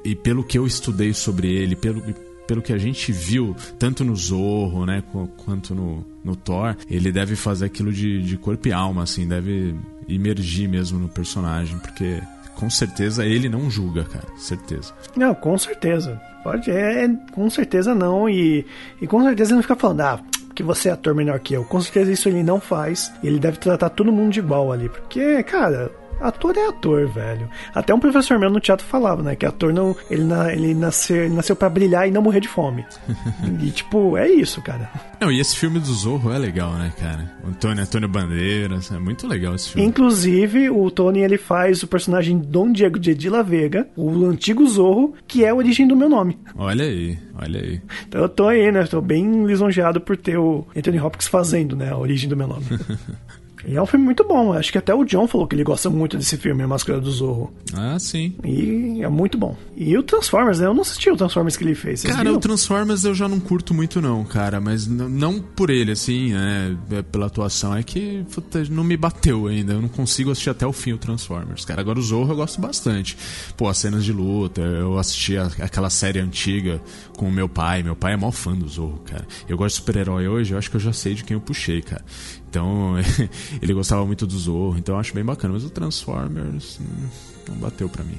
e, 0.05 0.15
pelo 0.15 0.43
que 0.45 0.59
eu 0.59 0.67
estudei 0.67 1.13
sobre 1.13 1.49
ele, 1.53 1.75
pelo, 1.77 2.03
pelo 2.47 2.61
que 2.63 2.73
a 2.73 2.79
gente 2.79 3.13
viu, 3.13 3.55
tanto 3.79 4.05
no 4.05 4.15
Zorro, 4.17 4.85
né, 4.87 5.03
qu- 5.13 5.29
quanto 5.45 5.75
no, 5.75 6.05
no 6.25 6.35
Thor, 6.37 6.77
ele 6.91 7.11
deve 7.13 7.37
fazer 7.37 7.67
aquilo 7.67 7.93
de, 7.93 8.23
de 8.23 8.37
corpo 8.37 8.69
e 8.69 8.73
alma, 8.73 9.03
assim, 9.05 9.27
deve 9.27 9.75
imergir 10.09 10.69
mesmo 10.69 10.99
no 10.99 11.09
personagem, 11.09 11.79
porque 11.79 12.21
com 12.57 12.69
certeza 12.69 13.25
ele 13.25 13.49
não 13.49 13.71
julga, 13.71 14.05
cara, 14.05 14.27
certeza. 14.37 14.93
Não, 15.17 15.35
com 15.35 15.57
certeza. 15.57 16.21
Pode, 16.43 16.71
é, 16.71 17.05
é, 17.05 17.09
com 17.33 17.49
certeza 17.51 17.95
não. 17.95 18.29
E, 18.29 18.65
e 19.01 19.07
com 19.07 19.23
certeza 19.23 19.51
ele 19.51 19.57
não 19.57 19.63
fica 19.63 19.77
falando, 19.77 20.01
ah, 20.01 20.21
que 20.55 20.63
você 20.63 20.89
é 20.89 20.93
ator 20.93 21.15
melhor 21.15 21.39
que 21.39 21.55
eu. 21.55 21.65
Com 21.65 21.81
certeza 21.81 22.11
isso 22.13 22.29
ele 22.29 22.43
não 22.43 22.59
faz. 22.61 23.13
Ele 23.23 23.39
deve 23.39 23.59
tratar 23.59 23.91
todo 23.91 24.11
mundo 24.13 24.33
de 24.33 24.41
igual 24.41 24.73
ali. 24.73 24.89
Porque, 24.89 25.43
cara, 25.43 25.91
Ator 26.21 26.57
é 26.57 26.69
ator, 26.69 27.09
velho. 27.09 27.49
Até 27.75 27.95
um 27.95 28.01
professor 28.01 28.39
meu 28.39 28.51
no 28.51 28.61
teatro 28.61 28.87
falava, 28.87 29.23
né? 29.23 29.35
Que 29.35 29.47
ator 29.47 29.73
não. 29.73 29.97
Ele, 30.11 30.25
na, 30.25 30.53
ele, 30.53 30.75
nasceu, 30.75 31.25
ele 31.25 31.35
nasceu 31.35 31.57
pra 31.57 31.69
brilhar 31.69 32.07
e 32.07 32.11
não 32.11 32.23
morrer 32.23 32.41
de 32.41 32.49
fome. 32.49 32.85
e, 33.63 33.71
tipo, 33.71 34.17
é 34.17 34.29
isso, 34.29 34.61
cara. 34.61 34.91
Não, 35.21 35.31
e 35.31 35.41
esse 35.41 35.57
filme 35.57 35.79
do 35.79 35.93
Zorro 35.93 36.33
é 36.33 36.39
legal, 36.39 36.73
né, 36.75 36.93
cara? 36.99 37.31
O 37.45 37.49
Antônio, 37.49 37.83
Antônio 37.83 38.09
Bandeiras, 38.09 38.91
é 38.93 38.99
muito 38.99 39.27
legal 39.27 39.55
esse 39.55 39.71
filme. 39.71 39.89
Inclusive, 39.89 40.71
o 40.71 40.91
Tony 40.91 41.21
ele 41.21 41.39
faz 41.39 41.83
o 41.83 41.87
personagem 41.87 42.39
Dom 42.39 42.73
Diego 42.73 42.99
de 42.99 43.11
Edila 43.11 43.43
Vega, 43.43 43.89
o 43.97 44.25
antigo 44.27 44.67
Zorro, 44.67 45.15
que 45.27 45.45
é 45.45 45.51
a 45.51 45.55
origem 45.55 45.87
do 45.87 45.97
meu 45.97 46.09
nome. 46.09 46.39
Olha 46.57 46.85
aí, 46.85 47.19
olha 47.35 47.61
aí. 47.61 47.81
Então 48.07 48.21
eu 48.23 48.29
tô 48.29 48.49
aí, 48.49 48.71
né? 48.71 48.85
Tô 48.85 49.01
bem 49.01 49.45
lisonjeado 49.45 50.01
por 50.01 50.17
ter 50.17 50.39
o 50.39 50.67
Anthony 50.77 51.01
Hopkins 51.01 51.29
fazendo, 51.29 51.77
né? 51.77 51.91
A 51.91 51.97
origem 51.97 52.29
do 52.29 52.37
meu 52.37 52.49
nome. 52.49 52.65
E 53.67 53.77
é 53.77 53.83
um 53.83 53.87
filme 53.87 54.05
muito 54.05 54.25
bom. 54.27 54.53
Acho 54.53 54.73
que 54.73 54.79
até 54.79 54.95
o 54.95 55.05
John 55.05 55.27
falou 55.27 55.47
que 55.47 55.55
ele 55.55 55.65
gosta 55.65 55.89
muito 55.91 56.17
desse 56.17 56.37
filme, 56.37 56.63
A 56.63 56.69
Máscara 56.69 57.01
do 57.01 57.11
Zorro. 57.11 57.53
Ah, 57.75 57.99
sim. 57.99 58.35
E 58.45 59.03
é 59.03 59.09
muito 59.09 59.37
bom. 59.39 59.57
E 59.77 59.97
o 59.97 60.03
Transformers, 60.03 60.61
né? 60.61 60.67
Eu 60.67 60.75
não 60.75 60.83
assisti 60.83 61.11
o 61.11 61.17
Transformers 61.17 61.57
que 61.57 61.65
ele 61.65 61.75
fez. 61.75 62.01
Vocês 62.01 62.13
Cara, 62.13 62.25
viram? 62.25 62.37
o 62.37 62.41
Transformers 62.41 63.05
eu 63.05 63.15
já 63.15 63.29
não 63.29 63.41
curto 63.41 63.73
muito 63.75 64.01
não, 64.01 64.25
cara, 64.25 64.61
mas 64.61 64.87
não 64.87 65.41
por 65.41 65.71
ele, 65.71 65.93
assim, 65.93 66.33
né, 66.33 66.77
é 66.91 67.03
pela 67.03 67.27
atuação, 67.27 67.75
é 67.77 67.83
que 67.83 68.25
puta, 68.33 68.63
não 68.71 68.85
me 68.85 68.97
bateu 68.97 69.47
ainda, 69.47 69.73
eu 69.75 69.81
não 69.83 69.89
consigo 69.89 70.31
assistir 70.31 70.51
até 70.51 70.67
o 70.67 70.73
fim 70.73 70.93
o 70.93 70.99
Transformers, 70.99 71.65
cara. 71.65 71.81
Agora 71.81 71.99
o 71.99 72.03
Zorro 72.03 72.33
eu 72.33 72.37
gosto 72.37 72.61
bastante. 72.61 73.17
Pô, 73.57 73.69
as 73.69 73.79
cenas 73.79 74.05
de 74.05 74.13
luta, 74.13 74.61
eu 74.61 74.99
assisti 74.99 75.37
a- 75.37 75.51
aquela 75.61 75.91
série 75.91 76.19
antiga 76.19 76.81
com 77.17 77.27
o 77.29 77.33
meu 77.33 77.49
pai, 77.49 77.83
meu 77.83 77.97
pai 77.97 78.15
é 78.15 78.17
mó 78.17 78.31
fã 78.31 78.55
do 78.55 78.69
Zorro, 78.69 79.01
cara. 79.05 79.27
Eu 79.49 79.57
gosto 79.57 79.75
de 79.77 79.81
super-herói 79.83 80.29
hoje, 80.29 80.53
eu 80.55 80.59
acho 80.59 80.71
que 80.71 80.77
eu 80.77 80.81
já 80.81 80.93
sei 80.93 81.15
de 81.15 81.25
quem 81.25 81.35
eu 81.35 81.41
puxei, 81.41 81.83
cara. 81.83 82.05
Então, 82.51 82.97
ele 83.63 83.73
gostava 83.73 84.05
muito 84.05 84.27
do 84.27 84.37
Zorro, 84.37 84.77
então 84.77 84.97
eu 84.97 85.01
acho 85.01 85.15
bem 85.15 85.25
bacana, 85.25 85.55
mas 85.55 85.65
o 85.65 85.71
Transformers 85.71 86.81
hum, 86.81 87.07
não 87.49 87.57
bateu 87.57 87.89
pra 87.89 88.03
mim. 88.03 88.19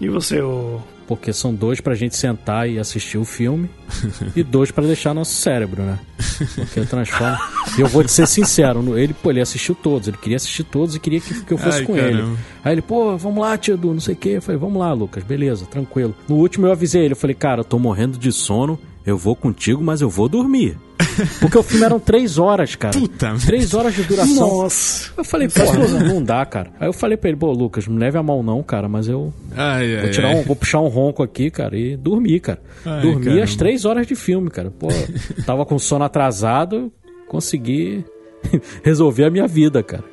E 0.00 0.08
você, 0.08 0.40
o. 0.40 0.80
Porque 1.06 1.32
são 1.32 1.52
dois 1.52 1.80
pra 1.80 1.94
gente 1.94 2.16
sentar 2.16 2.68
e 2.70 2.78
assistir 2.78 3.18
o 3.18 3.24
filme 3.24 3.68
e 4.34 4.42
dois 4.42 4.70
pra 4.70 4.84
deixar 4.84 5.12
nosso 5.12 5.34
cérebro, 5.34 5.82
né? 5.82 5.98
Porque 6.54 6.80
transforma. 6.82 7.38
E 7.76 7.80
eu 7.80 7.86
vou 7.88 8.02
te 8.02 8.10
ser 8.10 8.26
sincero, 8.26 8.96
ele, 8.96 9.12
pô, 9.12 9.30
ele 9.30 9.40
assistiu 9.40 9.74
todos, 9.74 10.08
ele 10.08 10.16
queria 10.16 10.36
assistir 10.36 10.64
todos 10.64 10.94
e 10.94 11.00
queria 11.00 11.20
que, 11.20 11.44
que 11.44 11.52
eu 11.52 11.58
fosse 11.58 11.80
Ai, 11.80 11.84
com 11.84 11.94
caramba. 11.94 12.18
ele. 12.18 12.36
Aí 12.64 12.74
ele, 12.74 12.82
pô, 12.82 13.16
vamos 13.18 13.40
lá, 13.40 13.58
tio 13.58 13.74
Edu, 13.74 13.92
não 13.92 14.00
sei 14.00 14.14
o 14.14 14.16
quê. 14.16 14.28
Eu 14.30 14.42
falei, 14.42 14.58
vamos 14.58 14.78
lá, 14.78 14.92
Lucas, 14.92 15.22
beleza, 15.22 15.66
tranquilo. 15.66 16.14
No 16.28 16.36
último 16.36 16.66
eu 16.66 16.72
avisei 16.72 17.02
ele, 17.04 17.12
eu 17.12 17.16
falei, 17.16 17.34
cara, 17.34 17.60
eu 17.60 17.64
tô 17.64 17.78
morrendo 17.78 18.16
de 18.16 18.32
sono, 18.32 18.78
eu 19.06 19.16
vou 19.16 19.34
contigo, 19.36 19.82
mas 19.82 20.00
eu 20.00 20.08
vou 20.10 20.28
dormir. 20.28 20.76
Porque 21.40 21.58
o 21.58 21.62
filme 21.62 21.84
eram 21.84 21.98
três 21.98 22.38
horas, 22.38 22.74
cara. 22.76 22.96
Puta 22.98 23.34
Três 23.44 23.74
horas 23.74 23.94
de 23.94 24.04
duração. 24.04 24.62
Nossa. 24.62 25.10
Eu 25.16 25.24
falei, 25.24 25.48
porra, 25.48 25.76
não 26.04 26.22
dá, 26.22 26.44
cara. 26.46 26.70
Aí 26.78 26.88
eu 26.88 26.92
falei 26.92 27.16
pra 27.16 27.28
ele, 27.30 27.38
pô, 27.38 27.50
Lucas, 27.52 27.86
não 27.86 27.96
leve 27.96 28.16
a 28.16 28.22
mão 28.22 28.42
não, 28.42 28.62
cara, 28.62 28.88
mas 28.88 29.08
eu 29.08 29.32
Ai, 29.56 30.00
Vou, 30.02 30.10
tirar 30.10 30.28
ai. 30.28 30.34
um, 30.36 30.42
vou 30.44 30.56
puxar 30.56 30.80
um 30.80 30.88
ronco 30.88 31.22
aqui, 31.22 31.50
cara, 31.50 31.76
e 31.76 31.96
dormir, 31.96 32.40
cara. 32.40 32.62
Dormir 33.02 33.24
caramba. 33.24 33.44
as 33.44 33.56
três 33.56 33.84
horas 33.84 34.06
de 34.06 34.14
filme, 34.14 34.50
cara. 34.50 34.70
Pô, 34.70 34.88
tava 35.44 35.66
com 35.66 35.78
sono 35.78 36.04
atrasado, 36.04 36.92
consegui 37.28 38.04
resolver 38.84 39.24
a 39.24 39.30
minha 39.30 39.46
vida, 39.46 39.82
cara. 39.82 40.04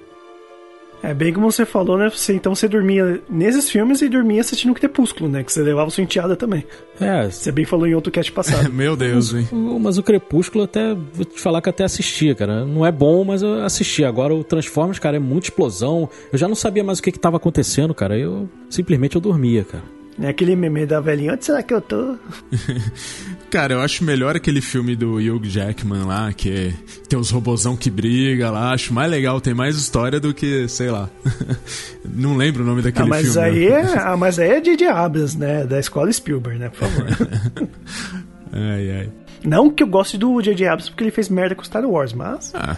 É 1.04 1.14
bem 1.14 1.32
como 1.32 1.52
você 1.52 1.66
falou, 1.66 1.98
né? 1.98 2.10
Você, 2.10 2.34
então 2.34 2.56
você 2.56 2.68
dormia 2.68 3.22
nesses 3.30 3.70
filmes 3.70 4.02
e 4.02 4.10
dormia 4.10 4.42
assistindo 4.42 4.72
o 4.72 4.74
Crepúsculo, 4.74 5.30
né? 5.30 5.44
Que 5.44 5.54
você 5.54 5.62
levava 5.62 5.90
sua 5.90 6.04
enteada 6.04 6.36
também. 6.36 6.66
É, 7.00 7.30
Você 7.30 7.52
bem 7.52 7.66
falou 7.66 7.88
em 7.88 7.94
outro 7.94 8.12
cast 8.12 8.32
passado. 8.32 8.70
Meu 8.74 8.96
Deus, 8.96 9.34
hein? 9.34 9.48
mas 9.80 9.98
o 9.98 10.04
Crepúsculo 10.04 10.64
até, 10.64 10.96
vou 11.14 11.24
te 11.26 11.40
falar 11.40 11.62
que 11.62 11.70
até 11.70 11.84
assistia, 11.84 12.34
cara. 12.34 12.66
Não 12.66 12.86
é 12.86 12.92
bom, 12.92 13.24
mas 13.24 13.42
eu 13.42 13.64
assisti. 13.64 14.04
Agora 14.04 14.34
o 14.34 14.44
Transformers, 14.44 15.00
cara, 15.00 15.18
é 15.18 15.20
muita 15.20 15.48
explosão. 15.48 16.10
Eu 16.34 16.38
já 16.38 16.48
não 16.48 16.56
sabia 16.56 16.84
mais 16.84 17.00
o 17.00 17.04
que 17.04 17.12
que 17.12 17.20
tava 17.20 17.38
acontecendo, 17.38 17.94
cara. 17.94 18.18
Eu 18.18 18.50
simplesmente 18.70 19.16
eu 19.16 19.22
dormia, 19.22 19.64
cara. 19.64 19.97
É 20.20 20.28
aquele 20.30 20.56
meme 20.56 20.86
da 20.86 21.00
velhinha. 21.00 21.34
Onde 21.34 21.46
será 21.46 21.62
que 21.64 21.74
eu 21.74 21.82
tô? 21.82 22.16
Cara, 23.50 23.76
eu 23.76 23.80
acho 23.82 24.04
melhor 24.04 24.36
aquele 24.36 24.60
filme 24.60 24.94
do 24.96 25.16
Hugh 25.16 25.46
Jackman 25.46 26.04
lá, 26.04 26.34
que 26.34 26.52
é- 26.52 26.74
tem 27.08 27.18
os 27.18 27.30
robozão 27.30 27.78
que 27.78 27.90
briga 27.90 28.52
lá. 28.52 28.74
Acho 28.74 28.94
mais 28.94 29.10
legal, 29.10 29.40
tem 29.40 29.54
mais 29.54 29.78
história 29.78 30.20
do 30.20 30.34
que, 30.34 30.68
sei 30.68 30.92
lá. 30.92 31.10
Não 32.04 32.36
lembro 32.36 32.64
o 32.64 32.66
nome 32.66 32.82
Ah, 32.82 32.84
daquele 32.84 33.08
mas 33.10 33.22
filme. 33.34 33.40
aí 33.48 33.68
é, 33.68 33.98
ah, 34.00 34.18
mas 34.18 34.38
aí 34.40 34.50
é 34.50 34.60
de 34.60 34.76
Diablos, 34.76 35.34
né? 35.36 35.66
Da 35.66 35.80
escola 35.80 36.12
Spielberg, 36.12 36.60
né? 36.60 36.70
Por 36.70 36.80
favor. 36.88 37.70
Ai, 38.52 38.92
ai. 38.92 39.10
Não 39.44 39.70
que 39.70 39.84
eu 39.84 39.88
goste 39.88 40.18
do 40.18 40.42
J.J. 40.42 40.66
Abrams 40.68 40.90
porque 40.90 41.04
ele 41.04 41.12
fez 41.12 41.30
merda 41.30 41.54
com 41.54 41.64
Star 41.64 41.86
Wars, 41.86 42.12
mas. 42.14 42.54
Ah. 42.56 42.76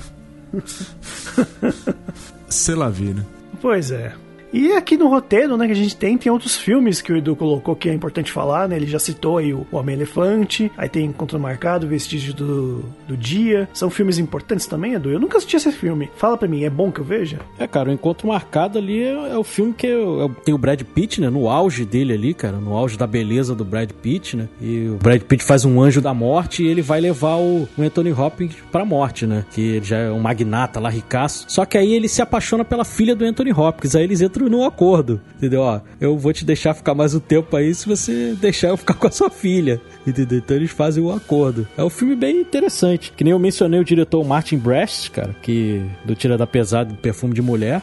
Sei 2.50 2.76
lá, 2.76 2.90
vi, 2.90 3.14
né? 3.14 3.24
Pois 3.62 3.92
é. 3.92 4.14
E 4.52 4.72
aqui 4.74 4.98
no 4.98 5.08
roteiro, 5.08 5.56
né, 5.58 5.66
que 5.68 5.72
a 5.72 5.76
gente 5.76 5.96
tem, 5.96 6.18
tem 6.18 6.32
outros 6.32 6.56
filmes 6.58 7.02
que 7.02 7.12
o 7.14 7.18
Edu 7.18 7.36
colocou 7.36 7.76
que 7.76 7.90
é 7.90 7.94
importante 7.94 8.32
falar, 8.32 8.68
né? 8.68 8.76
Ele 8.76 8.88
já 8.88 9.00
citou 9.00 9.38
aí 9.38 9.54
o 9.54 9.66
Homem-Elefante, 9.72 10.72
aí 10.78 10.90
tem 10.90 11.06
Encontro 11.06 11.40
Marcado, 11.40 11.88
Vestígio 11.88 12.34
do, 12.34 12.84
do 13.08 13.16
Dia. 13.18 13.68
São 13.74 13.90
filmes 13.90 14.18
importantes 14.18 14.66
também, 14.66 14.94
Edu? 14.94 15.10
Eu 15.12 15.20
nunca 15.20 15.38
assisti 15.38 15.56
esse 15.56 15.72
filme. 15.72 16.10
Fala 16.16 16.38
pra 16.38 16.48
mim, 16.48 16.64
é 16.64 16.70
bom 16.70 16.92
que 16.92 17.00
eu 17.00 17.06
veja? 17.06 17.40
É, 17.58 17.68
cara, 17.68 17.90
o 17.90 17.94
Encontro 17.94 18.28
Marcado 18.28 18.78
ali 18.80 19.02
é, 19.04 19.12
é 19.34 19.38
o 19.38 19.44
filme 19.44 19.74
que 19.74 19.88
eu, 19.88 20.20
eu- 20.20 20.30
tem 20.44 20.54
o 20.54 20.58
Brad 20.58 20.82
Pitt, 20.82 21.22
né? 21.22 21.30
No 21.30 21.50
auge 21.50 21.86
dele 21.86 22.14
ali, 22.14 22.34
cara, 22.34 22.58
no 22.58 22.76
auge 22.76 22.98
da 22.98 23.06
beleza 23.08 23.54
do 23.54 23.64
Brad 23.66 23.90
Pitt, 23.92 24.36
né? 24.36 24.48
E 24.62 24.88
o 24.90 24.96
Brad 24.96 25.22
Pitt 25.22 25.44
faz 25.44 25.66
um 25.66 25.82
anjo 25.82 26.02
da 26.02 26.14
morte 26.14 26.64
e 26.64 26.68
ele 26.68 26.82
vai 26.82 27.00
levar 27.00 27.36
o, 27.36 27.68
o 27.78 27.82
Anthony 27.82 28.12
Hopkins 28.12 28.56
pra 28.72 28.84
morte, 28.86 29.26
né? 29.28 29.46
Que 29.52 29.62
ele 29.62 29.86
já 29.86 29.98
é 29.98 30.12
um 30.12 30.20
magnata 30.20 30.80
lá, 30.80 30.90
ricaço. 30.90 31.46
Só 31.48 31.66
que 31.66 31.78
aí 31.78 31.94
ele 31.94 32.08
se 32.08 32.22
apaixona 32.22 32.64
pela 32.66 32.84
filha 32.86 33.16
do 33.16 33.26
Anthony 33.26 33.52
Hopkins, 33.52 33.96
aí 33.96 34.04
eles 34.04 34.22
entram 34.22 34.39
num 34.48 34.64
acordo, 34.64 35.20
entendeu? 35.38 35.62
Ó, 35.62 35.82
eu 36.00 36.18
vou 36.18 36.32
te 36.32 36.46
deixar 36.46 36.76
ficar 36.76 36.94
mais 36.94 37.16
um 37.16 37.20
tempo 37.20 37.56
aí 37.58 37.74
se 37.74 37.88
você 37.88 38.36
deixar 38.40 38.70
eu 38.70 38.78
ficar 38.78 38.94
com 38.96 39.08
a 39.08 39.12
sua 39.12 39.30
filha, 39.30 39.82
entendeu? 40.06 40.38
Então 40.38 40.56
eles 40.56 40.70
fazem 40.70 41.04
o 41.04 41.12
acordo. 41.12 41.68
É 41.76 41.84
um 41.84 41.90
filme 41.90 42.16
bem 42.16 42.40
interessante, 42.40 43.12
que 43.12 43.24
nem 43.24 43.32
eu 43.32 43.40
mencionei 43.40 43.80
o 43.80 43.84
diretor 43.84 44.24
Martin 44.24 44.58
Brest, 44.58 45.10
cara, 45.10 45.36
que 45.42 45.82
do 46.06 46.16
Tira 46.16 46.38
da 46.38 46.46
Pesada, 46.46 46.94
Perfume 47.02 47.34
de 47.34 47.42
Mulher. 47.42 47.82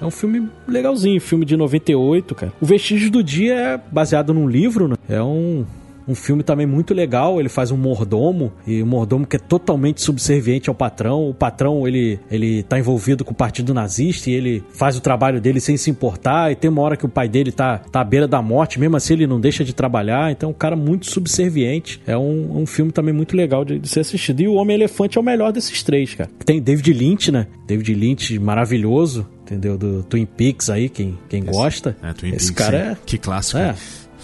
É 0.00 0.04
um 0.04 0.10
filme 0.10 0.48
legalzinho, 0.66 1.20
filme 1.20 1.44
de 1.44 1.56
98, 1.56 2.34
cara. 2.34 2.52
O 2.60 2.66
Vestígio 2.66 3.10
do 3.10 3.22
Dia 3.22 3.54
é 3.54 3.80
baseado 3.90 4.32
num 4.32 4.48
livro, 4.48 4.88
né? 4.88 4.96
É 5.08 5.22
um 5.22 5.64
um 6.06 6.14
filme 6.14 6.42
também 6.42 6.66
muito 6.66 6.92
legal, 6.92 7.40
ele 7.40 7.48
faz 7.48 7.70
um 7.70 7.76
mordomo, 7.76 8.52
e 8.66 8.82
um 8.82 8.86
mordomo 8.86 9.26
que 9.26 9.36
é 9.36 9.38
totalmente 9.38 10.00
subserviente 10.02 10.68
ao 10.68 10.74
patrão. 10.74 11.28
O 11.28 11.34
patrão, 11.34 11.86
ele, 11.86 12.18
ele 12.30 12.62
tá 12.62 12.78
envolvido 12.78 13.24
com 13.24 13.32
o 13.32 13.34
partido 13.34 13.72
nazista 13.72 14.30
e 14.30 14.34
ele 14.34 14.62
faz 14.70 14.96
o 14.96 15.00
trabalho 15.00 15.40
dele 15.40 15.60
sem 15.60 15.76
se 15.76 15.90
importar. 15.90 16.52
E 16.52 16.56
tem 16.56 16.70
uma 16.70 16.82
hora 16.82 16.96
que 16.96 17.06
o 17.06 17.08
pai 17.08 17.28
dele 17.28 17.52
tá, 17.52 17.78
tá 17.78 18.00
à 18.00 18.04
beira 18.04 18.28
da 18.28 18.42
morte, 18.42 18.78
mesmo 18.78 18.96
assim 18.96 19.14
ele 19.14 19.26
não 19.26 19.40
deixa 19.40 19.64
de 19.64 19.74
trabalhar. 19.74 20.30
Então 20.30 20.48
é 20.48 20.50
um 20.50 20.56
cara 20.56 20.76
muito 20.76 21.10
subserviente. 21.10 22.00
É 22.06 22.16
um, 22.16 22.60
um 22.60 22.66
filme 22.66 22.92
também 22.92 23.14
muito 23.14 23.36
legal 23.36 23.64
de, 23.64 23.78
de 23.78 23.88
ser 23.88 24.00
assistido. 24.00 24.40
E 24.40 24.48
o 24.48 24.54
Homem-Elefante 24.54 25.18
é 25.18 25.20
o 25.20 25.24
melhor 25.24 25.52
desses 25.52 25.82
três, 25.82 26.14
cara. 26.14 26.30
Tem 26.44 26.60
David 26.60 26.92
Lynch, 26.92 27.32
né? 27.32 27.46
David 27.66 27.94
Lynch 27.94 28.38
maravilhoso, 28.38 29.26
entendeu? 29.42 29.78
Do 29.78 30.02
Twin 30.02 30.26
Peaks 30.26 30.68
aí, 30.68 30.88
quem, 30.88 31.18
quem 31.28 31.44
gosta. 31.44 31.96
É, 32.02 32.12
Twin 32.12 32.30
Esse 32.30 32.52
Peaks, 32.52 32.66
cara 32.66 32.76
é... 32.78 32.96
Que 33.06 33.18
clássico. 33.18 33.58
É. 33.58 33.74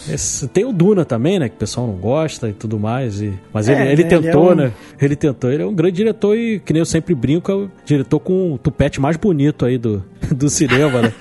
Esse- 0.08 0.48
tem 0.48 0.64
o 0.64 0.72
Duna 0.72 1.04
também, 1.04 1.38
né? 1.38 1.48
Que 1.48 1.54
o 1.56 1.58
pessoal 1.58 1.86
não 1.86 1.94
gosta 1.94 2.48
e 2.48 2.52
tudo 2.52 2.78
mais. 2.78 3.20
E, 3.20 3.32
mas 3.52 3.68
ele, 3.68 3.80
É, 3.80 3.92
ele 3.92 4.02
né, 4.04 4.08
tentou, 4.08 4.52
ele 4.52 4.60
é 4.60 4.64
um- 4.64 4.66
né? 4.68 4.72
Ele 5.00 5.16
tentou. 5.16 5.50
Ele 5.50 5.62
é 5.62 5.66
um 5.66 5.74
grande 5.74 5.96
diretor 5.96 6.36
e, 6.36 6.58
que 6.60 6.72
nem 6.72 6.80
eu 6.80 6.86
sempre 6.86 7.14
brinco, 7.14 7.50
é 7.50 7.54
o 7.54 7.70
diretor 7.84 8.20
com 8.20 8.52
o 8.54 8.58
tupete 8.58 9.00
mais 9.00 9.16
bonito 9.16 9.64
aí 9.66 9.76
do, 9.78 10.02
do 10.34 10.48
cinema, 10.48 11.02
né? 11.02 11.12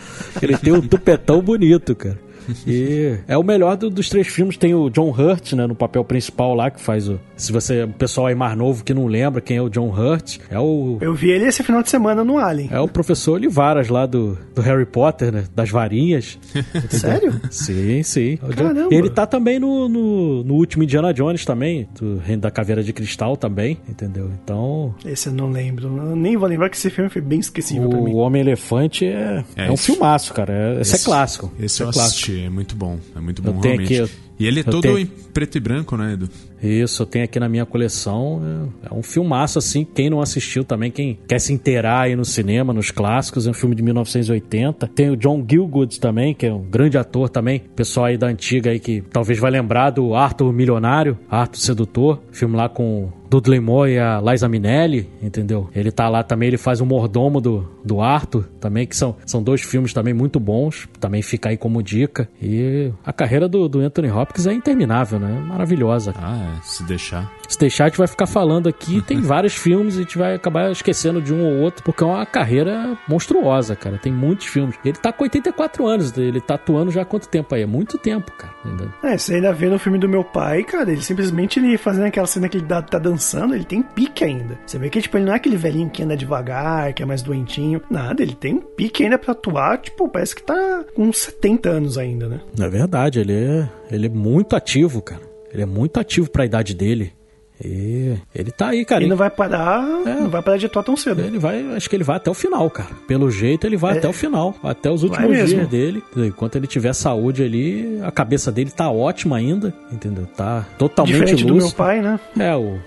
Ele 0.41 0.57
tem 0.57 0.71
um 0.73 0.81
tupetão 0.81 1.41
bonito, 1.41 1.95
cara. 1.95 2.17
E 2.67 3.15
é 3.27 3.37
o 3.37 3.43
melhor 3.43 3.75
do- 3.77 3.89
dos 3.89 4.09
três 4.09 4.27
filmes. 4.27 4.57
Tem 4.57 4.73
o 4.73 4.89
John 4.89 5.09
Hurt, 5.11 5.53
né? 5.53 5.65
No 5.67 5.75
papel 5.75 6.03
principal 6.03 6.53
lá, 6.55 6.69
que 6.69 6.79
faz 6.81 7.07
o. 7.07 7.19
Se 7.35 7.51
você. 7.51 7.83
O 7.83 7.89
pessoal 7.89 8.27
aí 8.27 8.35
mais 8.35 8.57
novo 8.57 8.83
que 8.83 8.93
não 8.93 9.05
lembra 9.07 9.41
quem 9.41 9.57
é 9.57 9.61
o 9.61 9.69
John 9.69 9.89
Hurt, 9.89 10.37
é 10.49 10.59
o. 10.59 10.97
Eu 11.01 11.13
vi 11.13 11.29
ele 11.31 11.45
esse 11.45 11.63
final 11.63 11.81
de 11.83 11.89
semana 11.89 12.23
no 12.23 12.37
Alien. 12.37 12.69
É 12.71 12.79
o 12.79 12.87
professor 12.87 13.33
Olivaras 13.33 13.89
lá 13.89 14.05
do, 14.05 14.37
do 14.55 14.61
Harry 14.61 14.85
Potter, 14.85 15.31
né? 15.31 15.43
Das 15.55 15.69
varinhas. 15.69 16.37
Sério? 16.89 17.39
Sim, 17.51 18.03
sim. 18.03 18.39
O 18.43 18.47
Caramba. 18.55 18.93
Ele 18.93 19.09
tá 19.09 19.25
também 19.25 19.59
no, 19.59 19.87
no, 19.89 20.43
no 20.43 20.53
último 20.55 20.83
Indiana 20.83 21.13
Jones 21.13 21.45
também, 21.45 21.87
do 21.99 22.17
Reino 22.17 22.41
da 22.41 22.51
Caveira 22.51 22.83
de 22.83 22.93
Cristal 22.93 23.35
também, 23.37 23.77
entendeu? 23.87 24.29
Então, 24.43 24.93
Esse 25.05 25.27
eu 25.29 25.33
não 25.33 25.49
lembro. 25.49 25.87
Eu 25.87 26.15
nem 26.15 26.35
vou 26.37 26.47
lembrar 26.47 26.69
que 26.69 26.75
esse 26.77 26.89
filme 26.89 27.09
foi 27.09 27.21
bem 27.21 27.39
esquecível 27.39 27.89
pra 27.89 27.99
o 27.99 28.03
mim. 28.03 28.13
Homem-Elefante 28.15 29.05
é, 29.05 29.43
é, 29.55 29.65
É, 29.67 29.71
um 29.71 29.73
esse- 29.73 29.85
filmaço, 29.91 30.33
cara. 30.33 30.53
É- 30.77 30.81
esse, 30.81 30.95
é 30.95 30.99
clássico. 30.99 31.51
Esse 31.59 31.81
é 31.81 31.85
eu 31.85 31.91
clássico. 31.91 32.31
assisti, 32.31 32.38
é 32.45 32.49
muito 32.49 32.75
bom. 32.75 32.97
É 33.15 33.19
muito 33.19 33.41
Eu 33.45 33.53
bom, 33.53 33.59
tenho 33.61 33.75
realmente. 33.77 34.01
aqui- 34.01 34.11
e 34.39 34.45
ele 34.47 34.59
é 34.59 34.61
eu 34.61 34.65
todo 34.71 34.81
tenho- 34.81 34.97
em 34.99 35.05
preto 35.05 35.57
e 35.57 35.59
branco, 35.59 35.97
né, 35.97 36.13
Edu? 36.13 36.29
Isso, 36.61 37.01
eu 37.01 37.05
tenho 37.05 37.25
aqui 37.25 37.39
na 37.39 37.47
minha 37.49 37.65
coleção. 37.65 38.41
É, 38.83 38.87
é 38.89 38.93
um 38.97 39.01
filmaço, 39.03 39.57
assim. 39.59 39.85
Quem 39.85 40.09
não 40.09 40.21
assistiu 40.21 40.63
também, 40.63 40.91
quem 40.91 41.17
quer 41.27 41.39
se 41.39 41.51
inteirar 41.53 42.01
aí 42.01 42.15
no 42.15 42.25
cinema, 42.25 42.73
nos 42.73 42.91
clássicos, 42.91 43.47
é 43.47 43.49
um 43.49 43.53
filme 43.53 43.75
de 43.75 43.81
1980. 43.83 44.87
Tem 44.87 45.09
o 45.09 45.15
John 45.17 45.45
Gilgood 45.49 45.99
também, 45.99 46.33
que 46.33 46.45
é 46.45 46.53
um 46.53 46.61
grande 46.63 46.97
ator 46.97 47.29
também. 47.29 47.59
Pessoal 47.75 48.07
aí 48.07 48.17
da 48.17 48.27
antiga 48.27 48.71
aí 48.71 48.79
que 48.79 49.01
talvez 49.01 49.39
vai 49.39 49.51
lembrar 49.51 49.89
do 49.91 50.13
Arthur 50.15 50.51
Milionário, 50.53 51.17
Arthur 51.29 51.59
Sedutor. 51.59 52.19
Filme 52.31 52.55
lá 52.55 52.67
com 52.69 53.09
Dudley 53.29 53.59
Moore 53.59 53.91
e 53.93 53.99
a 53.99 54.19
Liza 54.21 54.47
Minnelli, 54.49 55.09
entendeu? 55.21 55.69
Ele 55.75 55.91
tá 55.91 56.09
lá 56.09 56.23
também, 56.23 56.47
ele 56.47 56.57
faz 56.57 56.81
o 56.81 56.85
mordomo 56.85 57.39
do, 57.39 57.67
do 57.83 58.01
Arthur, 58.01 58.45
também, 58.59 58.87
que 58.87 58.95
são, 58.95 59.15
são 59.25 59.41
dois 59.43 59.61
filmes 59.61 59.93
também 59.93 60.13
muito 60.13 60.39
bons, 60.39 60.87
também 60.99 61.21
fica 61.21 61.49
aí 61.49 61.57
como 61.57 61.81
dica. 61.83 62.27
E 62.41 62.91
a 63.05 63.13
carreira 63.13 63.47
do, 63.47 63.67
do 63.69 63.79
Anthony 63.79 64.09
Hopkins 64.11 64.47
é 64.47 64.53
interminável, 64.53 65.19
né? 65.19 65.29
Maravilhosa. 65.47 66.13
Ah, 66.17 66.55
é, 66.57 66.61
se 66.63 66.83
deixar. 66.83 67.31
Se 67.47 67.57
deixar, 67.59 67.85
a 67.85 67.87
gente 67.89 67.97
vai 67.97 68.07
ficar 68.07 68.25
falando 68.27 68.67
aqui. 68.67 69.01
Tem 69.01 69.19
vários 69.21 69.53
filmes 69.55 69.95
e 69.95 69.99
a 69.99 70.01
gente 70.01 70.17
vai 70.17 70.35
acabar 70.35 70.71
esquecendo 70.71 71.21
de 71.21 71.33
um 71.33 71.43
ou 71.45 71.57
outro, 71.61 71.83
porque 71.83 72.03
é 72.03 72.07
uma 72.07 72.25
carreira 72.25 72.97
monstruosa, 73.07 73.75
cara. 73.75 73.97
Tem 73.97 74.11
muitos 74.11 74.47
filmes. 74.47 74.75
Ele 74.83 74.97
tá 74.97 75.11
com 75.13 75.23
84 75.23 75.85
anos, 75.87 76.17
ele 76.17 76.41
tá 76.41 76.55
atuando 76.55 76.91
já 76.91 77.01
há 77.01 77.05
quanto 77.05 77.27
tempo 77.27 77.53
aí? 77.55 77.61
É 77.61 77.65
muito 77.65 77.97
tempo, 77.97 78.31
cara. 78.31 78.53
Entendeu? 78.65 78.89
É, 79.03 79.17
você 79.17 79.35
ainda 79.35 79.53
vê 79.53 79.67
no 79.69 79.79
filme 79.79 79.97
do 79.97 80.07
meu 80.09 80.23
pai, 80.23 80.63
cara, 80.63 80.91
ele 80.91 81.01
simplesmente 81.01 81.59
ele 81.59 81.77
fazendo 81.77 82.05
aquela 82.05 82.27
cena 82.27 82.49
que 82.49 82.57
ele 82.57 82.65
dá- 82.65 82.81
tá 82.81 82.97
dançando, 82.99 83.18
ele 83.53 83.63
tem 83.65 83.81
pique 83.81 84.23
ainda. 84.23 84.57
Você 84.65 84.77
vê 84.77 84.89
que, 84.89 85.01
tipo, 85.01 85.17
ele 85.17 85.25
não 85.25 85.33
é 85.33 85.35
aquele 85.35 85.57
velhinho 85.57 85.89
que 85.89 86.01
anda 86.03 86.15
devagar, 86.17 86.93
que 86.93 87.03
é 87.03 87.05
mais 87.05 87.21
doentinho. 87.21 87.81
Nada, 87.89 88.21
ele 88.21 88.33
tem 88.35 88.57
pique 88.57 89.03
ainda 89.03 89.17
pra 89.17 89.31
atuar, 89.33 89.77
tipo, 89.79 90.07
parece 90.09 90.35
que 90.35 90.43
tá 90.43 90.83
com 90.95 91.03
uns 91.03 91.17
70 91.19 91.69
anos 91.69 91.97
ainda, 91.97 92.27
né? 92.27 92.39
É 92.59 92.67
verdade, 92.69 93.19
ele 93.19 93.33
é, 93.33 93.69
ele 93.91 94.05
é 94.07 94.09
muito 94.09 94.55
ativo, 94.55 95.01
cara. 95.01 95.21
Ele 95.51 95.63
é 95.63 95.65
muito 95.65 95.99
ativo 95.99 96.29
pra 96.29 96.45
idade 96.45 96.73
dele. 96.73 97.13
E 97.61 98.15
ele 98.33 98.51
tá 98.51 98.69
aí, 98.69 98.85
cara. 98.85 99.01
Ele 99.01 99.09
não 99.09 99.17
vai 99.17 99.29
parar, 99.29 99.83
É. 100.05 100.13
não 100.15 100.29
vai 100.29 100.41
parar 100.41 100.55
de 100.55 100.65
atuar 100.67 100.81
tão 100.81 100.95
cedo. 100.95 101.19
Ele 101.21 101.37
vai, 101.37 101.61
acho 101.75 101.89
que 101.89 101.95
ele 101.97 102.05
vai 102.05 102.15
até 102.15 102.29
o 102.31 102.33
final, 102.33 102.69
cara. 102.69 102.89
Pelo 103.05 103.29
jeito, 103.29 103.67
ele 103.67 103.75
vai 103.75 103.95
É. 103.95 103.97
até 103.97 104.07
o 104.07 104.13
final, 104.13 104.55
até 104.63 104.89
os 104.89 105.03
últimos 105.03 105.35
dias 105.49 105.67
dele. 105.67 106.01
Enquanto 106.15 106.55
ele 106.55 106.67
tiver 106.67 106.93
saúde 106.93 107.43
ali, 107.43 107.99
a 108.01 108.11
cabeça 108.11 108.49
dele 108.49 108.71
tá 108.71 108.89
ótima 108.89 109.35
ainda, 109.35 109.73
entendeu? 109.91 110.25
Tá 110.37 110.65
totalmente 110.77 111.13
Diferente 111.19 111.41
do 111.43 111.47
meu 111.53 111.63
lúcido. 111.63 111.75
pai, 111.75 112.01
né? 112.01 112.17
É, 112.39 112.55
o 112.55 112.77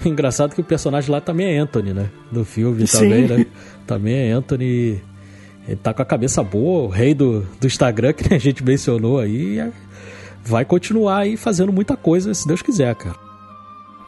engraçado 0.04 0.54
que 0.54 0.60
o 0.60 0.64
personagem 0.64 1.10
lá 1.10 1.20
também 1.20 1.54
é 1.54 1.58
Anthony, 1.58 1.92
né? 1.92 2.10
Do 2.30 2.44
filme 2.44 2.86
Sim. 2.86 2.98
também, 2.98 3.28
né? 3.28 3.46
Também 3.86 4.14
é 4.14 4.32
Anthony. 4.32 5.00
Ele 5.66 5.76
tá 5.82 5.94
com 5.94 6.02
a 6.02 6.04
cabeça 6.04 6.42
boa, 6.42 6.84
o 6.84 6.88
rei 6.88 7.14
do, 7.14 7.46
do 7.60 7.66
Instagram, 7.66 8.12
que 8.14 8.32
a 8.32 8.38
gente 8.38 8.62
mencionou 8.62 9.18
aí. 9.18 9.58
e 9.58 9.72
Vai 10.44 10.64
continuar 10.64 11.20
aí 11.20 11.36
fazendo 11.36 11.72
muita 11.72 11.96
coisa, 11.96 12.34
se 12.34 12.46
Deus 12.46 12.60
quiser, 12.60 12.94
cara. 12.94 13.23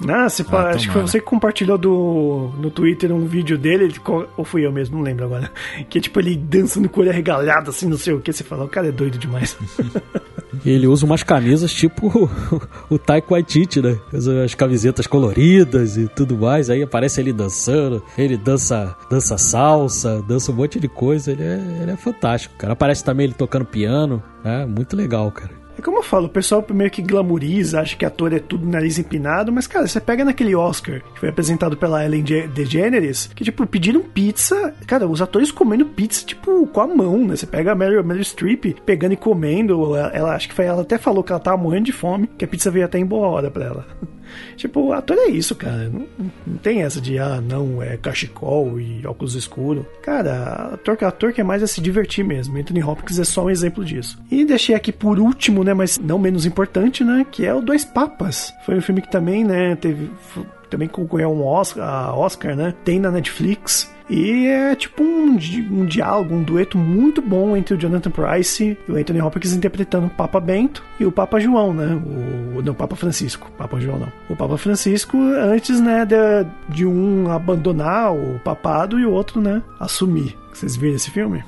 Ah, 0.09 0.29
se 0.29 0.45
pá, 0.45 0.69
Ah, 0.69 0.71
acho 0.71 0.87
que 0.87 0.93
foi 0.93 1.03
você 1.03 1.19
que 1.21 1.25
compartilhou 1.25 1.79
do, 1.79 2.51
no 2.59 2.71
Twitter 2.71 3.13
um 3.13 3.27
vídeo 3.27 3.57
dele, 3.57 3.95
ou 4.37 4.45
fui 4.45 4.67
eu 4.67 4.73
mesmo, 4.73 4.97
não 4.97 5.03
lembro 5.03 5.25
agora. 5.25 5.51
Que 5.89 5.99
é 5.99 6.01
tipo 6.01 6.19
ele 6.21 6.37
dançando 6.37 6.89
com 6.89 7.01
o 7.01 7.03
olho 7.03 7.11
arregalado, 7.13 7.71
assim, 7.71 7.89
não 7.89 7.97
sei 7.97 8.13
o 8.13 8.21
que. 8.21 8.33
Você 8.33 8.45
fala, 8.45 8.65
o 8.65 8.69
cara 8.69 8.89
é 8.89 8.93
doido 8.93 9.19
demais. 9.19 9.57
Ele 10.65 10.87
usa 10.87 11.05
umas 11.05 11.23
camisas 11.23 11.73
tipo 11.73 12.31
o 12.89 12.99
Taiko 12.99 13.35
Waititi, 13.35 13.83
né? 13.83 13.99
As 14.43 14.55
camisetas 14.55 15.07
coloridas 15.07 15.97
e 15.97 16.09
tudo 16.09 16.37
mais. 16.37 16.71
Aí 16.71 16.83
aparece 16.83 17.21
ele 17.21 17.33
dançando, 17.33 18.03
ele 18.17 18.37
dança, 18.37 18.97
dança 19.11 19.37
salsa, 19.37 20.23
dança 20.23 20.51
um 20.53 20.55
monte 20.55 20.81
de 20.81 20.89
coisa. 20.89 21.33
Ele 21.33 21.43
é, 21.43 21.79
ele 21.83 21.91
é 21.91 21.97
fantástico, 21.97 22.55
cara. 22.57 22.73
Aparece 22.73 23.05
também 23.05 23.25
ele 23.25 23.35
tocando 23.35 23.65
piano. 23.65 24.23
É 24.45 24.65
muito 24.65 24.97
legal, 24.97 25.31
cara. 25.31 25.66
Como 25.87 25.99
eu 25.99 26.03
falo, 26.03 26.27
o 26.27 26.29
pessoal 26.29 26.67
meio 26.75 26.91
que 26.91 27.01
glamoriza, 27.01 27.81
acha 27.81 27.95
que 27.97 28.05
ator 28.05 28.33
é 28.33 28.41
tudo 28.41 28.67
nariz 28.69 28.99
empinado, 28.99 29.53
mas, 29.53 29.69
cara, 29.69 29.87
você 29.87 30.01
pega 30.01 30.25
naquele 30.25 30.53
Oscar 30.57 31.01
que 31.15 31.21
foi 31.21 31.29
apresentado 31.29 31.77
pela 31.77 32.05
Ellen 32.05 32.25
De- 32.25 32.49
DeGeneres, 32.49 33.31
que, 33.33 33.45
tipo, 33.45 33.65
pediram 33.69 34.01
pizza, 34.03 34.75
cara, 34.85 35.07
os 35.07 35.23
atores 35.23 35.53
comendo 35.53 35.87
pizza, 35.87 36.27
tipo, 36.27 36.67
com 36.67 36.81
a 36.81 36.89
mão, 36.89 37.25
né? 37.25 37.37
Você 37.37 37.47
pega 37.47 37.71
a 37.71 37.75
Meryl, 37.77 38.03
Meryl 38.03 38.25
Streep 38.25 38.75
pegando 38.85 39.13
e 39.13 39.17
comendo, 39.17 39.95
ela, 39.97 40.09
ela- 40.13 40.35
acho 40.35 40.49
que 40.49 40.55
foi, 40.55 40.65
ela 40.65 40.83
até 40.83 40.99
falou 40.99 41.23
que 41.23 41.31
ela 41.31 41.41
tava 41.41 41.57
morrendo 41.57 41.85
de 41.85 41.93
fome, 41.93 42.29
que 42.37 42.45
a 42.45 42.49
pizza 42.49 42.69
veio 42.69 42.85
até 42.85 42.99
em 42.99 43.07
boa 43.07 43.29
hora 43.29 43.49
pra 43.49 43.65
ela. 43.67 43.87
tipo, 44.57 44.93
ator 44.93 45.17
é 45.17 45.29
isso, 45.29 45.55
cara. 45.55 45.89
Não, 45.89 46.07
não 46.47 46.57
tem 46.59 46.83
essa 46.83 47.01
de, 47.01 47.19
ah, 47.19 47.41
não, 47.41 47.83
é 47.83 47.97
cachecol 47.97 48.81
e 48.81 49.07
óculos 49.07 49.35
escuros. 49.35 49.85
Cara, 50.03 50.75
ator, 50.75 50.97
ator 51.03 51.33
que 51.33 51.41
é 51.41 51.45
mais 51.45 51.63
é 51.63 51.67
se 51.67 51.81
divertir 51.81 52.25
mesmo. 52.25 52.57
Anthony 52.57 52.83
Hopkins 52.83 53.19
é 53.19 53.25
só 53.25 53.45
um 53.45 53.51
exemplo 53.51 53.85
disso. 53.85 54.19
E 54.31 54.45
deixei 54.45 54.75
aqui 54.75 54.93
por 54.93 55.19
último, 55.19 55.65
né, 55.65 55.75
mas 55.75 55.99
não 55.99 56.19
menos 56.19 56.47
importante, 56.47 57.05
né, 57.05 57.27
que 57.31 57.45
é 57.45 57.55
o 57.55 57.61
Dois 57.61 57.85
Papas. 57.85 58.53
Foi 58.65 58.77
um 58.77 58.83
filme 58.83 59.03
que 59.03 59.11
também, 59.11 59.45
né, 59.45 59.77
teve 59.77 60.11
também 60.71 60.89
concorreu 60.89 61.31
a 61.31 61.33
um 61.33 61.45
Oscar, 61.45 62.19
Oscar, 62.19 62.57
né? 62.57 62.75
Tem 62.85 62.99
na 62.99 63.11
Netflix. 63.11 63.95
E 64.09 64.47
é 64.47 64.75
tipo 64.77 65.03
um, 65.03 65.37
um 65.71 65.85
diálogo, 65.85 66.33
um 66.33 66.43
dueto 66.43 66.79
muito 66.79 67.21
bom 67.21 67.57
entre 67.57 67.75
o 67.75 67.77
Jonathan 67.77 68.11
Price 68.11 68.79
e 68.89 68.93
o 68.93 68.97
Anthony 68.97 69.21
Hopkins 69.21 69.53
interpretando 69.53 70.07
o 70.07 70.11
Papa 70.11 70.39
Bento 70.39 70.83
e 71.01 71.05
o 71.05 71.11
Papa 71.11 71.41
João, 71.41 71.75
né? 71.75 72.01
O, 72.57 72.63
não, 72.63 72.73
o 72.73 72.75
Papa 72.75 72.95
Francisco. 72.95 73.51
Papa 73.59 73.81
João 73.81 73.99
não. 73.99 74.13
O 74.31 74.37
Papa 74.37 74.57
Francisco 74.57 75.19
antes, 75.19 75.81
né, 75.81 76.05
de, 76.05 76.17
de 76.69 76.87
um 76.87 77.29
abandonar 77.31 78.15
o 78.15 78.39
papado 78.39 78.99
e 79.01 79.05
o 79.05 79.11
outro, 79.11 79.41
né, 79.41 79.61
assumir. 79.81 80.39
Vocês 80.53 80.77
viram 80.77 80.95
esse 80.95 81.11
filme? 81.11 81.43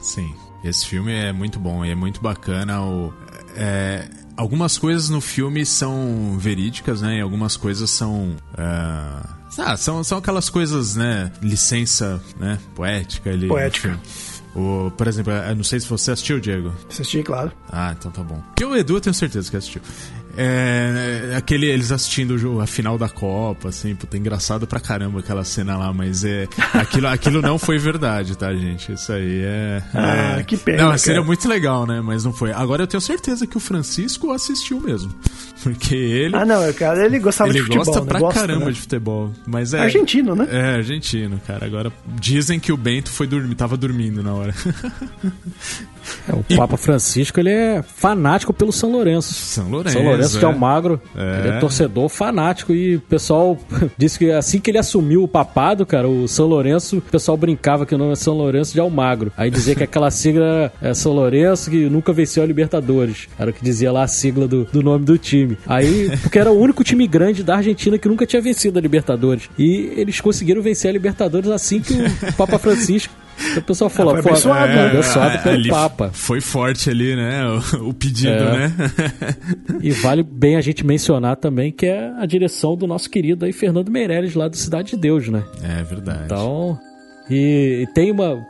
Sim, 0.00 0.34
esse 0.64 0.84
filme 0.86 1.12
é 1.12 1.32
muito 1.32 1.60
bom 1.60 1.84
e 1.84 1.90
é 1.90 1.94
muito 1.94 2.20
bacana. 2.20 2.82
O, 2.82 3.12
é, 3.56 4.08
algumas 4.36 4.78
coisas 4.78 5.08
no 5.08 5.20
filme 5.20 5.64
são 5.64 6.36
verídicas, 6.38 7.02
né? 7.02 7.18
E 7.18 7.20
algumas 7.20 7.56
coisas 7.56 7.90
são. 7.90 8.36
ah, 8.56 9.22
ah, 9.58 9.76
são, 9.76 10.02
são 10.02 10.18
aquelas 10.18 10.48
coisas, 10.48 10.96
né? 10.96 11.30
Licença, 11.42 12.22
né? 12.38 12.58
Poética 12.74 13.30
ali. 13.30 13.48
Poética. 13.48 13.98
O, 14.54 14.90
por 14.96 15.06
exemplo, 15.06 15.32
eu 15.32 15.56
não 15.56 15.64
sei 15.64 15.80
se 15.80 15.86
você 15.88 16.12
assistiu, 16.12 16.38
Diego. 16.38 16.74
Assisti, 16.88 17.22
claro. 17.22 17.52
Ah, 17.70 17.94
então 17.98 18.10
tá 18.10 18.22
bom. 18.22 18.42
Porque 18.48 18.64
o 18.64 18.76
Edu 18.76 18.96
eu 18.96 19.00
tenho 19.00 19.14
certeza 19.14 19.50
que 19.50 19.56
assistiu. 19.56 19.80
É, 20.36 21.34
aquele, 21.36 21.66
eles 21.66 21.92
assistindo 21.92 22.32
o 22.32 22.38
jogo, 22.38 22.60
a 22.60 22.66
final 22.66 22.96
da 22.96 23.08
Copa, 23.08 23.68
assim, 23.68 23.94
puta, 23.94 24.16
engraçado 24.16 24.66
pra 24.66 24.80
caramba 24.80 25.20
aquela 25.20 25.44
cena 25.44 25.76
lá, 25.76 25.92
mas 25.92 26.24
é. 26.24 26.48
Aquilo, 26.72 27.06
aquilo 27.08 27.42
não 27.42 27.58
foi 27.58 27.78
verdade, 27.78 28.36
tá, 28.36 28.52
gente? 28.54 28.92
Isso 28.92 29.12
aí 29.12 29.40
é. 29.42 29.82
Ah, 29.92 30.38
é- 30.38 30.42
que 30.42 30.56
pena, 30.56 30.84
Não, 30.90 30.98
seria 30.98 31.20
cara. 31.20 31.26
muito 31.26 31.48
legal, 31.48 31.86
né? 31.86 32.00
Mas 32.00 32.24
não 32.24 32.32
foi. 32.32 32.52
Agora 32.52 32.82
eu 32.82 32.86
tenho 32.86 33.00
certeza 33.00 33.46
que 33.46 33.56
o 33.56 33.60
Francisco 33.60 34.30
assistiu 34.32 34.80
mesmo. 34.80 35.14
Porque 35.62 35.94
ele. 35.94 36.34
Ah, 36.34 36.44
não, 36.44 36.72
cara, 36.72 37.04
ele 37.04 37.18
gostava 37.18 37.50
ele 37.50 37.58
de 37.58 37.64
futebol, 37.64 37.84
gosta 37.84 38.00
né? 38.00 38.06
pra 38.06 38.32
caramba 38.32 38.64
né? 38.66 38.72
de 38.72 38.80
futebol. 38.80 39.32
Mas 39.46 39.72
é. 39.74 39.80
Argentino, 39.80 40.34
né? 40.34 40.48
É, 40.50 40.74
argentino, 40.76 41.40
cara. 41.46 41.64
Agora 41.64 41.92
dizem 42.20 42.58
que 42.58 42.72
o 42.72 42.76
Bento 42.76 43.10
foi 43.10 43.26
dormir, 43.26 43.54
tava 43.54 43.76
dormindo 43.76 44.22
na 44.22 44.34
hora. 44.34 44.54
É, 46.28 46.34
o 46.34 46.56
Papa 46.56 46.76
Francisco, 46.76 47.40
ele 47.40 47.50
é 47.50 47.82
fanático 47.82 48.52
pelo 48.52 48.72
São 48.72 48.90
Lourenço. 48.90 49.34
São 49.34 49.68
Lourenço. 49.68 49.96
São 49.96 50.04
Lourenço 50.04 50.38
de 50.38 50.44
é. 50.44 50.48
Almagro. 50.48 51.00
É. 51.16 51.38
Ele 51.38 51.48
é 51.48 51.58
torcedor 51.58 52.08
fanático 52.08 52.72
e 52.72 52.96
o 52.96 53.00
pessoal 53.00 53.58
disse 53.96 54.18
que 54.18 54.30
assim 54.30 54.58
que 54.58 54.70
ele 54.70 54.78
assumiu 54.78 55.22
o 55.22 55.28
papado, 55.28 55.84
cara, 55.84 56.08
o 56.08 56.26
São 56.28 56.46
Lourenço, 56.46 56.98
o 56.98 57.00
pessoal 57.00 57.36
brincava 57.36 57.86
que 57.86 57.94
o 57.94 57.98
nome 57.98 58.12
é 58.12 58.16
São 58.16 58.34
Lourenço 58.34 58.72
de 58.72 58.80
Almagro. 58.80 59.32
Aí 59.36 59.50
dizia 59.50 59.74
que 59.74 59.82
aquela 59.82 60.10
sigla 60.10 60.72
é 60.80 60.94
São 60.94 61.12
Lourenço 61.12 61.70
que 61.70 61.88
nunca 61.88 62.12
venceu 62.12 62.42
a 62.42 62.46
Libertadores. 62.46 63.28
Era 63.38 63.50
o 63.50 63.54
que 63.54 63.62
dizia 63.62 63.92
lá 63.92 64.04
a 64.04 64.08
sigla 64.08 64.46
do, 64.46 64.64
do 64.64 64.82
nome 64.82 65.04
do 65.04 65.18
time. 65.18 65.56
Aí, 65.66 66.10
porque 66.20 66.38
era 66.38 66.50
o 66.50 66.58
único 66.58 66.84
time 66.84 67.06
grande 67.06 67.42
da 67.42 67.56
Argentina 67.56 67.98
que 67.98 68.08
nunca 68.08 68.26
tinha 68.26 68.40
vencido 68.42 68.78
a 68.78 68.82
Libertadores. 68.82 69.48
E 69.58 69.92
eles 69.96 70.20
conseguiram 70.20 70.62
vencer 70.62 70.90
a 70.90 70.92
Libertadores 70.92 71.50
assim 71.50 71.80
que 71.80 71.94
o 71.94 72.32
Papa 72.36 72.58
Francisco. 72.58 73.12
O 73.56 73.62
pessoal 73.62 73.90
falou, 73.90 74.22
foi 74.22 74.30
abençoado, 74.32 74.72
é, 74.72 74.74
né? 74.76 74.86
abençoado 74.90 75.42
pelo 75.42 75.54
ali 75.54 75.68
Papa. 75.68 76.10
Foi 76.12 76.40
forte 76.40 76.88
ali, 76.90 77.14
né? 77.16 77.44
O, 77.80 77.88
o 77.88 77.94
pedido, 77.94 78.30
É. 78.32 78.68
né? 78.68 78.72
E 79.80 79.90
vale 79.90 80.22
bem 80.22 80.56
a 80.56 80.60
gente 80.60 80.84
mencionar 80.86 81.36
também 81.36 81.70
que 81.72 81.86
é 81.86 82.12
a 82.18 82.26
direção 82.26 82.76
do 82.76 82.86
nosso 82.86 83.08
querido 83.10 83.44
aí 83.44 83.52
Fernando 83.52 83.90
Meirelles 83.90 84.34
lá 84.34 84.48
do 84.48 84.56
Cidade 84.56 84.90
de 84.90 84.96
Deus, 84.96 85.28
né? 85.28 85.42
É 85.62 85.82
verdade. 85.82 86.22
Então, 86.24 86.78
e, 87.30 87.82
e 87.82 87.86
tem 87.88 88.10
uma 88.10 88.46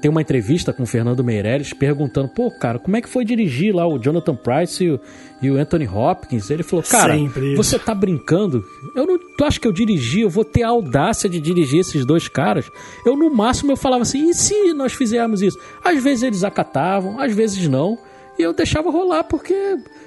tem 0.00 0.10
uma 0.10 0.20
entrevista 0.20 0.70
com 0.70 0.82
o 0.82 0.86
Fernando 0.86 1.24
Meirelles 1.24 1.72
perguntando, 1.72 2.28
pô, 2.28 2.50
cara, 2.50 2.78
como 2.78 2.94
é 2.94 3.00
que 3.00 3.08
foi 3.08 3.24
dirigir 3.24 3.74
lá 3.74 3.86
o 3.86 3.98
Jonathan 3.98 4.36
Price 4.36 4.84
e 4.84 4.90
o, 4.90 5.00
e 5.40 5.50
o 5.50 5.56
Anthony 5.56 5.88
Hopkins? 5.88 6.50
Ele 6.50 6.62
falou, 6.62 6.84
cara, 6.84 7.14
você 7.56 7.78
tá 7.78 7.94
brincando? 7.94 8.62
Eu 8.94 9.06
não, 9.06 9.18
tu 9.18 9.44
acha 9.44 9.58
que 9.58 9.66
eu 9.66 9.72
dirigi? 9.72 10.20
Eu 10.20 10.28
vou 10.28 10.44
ter 10.44 10.62
a 10.62 10.68
audácia 10.68 11.28
de 11.28 11.40
dirigir 11.40 11.80
esses 11.80 12.04
dois 12.04 12.28
caras? 12.28 12.70
Eu 13.06 13.16
no 13.16 13.34
máximo 13.34 13.72
eu 13.72 13.76
falava 13.76 14.02
assim, 14.02 14.28
e 14.28 14.34
se 14.34 14.74
nós 14.74 14.92
fizermos 14.92 15.40
isso? 15.40 15.58
Às 15.82 16.02
vezes 16.02 16.22
eles 16.22 16.44
acatavam, 16.44 17.18
às 17.18 17.34
vezes 17.34 17.66
não. 17.66 17.98
E 18.38 18.42
eu 18.42 18.52
deixava 18.52 18.90
rolar 18.90 19.24
porque 19.24 19.54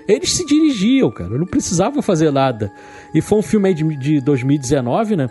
eles 0.07 0.31
se 0.31 0.45
dirigiam, 0.45 1.09
cara. 1.11 1.33
Eu 1.33 1.39
não 1.39 1.47
precisava 1.47 2.01
fazer 2.01 2.31
nada. 2.31 2.71
E 3.13 3.21
foi 3.21 3.39
um 3.39 3.43
filme 3.43 3.69
aí 3.69 3.73
de, 3.73 3.83
de 3.95 4.21
2019, 4.21 5.15
né? 5.15 5.29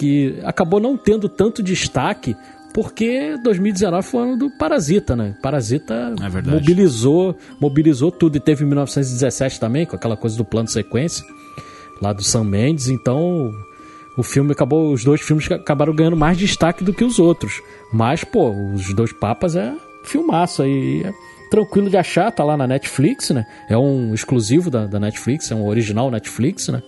Que 0.00 0.40
acabou 0.44 0.80
não 0.80 0.96
tendo 0.96 1.28
tanto 1.28 1.62
destaque 1.62 2.34
porque 2.72 3.36
2019 3.42 4.06
foi 4.06 4.20
o 4.20 4.22
ano 4.22 4.36
do 4.38 4.50
Parasita, 4.50 5.14
né? 5.14 5.34
Parasita 5.42 6.14
É 6.22 6.50
mobilizou, 6.54 7.36
mobilizou 7.60 8.10
tudo 8.10 8.36
e 8.36 8.40
teve 8.40 8.64
em 8.64 8.68
1917 8.68 9.60
também 9.60 9.84
com 9.84 9.96
aquela 9.96 10.16
coisa 10.16 10.38
do 10.38 10.44
plano 10.44 10.68
sequência 10.68 11.22
lá 12.00 12.14
do 12.14 12.22
Sam 12.22 12.44
Mendes. 12.44 12.88
Então 12.88 13.52
o 14.16 14.22
filme 14.22 14.52
acabou, 14.52 14.90
os 14.90 15.04
dois 15.04 15.20
filmes 15.20 15.50
acabaram 15.50 15.94
ganhando 15.94 16.16
mais 16.16 16.38
destaque 16.38 16.82
do 16.82 16.94
que 16.94 17.04
os 17.04 17.18
outros. 17.18 17.60
Mas 17.92 18.24
pô, 18.24 18.50
os 18.74 18.94
dois 18.94 19.12
papas 19.12 19.54
é 19.54 19.74
filmaço 20.04 20.62
aí. 20.62 21.02
É 21.04 21.12
tranquilo 21.50 21.90
de 21.90 21.96
achar, 21.96 22.30
tá 22.30 22.44
lá 22.44 22.56
na 22.56 22.66
Netflix, 22.66 23.30
né? 23.30 23.44
É 23.68 23.76
um 23.76 24.14
exclusivo 24.14 24.70
da, 24.70 24.86
da 24.86 25.00
Netflix, 25.00 25.50
é 25.50 25.54
um 25.54 25.66
original 25.66 26.10
Netflix, 26.10 26.68
né? 26.68 26.80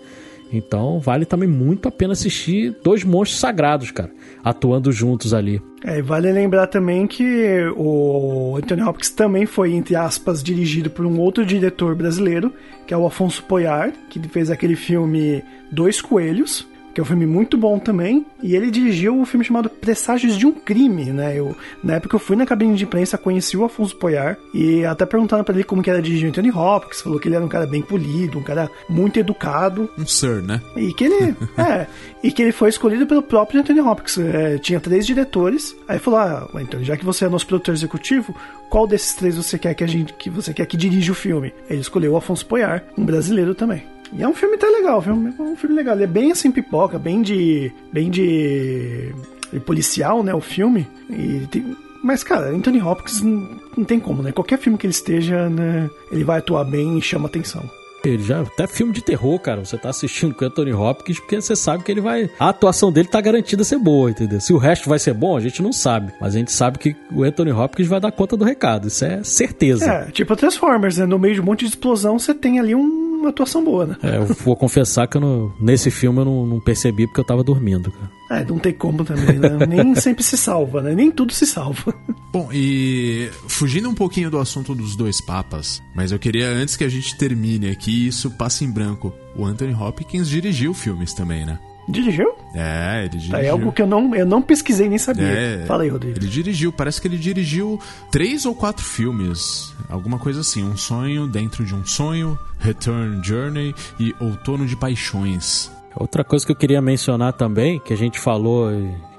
Então 0.52 1.00
vale 1.00 1.24
também 1.24 1.48
muito 1.48 1.88
a 1.88 1.90
pena 1.90 2.12
assistir 2.12 2.76
dois 2.82 3.04
monstros 3.04 3.40
sagrados, 3.40 3.90
cara, 3.90 4.10
atuando 4.44 4.92
juntos 4.92 5.32
ali. 5.32 5.60
É, 5.84 5.98
e 5.98 6.02
vale 6.02 6.30
lembrar 6.30 6.66
também 6.66 7.06
que 7.06 7.58
o 7.76 8.56
Anthony 8.56 8.82
Hopkins 8.82 9.10
também 9.10 9.46
foi, 9.46 9.72
entre 9.72 9.96
aspas, 9.96 10.42
dirigido 10.42 10.90
por 10.90 11.06
um 11.06 11.18
outro 11.18 11.44
diretor 11.44 11.94
brasileiro, 11.94 12.52
que 12.86 12.94
é 12.94 12.96
o 12.96 13.06
Afonso 13.06 13.42
Poyar, 13.44 13.92
que 14.08 14.20
fez 14.28 14.50
aquele 14.50 14.76
filme 14.76 15.42
Dois 15.72 16.00
Coelhos, 16.00 16.68
que 16.92 17.00
é 17.00 17.02
um 17.02 17.06
filme 17.06 17.26
muito 17.26 17.56
bom 17.56 17.78
também, 17.78 18.26
e 18.42 18.54
ele 18.54 18.70
dirigiu 18.70 19.16
o 19.16 19.20
um 19.20 19.26
filme 19.26 19.44
chamado 19.44 19.68
Presságios 19.68 20.36
de 20.36 20.46
um 20.46 20.52
Crime, 20.52 21.06
né? 21.06 21.38
Eu, 21.38 21.56
na 21.82 21.94
época 21.94 22.16
eu 22.16 22.20
fui 22.20 22.36
na 22.36 22.46
cabine 22.46 22.74
de 22.74 22.84
imprensa, 22.84 23.16
conheci 23.16 23.56
o 23.56 23.64
Afonso 23.64 23.96
Poyar, 23.96 24.36
e 24.52 24.84
até 24.84 25.06
perguntaram 25.06 25.44
para 25.44 25.54
ele 25.54 25.64
como 25.64 25.82
que 25.82 25.90
era 25.90 26.02
dirigir 26.02 26.26
o 26.26 26.30
Anthony 26.30 26.50
Hopkins, 26.50 27.00
falou 27.00 27.18
que 27.18 27.28
ele 27.28 27.36
era 27.36 27.44
um 27.44 27.48
cara 27.48 27.66
bem 27.66 27.82
polido, 27.82 28.38
um 28.38 28.42
cara 28.42 28.70
muito 28.88 29.18
educado. 29.18 29.88
Um 29.98 30.06
sir, 30.06 30.42
né? 30.42 30.60
E 30.76 30.92
que 30.92 31.04
ele, 31.04 31.36
é, 31.56 31.86
e 32.22 32.30
que 32.30 32.42
ele 32.42 32.52
foi 32.52 32.68
escolhido 32.68 33.06
pelo 33.06 33.22
próprio 33.22 33.60
Anthony 33.60 33.80
Hopkins. 33.80 34.18
É, 34.18 34.58
tinha 34.58 34.80
três 34.80 35.06
diretores, 35.06 35.74
aí 35.88 35.98
falou, 35.98 36.20
ah, 36.20 36.48
então, 36.60 36.82
já 36.84 36.96
que 36.96 37.04
você 37.04 37.24
é 37.24 37.28
nosso 37.28 37.46
produtor 37.46 37.74
executivo, 37.74 38.34
qual 38.68 38.86
desses 38.86 39.14
três 39.14 39.36
você 39.36 39.58
quer 39.58 39.74
que 39.74 39.84
a 39.84 39.86
gente, 39.86 40.12
que 40.14 40.30
você 40.30 40.52
quer 40.52 40.66
que 40.66 40.76
dirija 40.76 41.12
o 41.12 41.14
filme? 41.14 41.52
Ele 41.68 41.80
escolheu 41.80 42.12
o 42.12 42.16
Afonso 42.16 42.46
Poyar, 42.46 42.84
um 42.96 43.04
brasileiro 43.04 43.54
também. 43.54 43.82
E 44.12 44.22
é 44.22 44.28
um 44.28 44.34
filme 44.34 44.56
até 44.56 44.66
legal, 44.66 45.00
filme, 45.00 45.34
é 45.38 45.42
um 45.42 45.56
filme 45.56 45.74
legal. 45.74 45.94
Ele 45.94 46.04
é 46.04 46.08
bem 46.08 46.32
assim, 46.32 46.50
pipoca, 46.50 46.98
bem 46.98 47.22
de. 47.22 47.72
bem 47.92 48.10
de. 48.10 49.12
de 49.52 49.60
policial, 49.60 50.22
né? 50.22 50.34
O 50.34 50.40
filme. 50.40 50.86
E 51.08 51.46
tem, 51.50 51.76
mas, 52.02 52.24
cara, 52.24 52.50
Anthony 52.50 52.82
Hopkins 52.82 53.22
não, 53.22 53.48
não, 53.76 53.84
tem 53.84 54.00
como, 54.00 54.22
né? 54.22 54.32
Qualquer 54.32 54.58
filme 54.58 54.76
que 54.76 54.86
ele 54.86 54.92
esteja, 54.92 55.48
né, 55.48 55.88
ele 56.10 56.24
vai 56.24 56.40
atuar 56.40 56.64
bem 56.64 56.98
e 56.98 57.02
chama 57.02 57.28
atenção. 57.28 57.62
Ele 58.04 58.22
já, 58.22 58.40
até 58.40 58.66
filme 58.66 58.92
de 58.92 59.02
terror, 59.02 59.38
cara, 59.38 59.64
você 59.64 59.76
tá 59.76 59.90
assistindo 59.90 60.34
com 60.34 60.44
o 60.44 60.48
Anthony 60.48 60.72
Hopkins 60.72 61.20
porque 61.20 61.40
você 61.40 61.54
sabe 61.56 61.84
que 61.84 61.90
ele 61.92 62.00
vai. 62.00 62.30
A 62.38 62.48
atuação 62.48 62.92
dele 62.92 63.08
tá 63.08 63.20
garantida 63.20 63.62
a 63.62 63.64
ser 63.64 63.78
boa, 63.78 64.10
entendeu? 64.10 64.40
Se 64.40 64.52
o 64.52 64.58
resto 64.58 64.88
vai 64.88 64.98
ser 64.98 65.14
bom, 65.14 65.36
a 65.36 65.40
gente 65.40 65.62
não 65.62 65.72
sabe. 65.72 66.12
Mas 66.20 66.34
a 66.34 66.38
gente 66.38 66.52
sabe 66.52 66.78
que 66.78 66.96
o 67.12 67.22
Anthony 67.22 67.52
Hopkins 67.52 67.88
vai 67.88 68.00
dar 68.00 68.12
conta 68.12 68.36
do 68.36 68.44
recado. 68.44 68.88
Isso 68.88 69.04
é 69.04 69.22
certeza. 69.22 69.84
É, 69.84 70.10
tipo 70.10 70.34
Transformers, 70.36 70.98
né? 70.98 71.06
No 71.06 71.18
meio 71.18 71.34
de 71.34 71.40
um 71.40 71.44
monte 71.44 71.60
de 71.60 71.66
explosão, 71.66 72.18
você 72.18 72.34
tem 72.34 72.58
ali 72.58 72.74
um 72.74 73.02
uma 73.22 73.30
atuação 73.30 73.64
boa, 73.64 73.86
né? 73.86 73.96
É, 74.02 74.16
eu 74.16 74.26
vou 74.26 74.56
confessar 74.56 75.06
que 75.06 75.16
eu 75.16 75.52
nesse 75.60 75.90
filme 75.90 76.18
eu 76.18 76.24
não, 76.24 76.46
não, 76.46 76.60
percebi 76.60 77.06
porque 77.06 77.20
eu 77.20 77.24
tava 77.24 77.42
dormindo, 77.42 77.90
cara. 77.90 78.10
É, 78.32 78.44
não 78.44 78.58
tem 78.58 78.72
como 78.72 79.04
também, 79.04 79.38
né? 79.38 79.50
Nem 79.68 79.94
sempre 79.94 80.24
se 80.24 80.38
salva, 80.38 80.80
né? 80.80 80.94
Nem 80.94 81.10
tudo 81.10 81.32
se 81.32 81.46
salva. 81.46 81.94
Bom, 82.32 82.48
e 82.50 83.30
fugindo 83.46 83.90
um 83.90 83.94
pouquinho 83.94 84.30
do 84.30 84.38
assunto 84.38 84.74
dos 84.74 84.96
dois 84.96 85.20
papas, 85.20 85.82
mas 85.94 86.12
eu 86.12 86.18
queria, 86.18 86.48
antes 86.48 86.74
que 86.74 86.84
a 86.84 86.88
gente 86.88 87.16
termine 87.16 87.68
aqui, 87.68 88.06
isso 88.06 88.30
passe 88.30 88.64
em 88.64 88.70
branco. 88.70 89.12
O 89.36 89.44
Anthony 89.44 89.74
Hopkins 89.74 90.28
dirigiu 90.28 90.72
filmes 90.72 91.12
também, 91.12 91.44
né? 91.44 91.58
Dirigiu? 91.88 92.32
É, 92.54 93.00
ele 93.00 93.08
dirigiu. 93.10 93.36
É 93.36 93.48
algo 93.48 93.72
que 93.72 93.82
eu 93.82 93.86
não, 93.86 94.14
eu 94.14 94.24
não 94.24 94.40
pesquisei 94.40 94.88
nem 94.88 94.98
sabia. 94.98 95.26
É, 95.26 95.64
Fala 95.66 95.82
aí, 95.82 95.88
Rodrigo. 95.88 96.18
Ele 96.18 96.28
dirigiu, 96.28 96.72
parece 96.72 97.00
que 97.00 97.08
ele 97.08 97.18
dirigiu 97.18 97.78
três 98.10 98.46
ou 98.46 98.54
quatro 98.54 98.84
filmes. 98.84 99.74
Alguma 99.88 100.18
coisa 100.18 100.40
assim. 100.40 100.62
Um 100.62 100.76
sonho 100.76 101.26
dentro 101.26 101.64
de 101.64 101.74
um 101.74 101.84
sonho, 101.84 102.38
Return 102.58 103.22
Journey 103.22 103.74
e 103.98 104.14
Outono 104.20 104.64
de 104.64 104.76
Paixões. 104.76 105.70
Outra 105.96 106.24
coisa 106.24 106.44
que 106.44 106.52
eu 106.52 106.56
queria 106.56 106.80
mencionar 106.80 107.32
também, 107.32 107.78
que 107.78 107.92
a 107.92 107.96
gente 107.96 108.18
falou 108.18 108.70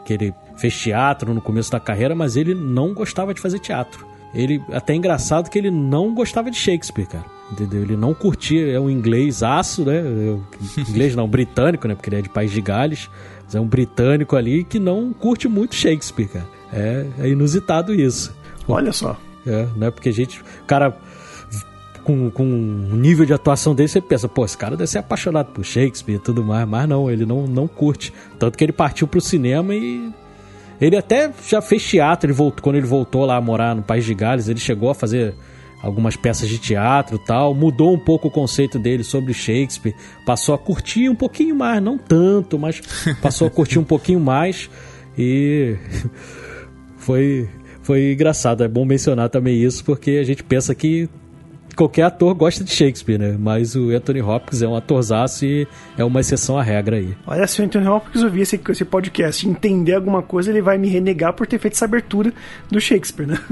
que 0.06 0.14
ele 0.14 0.34
fez 0.58 0.78
teatro 0.80 1.34
no 1.34 1.42
começo 1.42 1.72
da 1.72 1.80
carreira, 1.80 2.16
mas 2.16 2.36
ele 2.36 2.54
não 2.54 2.94
gostava 2.94 3.34
de 3.34 3.42
fazer 3.42 3.60
teatro. 3.60 4.06
Ele 4.34 4.62
até 4.72 4.94
é 4.94 4.96
engraçado 4.96 5.50
que 5.50 5.58
ele 5.58 5.70
não 5.70 6.14
gostava 6.14 6.50
de 6.50 6.58
Shakespeare, 6.58 7.06
cara. 7.08 7.26
Entendeu? 7.52 7.84
Ele 7.84 7.96
não 7.96 8.14
curtia, 8.16 8.72
é 8.72 8.80
um 8.80 8.90
inglês 8.90 9.44
aço, 9.44 9.86
né? 9.86 10.02
inglês 10.90 11.16
não, 11.16 11.28
britânico, 11.28 11.88
né? 11.88 11.94
Porque 11.94 12.10
ele 12.10 12.18
é 12.18 12.22
de 12.22 12.30
País 12.30 12.52
de 12.52 12.62
Gales. 12.62 13.10
Mas 13.46 13.54
é 13.54 13.60
um 13.60 13.68
britânico 13.68 14.36
ali 14.36 14.64
que 14.64 14.80
não 14.80 15.14
curte 15.14 15.48
muito 15.48 15.76
Shakespeare, 15.76 16.28
cara. 16.28 16.48
É, 16.72 17.06
é 17.20 17.30
inusitado 17.30 17.94
isso. 17.94 18.36
Olha 18.68 18.92
só. 18.92 19.16
É, 19.46 19.68
né? 19.76 19.92
Porque 19.92 20.10
a 20.10 20.14
gente. 20.14 20.42
O 20.42 20.66
cara 20.66 20.98
com, 22.04 22.30
com 22.30 22.44
um 22.44 22.96
nível 22.96 23.26
de 23.26 23.34
atuação 23.34 23.74
dele, 23.74 23.88
você 23.88 24.02
pensa, 24.02 24.28
pô, 24.28 24.46
esse 24.46 24.58
cara 24.58 24.76
deve 24.76 24.90
ser 24.90 25.00
apaixonado 25.00 25.52
por 25.52 25.64
Shakespeare 25.64 26.16
e 26.16 26.20
tudo 26.20 26.44
mais, 26.44 26.68
mas 26.68 26.88
não, 26.88 27.10
ele 27.10 27.26
não, 27.26 27.48
não 27.48 27.68
curte. 27.68 28.14
Tanto 28.38 28.58
que 28.58 28.64
ele 28.64 28.74
partiu 28.74 29.08
pro 29.08 29.22
cinema 29.22 29.74
e. 29.74 30.12
Ele 30.82 30.98
até 30.98 31.32
já 31.48 31.62
fez 31.62 31.88
teatro, 31.88 32.28
ele 32.28 32.34
voltou, 32.34 32.62
quando 32.62 32.76
ele 32.76 32.86
voltou 32.86 33.26
lá 33.26 33.38
a 33.38 33.42
morar 33.42 33.74
no 33.74 33.82
País 33.84 34.04
de 34.04 34.14
Gales, 34.14 34.50
ele 34.50 34.60
chegou 34.60 34.90
a 34.90 34.96
fazer 34.96 35.34
algumas 35.82 36.16
peças 36.16 36.50
de 36.50 36.58
teatro 36.58 37.18
tal, 37.20 37.54
mudou 37.54 37.94
um 37.94 38.00
pouco 38.00 38.28
o 38.28 38.32
conceito 38.32 38.80
dele 38.80 39.04
sobre 39.04 39.34
Shakespeare, 39.34 39.96
passou 40.26 40.56
a 40.56 40.58
curtir 40.58 41.10
um 41.10 41.16
pouquinho 41.16 41.56
mais, 41.56 41.82
não 41.82 41.98
tanto, 41.98 42.58
mas 42.58 42.82
passou 43.22 43.48
a 43.48 43.52
curtir 43.52 43.80
um 43.80 43.84
pouquinho 43.84 44.20
mais 44.20 44.70
e 45.18 45.76
foi 46.98 47.50
foi 47.82 48.14
engraçado, 48.14 48.64
é 48.64 48.68
bom 48.68 48.86
mencionar 48.86 49.30
também 49.30 49.62
isso, 49.62 49.84
porque 49.84 50.12
a 50.12 50.24
gente 50.24 50.42
pensa 50.42 50.74
que 50.74 51.10
qualquer 51.76 52.04
ator 52.04 52.34
gosta 52.34 52.64
de 52.64 52.72
Shakespeare, 52.72 53.18
né? 53.18 53.36
Mas 53.38 53.76
o 53.76 53.90
Anthony 53.90 54.22
Hopkins 54.22 54.62
é 54.62 54.68
um 54.68 54.76
atorzaço 54.76 55.46
e 55.46 55.68
é 55.98 56.04
uma 56.04 56.20
exceção 56.20 56.58
à 56.58 56.64
regra 56.64 56.98
aí. 56.98 57.16
Olha, 57.26 57.48
se 57.48 57.62
o 57.62 57.66
Anthony 57.66 57.88
Hopkins 57.88 58.24
ouvir 58.24 58.42
esse, 58.42 58.60
esse 58.70 58.86
podcast 58.86 59.46
e 59.46 59.50
entender 59.50 59.94
alguma 59.94 60.22
coisa, 60.22 60.50
ele 60.50 60.62
vai 60.62 60.78
me 60.78 60.88
renegar 60.88 61.34
por 61.34 61.48
ter 61.48 61.60
feito 61.60 61.74
essa 61.74 61.86
abertura 61.86 62.34
do 62.70 62.80
Shakespeare, 62.80 63.28
né? 63.28 63.40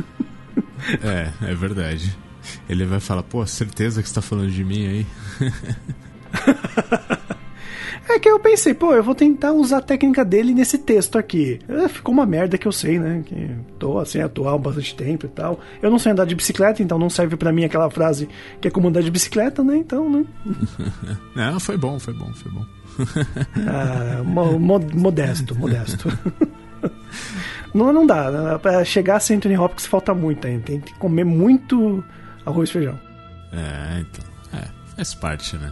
É, 1.03 1.51
é 1.51 1.53
verdade. 1.53 2.17
Ele 2.67 2.85
vai 2.85 2.99
falar, 2.99 3.21
pô, 3.21 3.45
certeza 3.45 4.01
que 4.01 4.09
você 4.09 4.15
tá 4.15 4.21
falando 4.21 4.49
de 4.49 4.63
mim 4.63 4.87
aí? 4.87 5.05
É 8.09 8.19
que 8.19 8.27
eu 8.27 8.39
pensei, 8.39 8.73
pô, 8.73 8.93
eu 8.93 9.03
vou 9.03 9.13
tentar 9.13 9.53
usar 9.53 9.77
a 9.77 9.81
técnica 9.81 10.25
dele 10.25 10.53
nesse 10.53 10.77
texto 10.77 11.17
aqui. 11.17 11.59
É, 11.67 11.87
ficou 11.87 12.13
uma 12.13 12.25
merda 12.25 12.57
que 12.57 12.67
eu 12.67 12.71
sei, 12.71 12.99
né? 12.99 13.23
Que 13.25 13.51
tô 13.77 13.99
assim, 13.99 14.19
atual 14.19 14.55
há 14.55 14.57
bastante 14.57 14.95
tempo 14.95 15.25
e 15.25 15.29
tal. 15.29 15.59
Eu 15.81 15.89
não 15.89 15.99
sei 15.99 16.11
andar 16.11 16.25
de 16.25 16.35
bicicleta, 16.35 16.81
então 16.81 16.97
não 16.97 17.09
serve 17.09 17.37
para 17.37 17.53
mim 17.53 17.63
aquela 17.63 17.89
frase 17.89 18.27
que 18.59 18.67
é 18.67 18.71
como 18.71 18.87
andar 18.87 19.01
de 19.01 19.11
bicicleta, 19.11 19.63
né? 19.63 19.77
Então, 19.77 20.09
né? 20.09 20.25
não, 21.35 21.59
foi 21.59 21.77
bom, 21.77 21.99
foi 21.99 22.13
bom, 22.13 22.31
foi 22.33 22.51
bom. 22.51 22.65
ah, 23.67 24.23
mo 24.23 24.79
modesto, 24.79 25.55
modesto. 25.55 26.09
não, 27.73 27.93
não 27.93 28.05
dá. 28.05 28.31
Né? 28.31 28.57
Pra 28.57 28.83
chegar 28.83 29.17
a 29.17 29.19
ser 29.19 29.35
Anthony 29.35 29.57
Hopkins 29.57 29.85
falta 29.85 30.13
muito 30.13 30.45
ainda. 30.47 30.63
Tem 30.63 30.79
que 30.81 30.93
comer 30.95 31.23
muito 31.23 32.03
arroz 32.45 32.69
e 32.69 32.73
feijão. 32.73 32.99
É, 33.53 34.01
então. 34.01 34.25
É, 34.59 34.67
faz 34.95 35.13
parte, 35.13 35.55
né? 35.57 35.71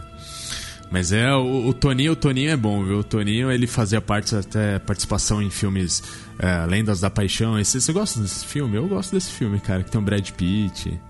Mas 0.90 1.12
é, 1.12 1.32
o, 1.32 1.68
o, 1.68 1.72
Toninho, 1.72 2.12
o 2.12 2.16
Toninho 2.16 2.50
é 2.50 2.56
bom, 2.56 2.84
viu? 2.84 2.98
O 2.98 3.04
Toninho, 3.04 3.50
ele 3.50 3.66
fazia 3.66 4.00
parte, 4.00 4.34
até 4.34 4.78
participação 4.80 5.40
em 5.40 5.48
filmes 5.48 6.02
é, 6.38 6.66
Lendas 6.66 7.00
da 7.00 7.08
Paixão. 7.08 7.58
Esse, 7.58 7.80
você 7.80 7.92
gosta 7.92 8.20
desse 8.20 8.44
filme? 8.44 8.76
Eu 8.76 8.88
gosto 8.88 9.12
desse 9.12 9.30
filme, 9.30 9.60
cara, 9.60 9.84
que 9.84 9.90
tem 9.90 10.00
o 10.00 10.04
Brad 10.04 10.28
Pitt. 10.30 11.00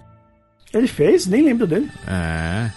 Ele 0.72 0.86
fez? 0.86 1.26
Nem 1.26 1.42
lembro 1.42 1.66
dele. 1.66 1.90
É. 2.06 2.70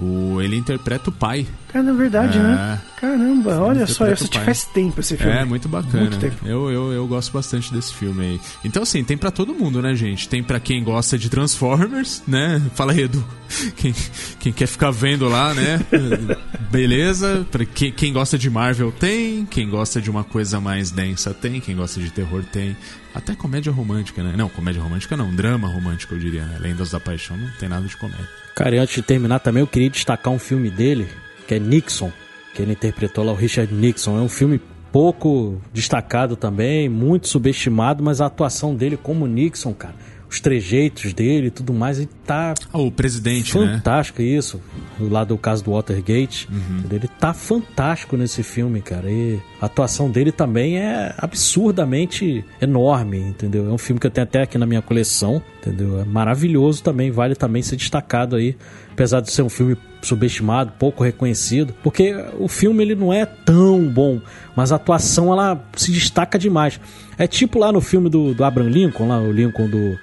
O, 0.00 0.40
ele 0.40 0.56
interpreta 0.56 1.10
o 1.10 1.12
pai. 1.12 1.46
Cara, 1.68 1.84
na 1.84 1.92
verdade, 1.92 2.38
né? 2.38 2.44
é. 2.44 2.54
né? 2.54 2.80
Caramba, 3.00 3.60
olha 3.60 3.86
só, 3.86 4.04
assisti 4.10 4.40
faz 4.40 4.64
tempo 4.64 5.00
esse 5.00 5.16
filme. 5.16 5.32
É, 5.32 5.44
muito 5.44 5.68
bacana. 5.68 6.04
Muito 6.04 6.18
tempo. 6.18 6.46
Eu, 6.46 6.70
eu, 6.70 6.92
eu 6.92 7.06
gosto 7.06 7.32
bastante 7.32 7.72
desse 7.72 7.94
filme 7.94 8.24
aí. 8.24 8.40
Então, 8.64 8.82
assim, 8.82 9.04
tem 9.04 9.16
para 9.16 9.30
todo 9.30 9.54
mundo, 9.54 9.82
né, 9.82 9.94
gente? 9.94 10.28
Tem 10.28 10.42
para 10.42 10.58
quem 10.58 10.82
gosta 10.82 11.18
de 11.18 11.28
Transformers, 11.28 12.22
né? 12.26 12.62
Fala 12.74 12.92
aí, 12.92 13.02
Edu. 13.02 13.24
Quem, 13.76 13.94
quem 14.38 14.52
quer 14.52 14.66
ficar 14.66 14.90
vendo 14.90 15.26
lá, 15.26 15.54
né? 15.54 15.80
Beleza. 16.70 17.46
Pra 17.50 17.64
quem, 17.64 17.90
quem 17.90 18.12
gosta 18.12 18.36
de 18.36 18.50
Marvel 18.50 18.92
tem. 18.92 19.46
Quem 19.46 19.70
gosta 19.70 20.02
de 20.02 20.10
uma 20.10 20.22
coisa 20.22 20.60
mais 20.60 20.90
densa 20.90 21.32
tem. 21.32 21.58
Quem 21.58 21.74
gosta 21.74 21.98
de 21.98 22.10
terror 22.10 22.44
tem. 22.44 22.76
Até 23.14 23.34
comédia 23.34 23.72
romântica, 23.72 24.22
né? 24.22 24.34
Não, 24.36 24.50
comédia 24.50 24.82
romântica 24.82 25.16
não. 25.16 25.34
Drama 25.34 25.66
romântico, 25.66 26.14
eu 26.14 26.18
diria, 26.18 26.44
né? 26.44 26.58
Lendas 26.60 26.90
da 26.90 27.00
Paixão 27.00 27.38
não 27.38 27.48
tem 27.58 27.70
nada 27.70 27.86
de 27.86 27.96
comédia. 27.96 28.28
Cara, 28.58 28.74
e 28.74 28.78
antes 28.80 28.96
de 28.96 29.02
terminar 29.02 29.38
também, 29.38 29.60
eu 29.60 29.68
queria 29.68 29.88
destacar 29.88 30.32
um 30.32 30.38
filme 30.38 30.68
dele 30.68 31.06
que 31.46 31.54
é 31.54 31.60
Nixon, 31.60 32.10
que 32.52 32.60
ele 32.60 32.72
interpretou 32.72 33.22
lá 33.22 33.30
o 33.30 33.36
Richard 33.36 33.72
Nixon. 33.72 34.18
É 34.18 34.20
um 34.20 34.28
filme 34.28 34.60
pouco 34.90 35.62
destacado 35.72 36.34
também, 36.34 36.88
muito 36.88 37.28
subestimado, 37.28 38.02
mas 38.02 38.20
a 38.20 38.26
atuação 38.26 38.74
dele 38.74 38.96
como 38.96 39.28
Nixon, 39.28 39.72
cara, 39.72 39.94
os 40.30 40.40
trejeitos 40.40 41.12
dele 41.12 41.46
e 41.48 41.50
tudo 41.50 41.72
mais, 41.72 41.98
ele 41.98 42.08
tá. 42.26 42.54
Ah, 42.72 42.78
o 42.78 42.90
presidente, 42.90 43.52
fantástico, 43.52 43.66
né? 43.66 43.76
Fantástico, 43.78 44.22
isso. 44.22 44.60
Lá 45.00 45.24
do 45.24 45.38
caso 45.38 45.64
do 45.64 45.72
Watergate. 45.72 46.48
Uhum. 46.50 46.84
Ele 46.90 47.08
tá 47.08 47.32
fantástico 47.32 48.16
nesse 48.16 48.42
filme, 48.42 48.80
cara. 48.80 49.10
E 49.10 49.40
a 49.60 49.66
atuação 49.66 50.10
dele 50.10 50.30
também 50.30 50.78
é 50.78 51.14
absurdamente 51.16 52.44
enorme, 52.60 53.18
entendeu? 53.18 53.68
É 53.68 53.72
um 53.72 53.78
filme 53.78 53.98
que 53.98 54.06
eu 54.06 54.10
tenho 54.10 54.26
até 54.26 54.42
aqui 54.42 54.58
na 54.58 54.66
minha 54.66 54.82
coleção, 54.82 55.42
entendeu? 55.60 56.00
É 56.00 56.04
maravilhoso 56.04 56.82
também, 56.82 57.10
vale 57.10 57.34
também 57.34 57.62
ser 57.62 57.76
destacado 57.76 58.36
aí. 58.36 58.56
Apesar 58.92 59.20
de 59.20 59.30
ser 59.30 59.42
um 59.42 59.48
filme 59.48 59.76
subestimado, 60.02 60.72
pouco 60.78 61.02
reconhecido, 61.02 61.74
porque 61.82 62.14
o 62.38 62.48
filme 62.48 62.82
ele 62.82 62.94
não 62.94 63.12
é 63.12 63.26
tão 63.26 63.82
bom, 63.84 64.20
mas 64.54 64.72
a 64.72 64.76
atuação 64.76 65.32
ela 65.32 65.60
se 65.76 65.90
destaca 65.92 66.38
demais. 66.38 66.80
É 67.18 67.26
tipo 67.26 67.58
lá 67.58 67.72
no 67.72 67.80
filme 67.80 68.08
do, 68.08 68.34
do 68.34 68.44
Abraham 68.44 68.70
Lincoln, 68.70 69.08
lá 69.08 69.20
o 69.20 69.32
Lincoln 69.32 69.68
do, 69.68 69.98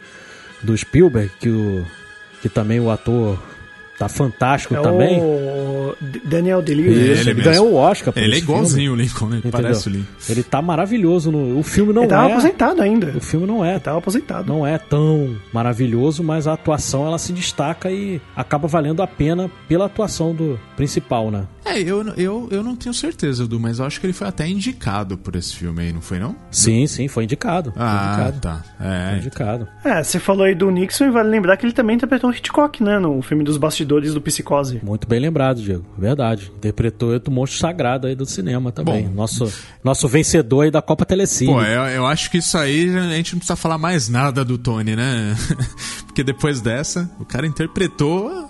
do 0.61 0.77
Spielberg, 0.77 1.31
que, 1.39 1.49
o, 1.49 1.85
que 2.41 2.49
também 2.49 2.79
o 2.79 2.89
ator 2.89 3.39
tá 3.97 4.07
fantástico 4.09 4.75
É 4.75 4.81
também. 4.81 5.19
o 5.21 5.95
Daniel. 6.23 6.59
Isso, 6.61 6.71
Ele 6.71 6.81
ele, 7.11 7.33
mesmo. 7.33 7.43
ganhou 7.43 7.71
o 7.71 7.75
Oscar 7.75 8.13
por 8.13 8.19
Ele 8.21 8.33
é 8.33 8.37
esse 8.37 8.45
filme. 8.45 8.59
igualzinho 8.59 8.93
o 8.93 8.95
Lincoln, 8.95 9.25
né? 9.27 9.37
Entendeu? 9.37 9.51
Parece 9.61 9.87
o 9.87 9.91
Lincoln. 9.91 10.07
Ele 10.29 10.43
tá 10.43 10.61
maravilhoso 10.61 11.31
no. 11.31 11.57
O 11.59 11.63
filme 11.63 11.93
não 11.93 12.03
Ele 12.03 12.09
tava 12.09 12.29
é. 12.29 12.31
aposentado 12.33 12.81
ainda. 12.81 13.13
O 13.15 13.21
filme 13.21 13.45
não 13.47 13.63
é. 13.63 13.71
Ele 13.71 13.79
tava 13.79 13.97
aposentado. 13.99 14.47
Não 14.51 14.65
é 14.65 14.77
tão 14.77 15.35
maravilhoso, 15.53 16.23
mas 16.23 16.47
a 16.47 16.53
atuação 16.53 17.05
ela 17.07 17.17
se 17.17 17.31
destaca 17.33 17.89
e 17.91 18.21
acaba 18.35 18.67
valendo 18.67 19.01
a 19.01 19.07
pena 19.07 19.49
pela 19.67 19.85
atuação 19.85 20.33
do 20.33 20.59
principal, 20.75 21.31
né? 21.31 21.45
É, 21.65 21.79
eu, 21.81 22.03
eu, 22.15 22.47
eu 22.51 22.61
não 22.63 22.75
tenho 22.75 22.93
certeza, 22.93 23.47
Du, 23.47 23.59
mas 23.59 23.79
eu 23.79 23.85
acho 23.85 23.99
que 23.99 24.05
ele 24.05 24.13
foi 24.13 24.27
até 24.27 24.47
indicado 24.47 25.17
por 25.17 25.35
esse 25.35 25.55
filme 25.55 25.81
aí, 25.81 25.91
não 25.91 25.99
foi 26.01 26.19
não? 26.19 26.35
Sim, 26.51 26.85
sim, 26.85 27.07
foi 27.07 27.23
indicado. 27.23 27.71
Foi 27.71 27.81
Ah, 27.83 28.07
indicado. 28.13 28.39
tá. 28.39 28.63
Foi 28.77 28.85
É, 28.87 29.17
indicado. 29.17 29.67
É, 29.83 30.03
você 30.03 30.19
falou 30.19 30.43
aí 30.45 30.53
do 30.53 30.69
Nixon 30.69 31.05
e 31.05 31.09
vale 31.11 31.29
lembrar 31.29 31.57
que 31.57 31.65
ele 31.65 31.73
também 31.73 31.95
interpretou 31.95 32.29
o 32.29 32.33
Hitchcock, 32.33 32.83
né? 32.83 32.99
No 32.99 33.19
filme 33.23 33.43
dos 33.43 33.57
bastidores 33.57 33.84
do 33.85 34.21
Psicose. 34.21 34.79
Muito 34.83 35.07
bem 35.07 35.19
lembrado, 35.19 35.61
Diego. 35.61 35.85
Verdade. 35.97 36.51
Interpretou 36.57 37.13
outro 37.13 37.31
monstro 37.31 37.59
sagrado 37.59 38.07
aí 38.07 38.15
do 38.15 38.25
cinema 38.25 38.71
também. 38.71 39.07
Bom. 39.07 39.13
Nosso, 39.13 39.51
nosso 39.83 40.07
vencedor 40.07 40.61
aí 40.61 40.71
da 40.71 40.81
Copa 40.81 41.05
Telecine. 41.05 41.51
Pô, 41.51 41.61
eu, 41.61 41.81
eu 41.83 42.05
acho 42.05 42.29
que 42.29 42.37
isso 42.39 42.57
aí 42.57 42.89
a 42.95 43.15
gente 43.15 43.33
não 43.33 43.39
precisa 43.39 43.55
falar 43.55 43.77
mais 43.77 44.09
nada 44.09 44.43
do 44.43 44.57
Tony, 44.57 44.95
né? 44.95 45.35
Porque 46.05 46.23
depois 46.23 46.61
dessa, 46.61 47.09
o 47.19 47.25
cara 47.25 47.45
interpretou 47.45 48.49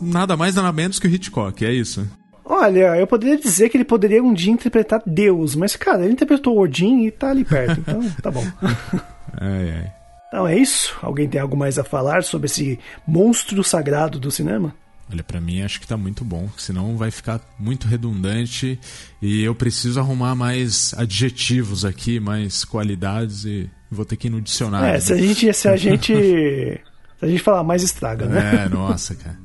nada 0.00 0.36
mais 0.36 0.54
nada 0.54 0.72
menos 0.72 0.98
que 0.98 1.06
o 1.06 1.10
Hitchcock, 1.10 1.64
é 1.64 1.72
isso. 1.72 2.06
Olha, 2.44 2.96
eu 2.96 3.06
poderia 3.06 3.36
dizer 3.36 3.68
que 3.68 3.76
ele 3.76 3.84
poderia 3.84 4.22
um 4.22 4.32
dia 4.32 4.52
interpretar 4.52 5.02
Deus, 5.04 5.54
mas, 5.54 5.76
cara, 5.76 6.04
ele 6.04 6.14
interpretou 6.14 6.58
Odin 6.58 7.04
e 7.04 7.10
tá 7.10 7.30
ali 7.30 7.44
perto, 7.44 7.78
então 7.80 8.00
tá 8.22 8.30
bom. 8.30 8.44
Ai, 9.40 9.70
ai. 9.70 9.97
Então 10.28 10.46
é 10.46 10.56
isso. 10.56 10.96
Alguém 11.02 11.28
tem 11.28 11.40
algo 11.40 11.56
mais 11.56 11.78
a 11.78 11.84
falar 11.84 12.22
sobre 12.22 12.46
esse 12.46 12.78
monstro 13.06 13.64
sagrado 13.64 14.20
do 14.20 14.30
cinema? 14.30 14.74
Olha, 15.10 15.24
pra 15.24 15.40
mim 15.40 15.62
acho 15.62 15.80
que 15.80 15.86
tá 15.86 15.96
muito 15.96 16.22
bom, 16.22 16.50
senão 16.58 16.96
vai 16.96 17.10
ficar 17.10 17.40
muito 17.58 17.88
redundante 17.88 18.78
e 19.22 19.42
eu 19.42 19.54
preciso 19.54 19.98
arrumar 19.98 20.34
mais 20.34 20.92
adjetivos 20.98 21.82
aqui, 21.82 22.20
mais 22.20 22.62
qualidades 22.62 23.46
e 23.46 23.70
vou 23.90 24.04
ter 24.04 24.16
que 24.16 24.26
ir 24.26 24.30
no 24.30 24.42
dicionário. 24.42 24.96
É, 24.96 25.00
se 25.00 25.14
a 25.14 25.16
gente. 25.16 25.52
Se 25.54 25.68
a 25.68 25.76
gente. 25.76 26.12
Se 27.18 27.24
a 27.24 27.28
gente 27.28 27.42
falar 27.42 27.64
mais 27.64 27.82
estraga, 27.82 28.26
né? 28.26 28.66
É, 28.66 28.68
nossa, 28.68 29.12
cara. 29.12 29.36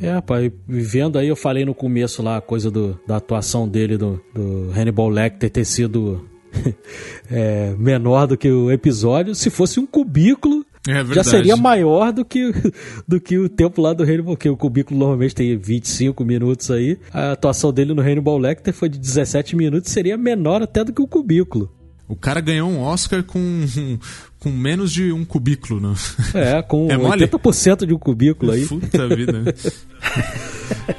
É, 0.00 0.10
rapaz, 0.10 0.50
vendo 0.66 1.18
aí, 1.18 1.28
eu 1.28 1.36
falei 1.36 1.66
no 1.66 1.74
começo 1.74 2.22
lá 2.22 2.38
a 2.38 2.40
coisa 2.40 2.70
do, 2.70 2.98
da 3.06 3.16
atuação 3.16 3.68
dele, 3.68 3.98
do, 3.98 4.24
do 4.34 4.72
Hannibal 4.74 5.10
Lecter 5.10 5.50
ter 5.50 5.66
sido 5.66 6.26
é, 7.30 7.74
menor 7.78 8.26
do 8.26 8.36
que 8.36 8.50
o 8.50 8.70
episódio. 8.70 9.34
Se 9.34 9.50
fosse 9.50 9.78
um 9.80 9.86
cubículo, 9.86 10.64
É 10.88 11.04
já 11.14 11.22
seria 11.22 11.56
maior 11.56 12.12
do 12.12 12.24
que, 12.24 12.52
do 13.06 13.20
que 13.20 13.38
o 13.38 13.48
tempo 13.48 13.80
lá 13.82 13.92
do 13.92 14.02
Hannibal, 14.02 14.34
porque 14.36 14.48
o 14.48 14.56
cubículo 14.56 14.98
normalmente 14.98 15.34
tem 15.34 15.56
25 15.56 16.24
minutos 16.24 16.70
aí. 16.70 16.98
A 17.12 17.32
atuação 17.32 17.72
dele 17.72 17.92
no 17.94 18.02
Hannibal 18.02 18.38
Lecter 18.38 18.72
foi 18.74 18.88
de 18.88 18.98
17 18.98 19.54
minutos, 19.56 19.90
seria 19.92 20.16
menor 20.16 20.62
até 20.62 20.82
do 20.84 20.92
que 20.92 21.02
o 21.02 21.06
cubículo. 21.06 21.70
O 22.08 22.16
cara 22.16 22.40
ganhou 22.40 22.68
um 22.68 22.80
Oscar 22.80 23.22
com, 23.22 23.38
com 24.40 24.50
menos 24.50 24.90
de 24.90 25.12
um 25.12 25.24
cubículo, 25.24 25.80
né? 25.80 25.94
É, 26.34 26.60
com 26.60 26.90
É 26.90 26.96
mole? 26.96 27.24
80% 27.28 27.86
de 27.86 27.94
um 27.94 27.98
cubículo 27.98 28.50
aí. 28.50 28.66
Puta 28.66 29.06
vida. 29.06 29.54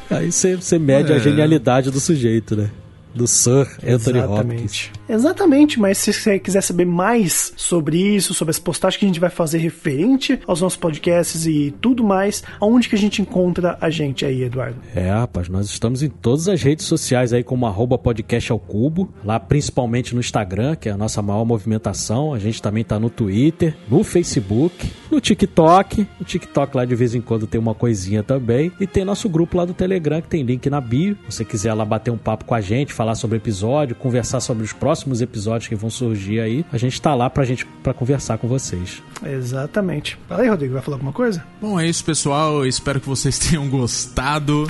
Aí 0.09 0.31
você 0.31 0.55
você 0.55 0.79
mede 0.79 1.11
a 1.11 1.17
É. 1.17 1.19
genialidade 1.19 1.91
do 1.91 1.99
sujeito, 1.99 2.55
né? 2.55 2.69
Do 3.13 3.27
Sir 3.27 3.67
Anthony 3.85 4.19
Hopkins. 4.19 4.89
Exatamente, 5.07 5.79
mas 5.79 5.97
se 5.97 6.13
você 6.13 6.39
quiser 6.39 6.61
saber 6.61 6.85
mais 6.85 7.53
sobre 7.57 7.97
isso, 7.97 8.33
sobre 8.33 8.51
as 8.51 8.59
postagens 8.59 8.99
que 8.99 9.05
a 9.05 9.07
gente 9.07 9.19
vai 9.19 9.29
fazer 9.29 9.57
referente 9.57 10.39
aos 10.47 10.61
nossos 10.61 10.77
podcasts 10.77 11.45
e 11.45 11.73
tudo 11.81 12.03
mais, 12.03 12.43
aonde 12.59 12.87
que 12.87 12.95
a 12.95 12.97
gente 12.97 13.21
encontra 13.21 13.77
a 13.81 13.89
gente 13.89 14.25
aí, 14.25 14.43
Eduardo? 14.43 14.77
É, 14.95 15.09
rapaz, 15.09 15.49
nós 15.49 15.67
estamos 15.67 16.01
em 16.01 16.09
todas 16.09 16.47
as 16.47 16.61
redes 16.61 16.85
sociais 16.85 17.33
aí 17.33 17.43
como 17.43 17.65
arroba 17.65 17.97
podcast 17.97 18.51
ao 18.51 18.59
cubo, 18.59 19.13
lá 19.23 19.39
principalmente 19.39 20.13
no 20.13 20.19
Instagram, 20.19 20.75
que 20.75 20.87
é 20.87 20.91
a 20.91 20.97
nossa 20.97 21.21
maior 21.21 21.45
movimentação. 21.45 22.33
A 22.33 22.39
gente 22.39 22.61
também 22.61 22.83
tá 22.83 22.99
no 22.99 23.09
Twitter, 23.09 23.75
no 23.89 24.03
Facebook, 24.03 24.91
no 25.11 25.19
TikTok. 25.19 26.07
No 26.19 26.25
TikTok 26.25 26.75
lá 26.75 26.85
de 26.85 26.95
vez 26.95 27.13
em 27.13 27.21
quando 27.21 27.45
tem 27.45 27.59
uma 27.59 27.75
coisinha 27.75 28.23
também. 28.23 28.71
E 28.79 28.87
tem 28.87 29.03
nosso 29.03 29.27
grupo 29.27 29.57
lá 29.57 29.65
do 29.65 29.73
Telegram, 29.73 30.21
que 30.21 30.29
tem 30.29 30.43
link 30.43 30.69
na 30.69 30.79
bio. 30.79 31.17
Se 31.27 31.37
você 31.37 31.45
quiser 31.45 31.73
lá 31.73 31.83
bater 31.83 32.11
um 32.11 32.17
papo 32.17 32.45
com 32.45 32.55
a 32.55 32.61
gente, 32.61 32.93
falar 33.01 33.15
sobre 33.15 33.35
o 33.35 33.39
episódio, 33.39 33.95
conversar 33.95 34.39
sobre 34.39 34.63
os 34.63 34.73
próximos 34.73 35.21
episódios 35.21 35.67
que 35.67 35.73
vão 35.73 35.89
surgir 35.89 36.39
aí, 36.39 36.63
a 36.71 36.77
gente 36.77 37.01
tá 37.01 37.15
lá 37.15 37.31
pra 37.31 37.43
gente 37.43 37.65
pra 37.81 37.95
conversar 37.95 38.37
com 38.37 38.47
vocês. 38.47 39.01
Exatamente. 39.25 40.19
Fala 40.29 40.43
aí, 40.43 40.47
Rodrigo, 40.47 40.73
vai 40.73 40.83
falar 40.83 40.97
alguma 40.97 41.11
coisa? 41.11 41.43
Bom, 41.59 41.79
é 41.79 41.87
isso, 41.87 42.05
pessoal. 42.05 42.59
Eu 42.59 42.67
espero 42.67 43.01
que 43.01 43.07
vocês 43.07 43.39
tenham 43.49 43.67
gostado. 43.67 44.67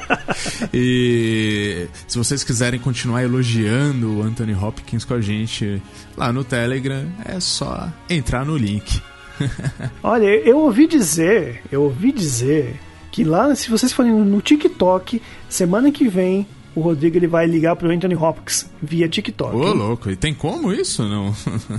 e 0.72 1.86
se 2.08 2.16
vocês 2.16 2.42
quiserem 2.42 2.80
continuar 2.80 3.22
elogiando 3.22 4.20
o 4.20 4.22
Anthony 4.22 4.54
Hopkins 4.54 5.04
com 5.04 5.12
a 5.12 5.20
gente 5.20 5.82
lá 6.16 6.32
no 6.32 6.44
Telegram, 6.44 7.06
é 7.26 7.38
só 7.38 7.92
entrar 8.08 8.46
no 8.46 8.56
link. 8.56 8.98
Olha, 10.02 10.24
eu 10.24 10.56
ouvi 10.56 10.86
dizer, 10.86 11.62
eu 11.70 11.82
ouvi 11.82 12.12
dizer 12.12 12.80
que 13.10 13.24
lá, 13.24 13.54
se 13.54 13.68
vocês 13.68 13.92
forem 13.92 14.10
no 14.10 14.40
TikTok, 14.40 15.20
semana 15.50 15.92
que 15.92 16.08
vem, 16.08 16.46
o 16.74 16.80
Rodrigo 16.80 17.16
ele 17.16 17.26
vai 17.26 17.46
ligar 17.46 17.76
pro 17.76 17.90
Anthony 17.90 18.14
Hopkins 18.14 18.68
via 18.82 19.08
TikTok. 19.08 19.54
Ô, 19.54 19.72
louco, 19.72 20.10
e 20.10 20.16
tem 20.16 20.32
como 20.32 20.72
isso? 20.72 21.02
Não. 21.04 21.34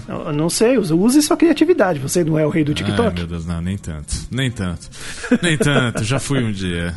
Eu 0.28 0.34
não 0.34 0.50
sei, 0.50 0.78
use- 0.78 0.94
use 0.94 1.22
sua 1.22 1.36
criatividade. 1.38 2.00
Você 2.00 2.24
não 2.24 2.38
é 2.38 2.46
o 2.46 2.50
rei 2.50 2.64
do 2.64 2.72
Ai, 2.72 2.76
TikTok? 2.76 3.16
meu 3.18 3.28
Deus, 3.28 3.46
não, 3.46 3.62
nem 3.62 3.78
tanto. 3.78 4.14
Nem 4.32 4.52
tanto. 4.52 4.89
Nem 5.41 5.58
tanto, 5.58 6.04
já 6.04 6.20
fui 6.20 6.44
um 6.44 6.52
dia. 6.52 6.94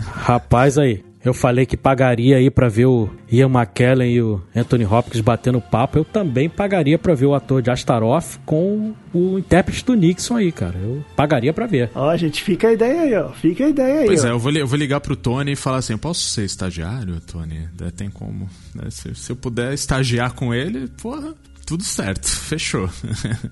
Rapaz, 0.00 0.78
aí, 0.78 1.04
eu 1.28 1.34
falei 1.34 1.66
que 1.66 1.76
pagaria 1.76 2.36
aí 2.36 2.50
pra 2.50 2.68
ver 2.68 2.86
o 2.86 3.08
Ian 3.30 3.48
McKellen 3.48 4.12
e 4.12 4.22
o 4.22 4.40
Anthony 4.54 4.84
Hopkins 4.84 5.20
batendo 5.20 5.60
papo. 5.60 5.98
Eu 5.98 6.04
também 6.04 6.48
pagaria 6.48 6.98
pra 6.98 7.14
ver 7.14 7.26
o 7.26 7.34
ator 7.34 7.62
de 7.62 7.70
Astaroth 7.70 8.38
com 8.44 8.94
o 9.12 9.38
intérprete 9.38 9.84
do 9.84 9.94
Nixon 9.94 10.36
aí, 10.36 10.50
cara. 10.50 10.78
Eu 10.78 11.04
pagaria 11.14 11.52
pra 11.52 11.66
ver. 11.66 11.90
Ó, 11.94 12.16
gente, 12.16 12.42
fica 12.42 12.68
a 12.68 12.72
ideia 12.72 13.00
aí, 13.02 13.14
ó. 13.14 13.30
Fica 13.32 13.64
a 13.66 13.68
ideia 13.68 14.00
aí. 14.00 14.06
Pois 14.06 14.24
ó. 14.24 14.28
é, 14.28 14.30
eu 14.30 14.38
vou, 14.38 14.52
eu 14.52 14.66
vou 14.66 14.78
ligar 14.78 15.00
pro 15.00 15.16
Tony 15.16 15.52
e 15.52 15.56
falar 15.56 15.78
assim: 15.78 15.92
eu 15.92 15.98
posso 15.98 16.20
ser 16.20 16.44
estagiário, 16.44 17.20
Tony? 17.20 17.68
É, 17.80 17.90
Tem 17.90 18.10
como. 18.10 18.48
né? 18.74 18.90
Se, 18.90 19.14
se 19.14 19.30
eu 19.32 19.36
puder 19.36 19.72
estagiar 19.74 20.32
com 20.32 20.54
ele, 20.54 20.88
porra, 21.00 21.34
tudo 21.66 21.82
certo, 21.84 22.26
fechou. 22.28 22.88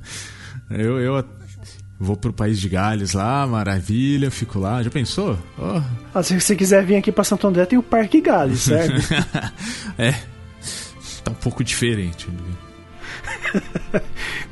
eu, 0.70 0.99
eu 1.01 1.24
vou 1.99 2.16
pro 2.16 2.32
país 2.32 2.59
de 2.61 2.68
Gales 2.68 3.12
lá, 3.14 3.47
maravilha, 3.47 4.30
fico 4.30 4.59
lá. 4.59 4.82
Já 4.82 4.90
pensou? 4.90 5.38
Oh, 5.59 5.80
Ah, 6.14 6.22
se 6.22 6.38
você 6.38 6.55
quiser 6.57 6.84
vir 6.84 6.97
aqui 6.97 7.11
pra 7.12 7.24
Santo 7.24 7.47
André, 7.47 7.64
tem 7.66 7.78
o 7.78 7.82
Parque 7.82 8.20
Gales, 8.20 8.61
certo? 8.61 8.94
é, 9.99 10.12
tá 11.24 11.30
um 11.30 11.34
pouco 11.34 11.62
diferente. 11.64 12.28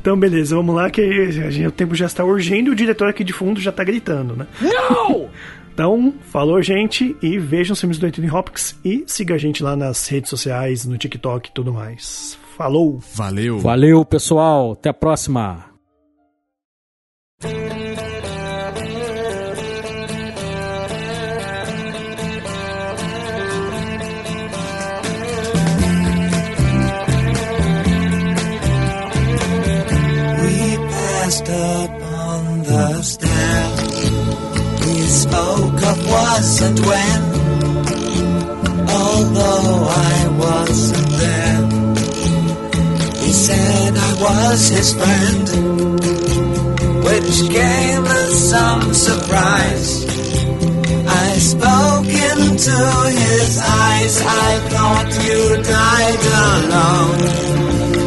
então, 0.01 0.18
beleza, 0.18 0.57
vamos 0.57 0.74
lá 0.74 0.90
que 0.90 1.01
a 1.01 1.51
gente- 1.51 1.66
o 1.66 1.72
tempo 1.72 1.95
já 1.95 2.07
está 2.07 2.24
urgendo 2.24 2.70
e 2.70 2.72
o 2.72 2.76
diretor 2.76 3.09
aqui 3.09 3.24
de 3.24 3.32
fundo 3.32 3.61
já 3.61 3.72
tá 3.72 3.84
gritando, 3.84 4.36
né? 4.36 4.47
Não! 4.61 5.28
Então, 5.74 6.14
falou, 6.30 6.62
gente, 6.62 7.16
e 7.20 7.36
vejam 7.36 7.72
os 7.72 7.80
filmes 7.80 7.99
do 7.99 8.07
Anthony 8.07 8.30
Hopkins 8.30 8.76
e 8.84 9.03
siga 9.09 9.34
a 9.34 9.38
gente 9.38 9.61
lá 9.61 9.74
nas 9.74 10.07
redes 10.07 10.30
sociais, 10.30 10.86
no 10.86 10.97
TikTok 10.97 11.49
e 11.49 11.53
tudo 11.53 11.72
mais. 11.72 12.38
Falou! 12.57 13.03
Valeu! 13.16 13.59
Valeu, 13.59 14.05
pessoal. 14.05 14.74
Até 14.74 14.90
a 14.90 14.95
próxima. 14.95 15.64
Passed 31.35 31.51
up 31.51 31.91
on 31.91 32.62
the 32.62 33.03
stairs. 33.03 33.80
We 34.80 35.01
spoke 35.03 35.82
of 35.82 35.99
was 36.07 36.62
and 36.62 36.78
when, 36.78 37.22
although 38.89 39.89
I 39.91 40.28
wasn't 40.39 41.09
there. 41.22 41.62
He 43.24 43.32
said 43.32 43.95
I 43.97 44.12
was 44.22 44.68
his 44.68 44.95
friend, 44.95 45.49
which 47.05 47.51
came 47.51 48.05
as 48.05 48.51
some 48.51 48.95
surprise. 48.95 50.05
I 51.07 51.39
spoke 51.39 52.07
into 52.07 52.76
his 53.22 53.59
eyes. 53.59 54.22
I 54.22 54.59
thought 54.70 55.11
you 55.26 55.62
died 55.62 56.24
alone 56.55 57.45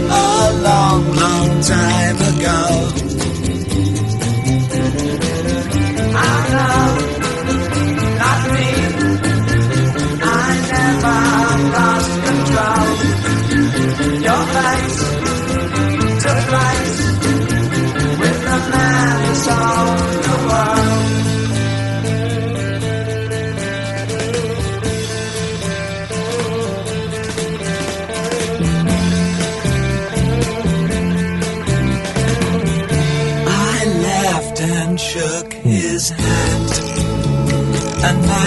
a 0.09 0.53
long, 0.63 1.15
long 1.15 1.61
time 1.61 2.17
ago. 2.35 3.06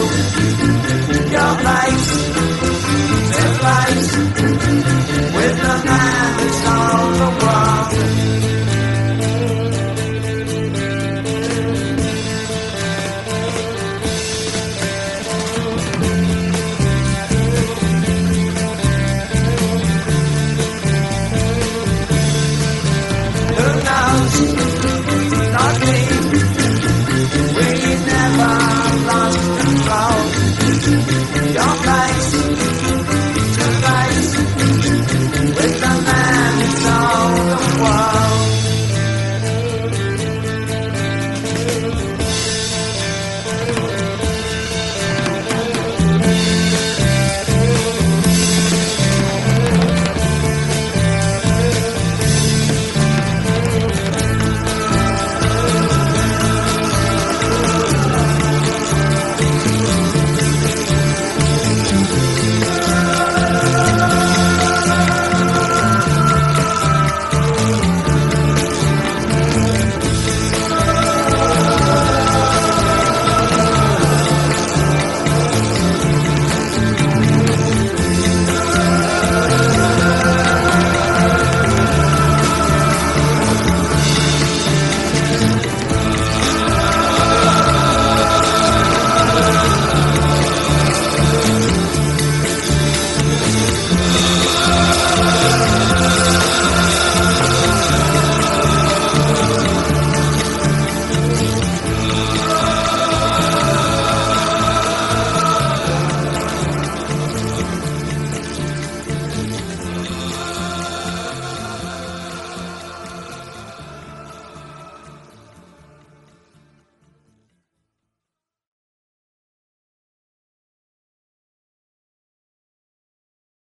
your 0.00 1.52
place, 1.62 2.08
place, 3.60 4.16
with 5.36 5.56
the 5.64 5.74
man 5.84 6.36
that's 6.38 6.66
on 6.66 7.12
the 7.18 7.44
world. 7.44 7.59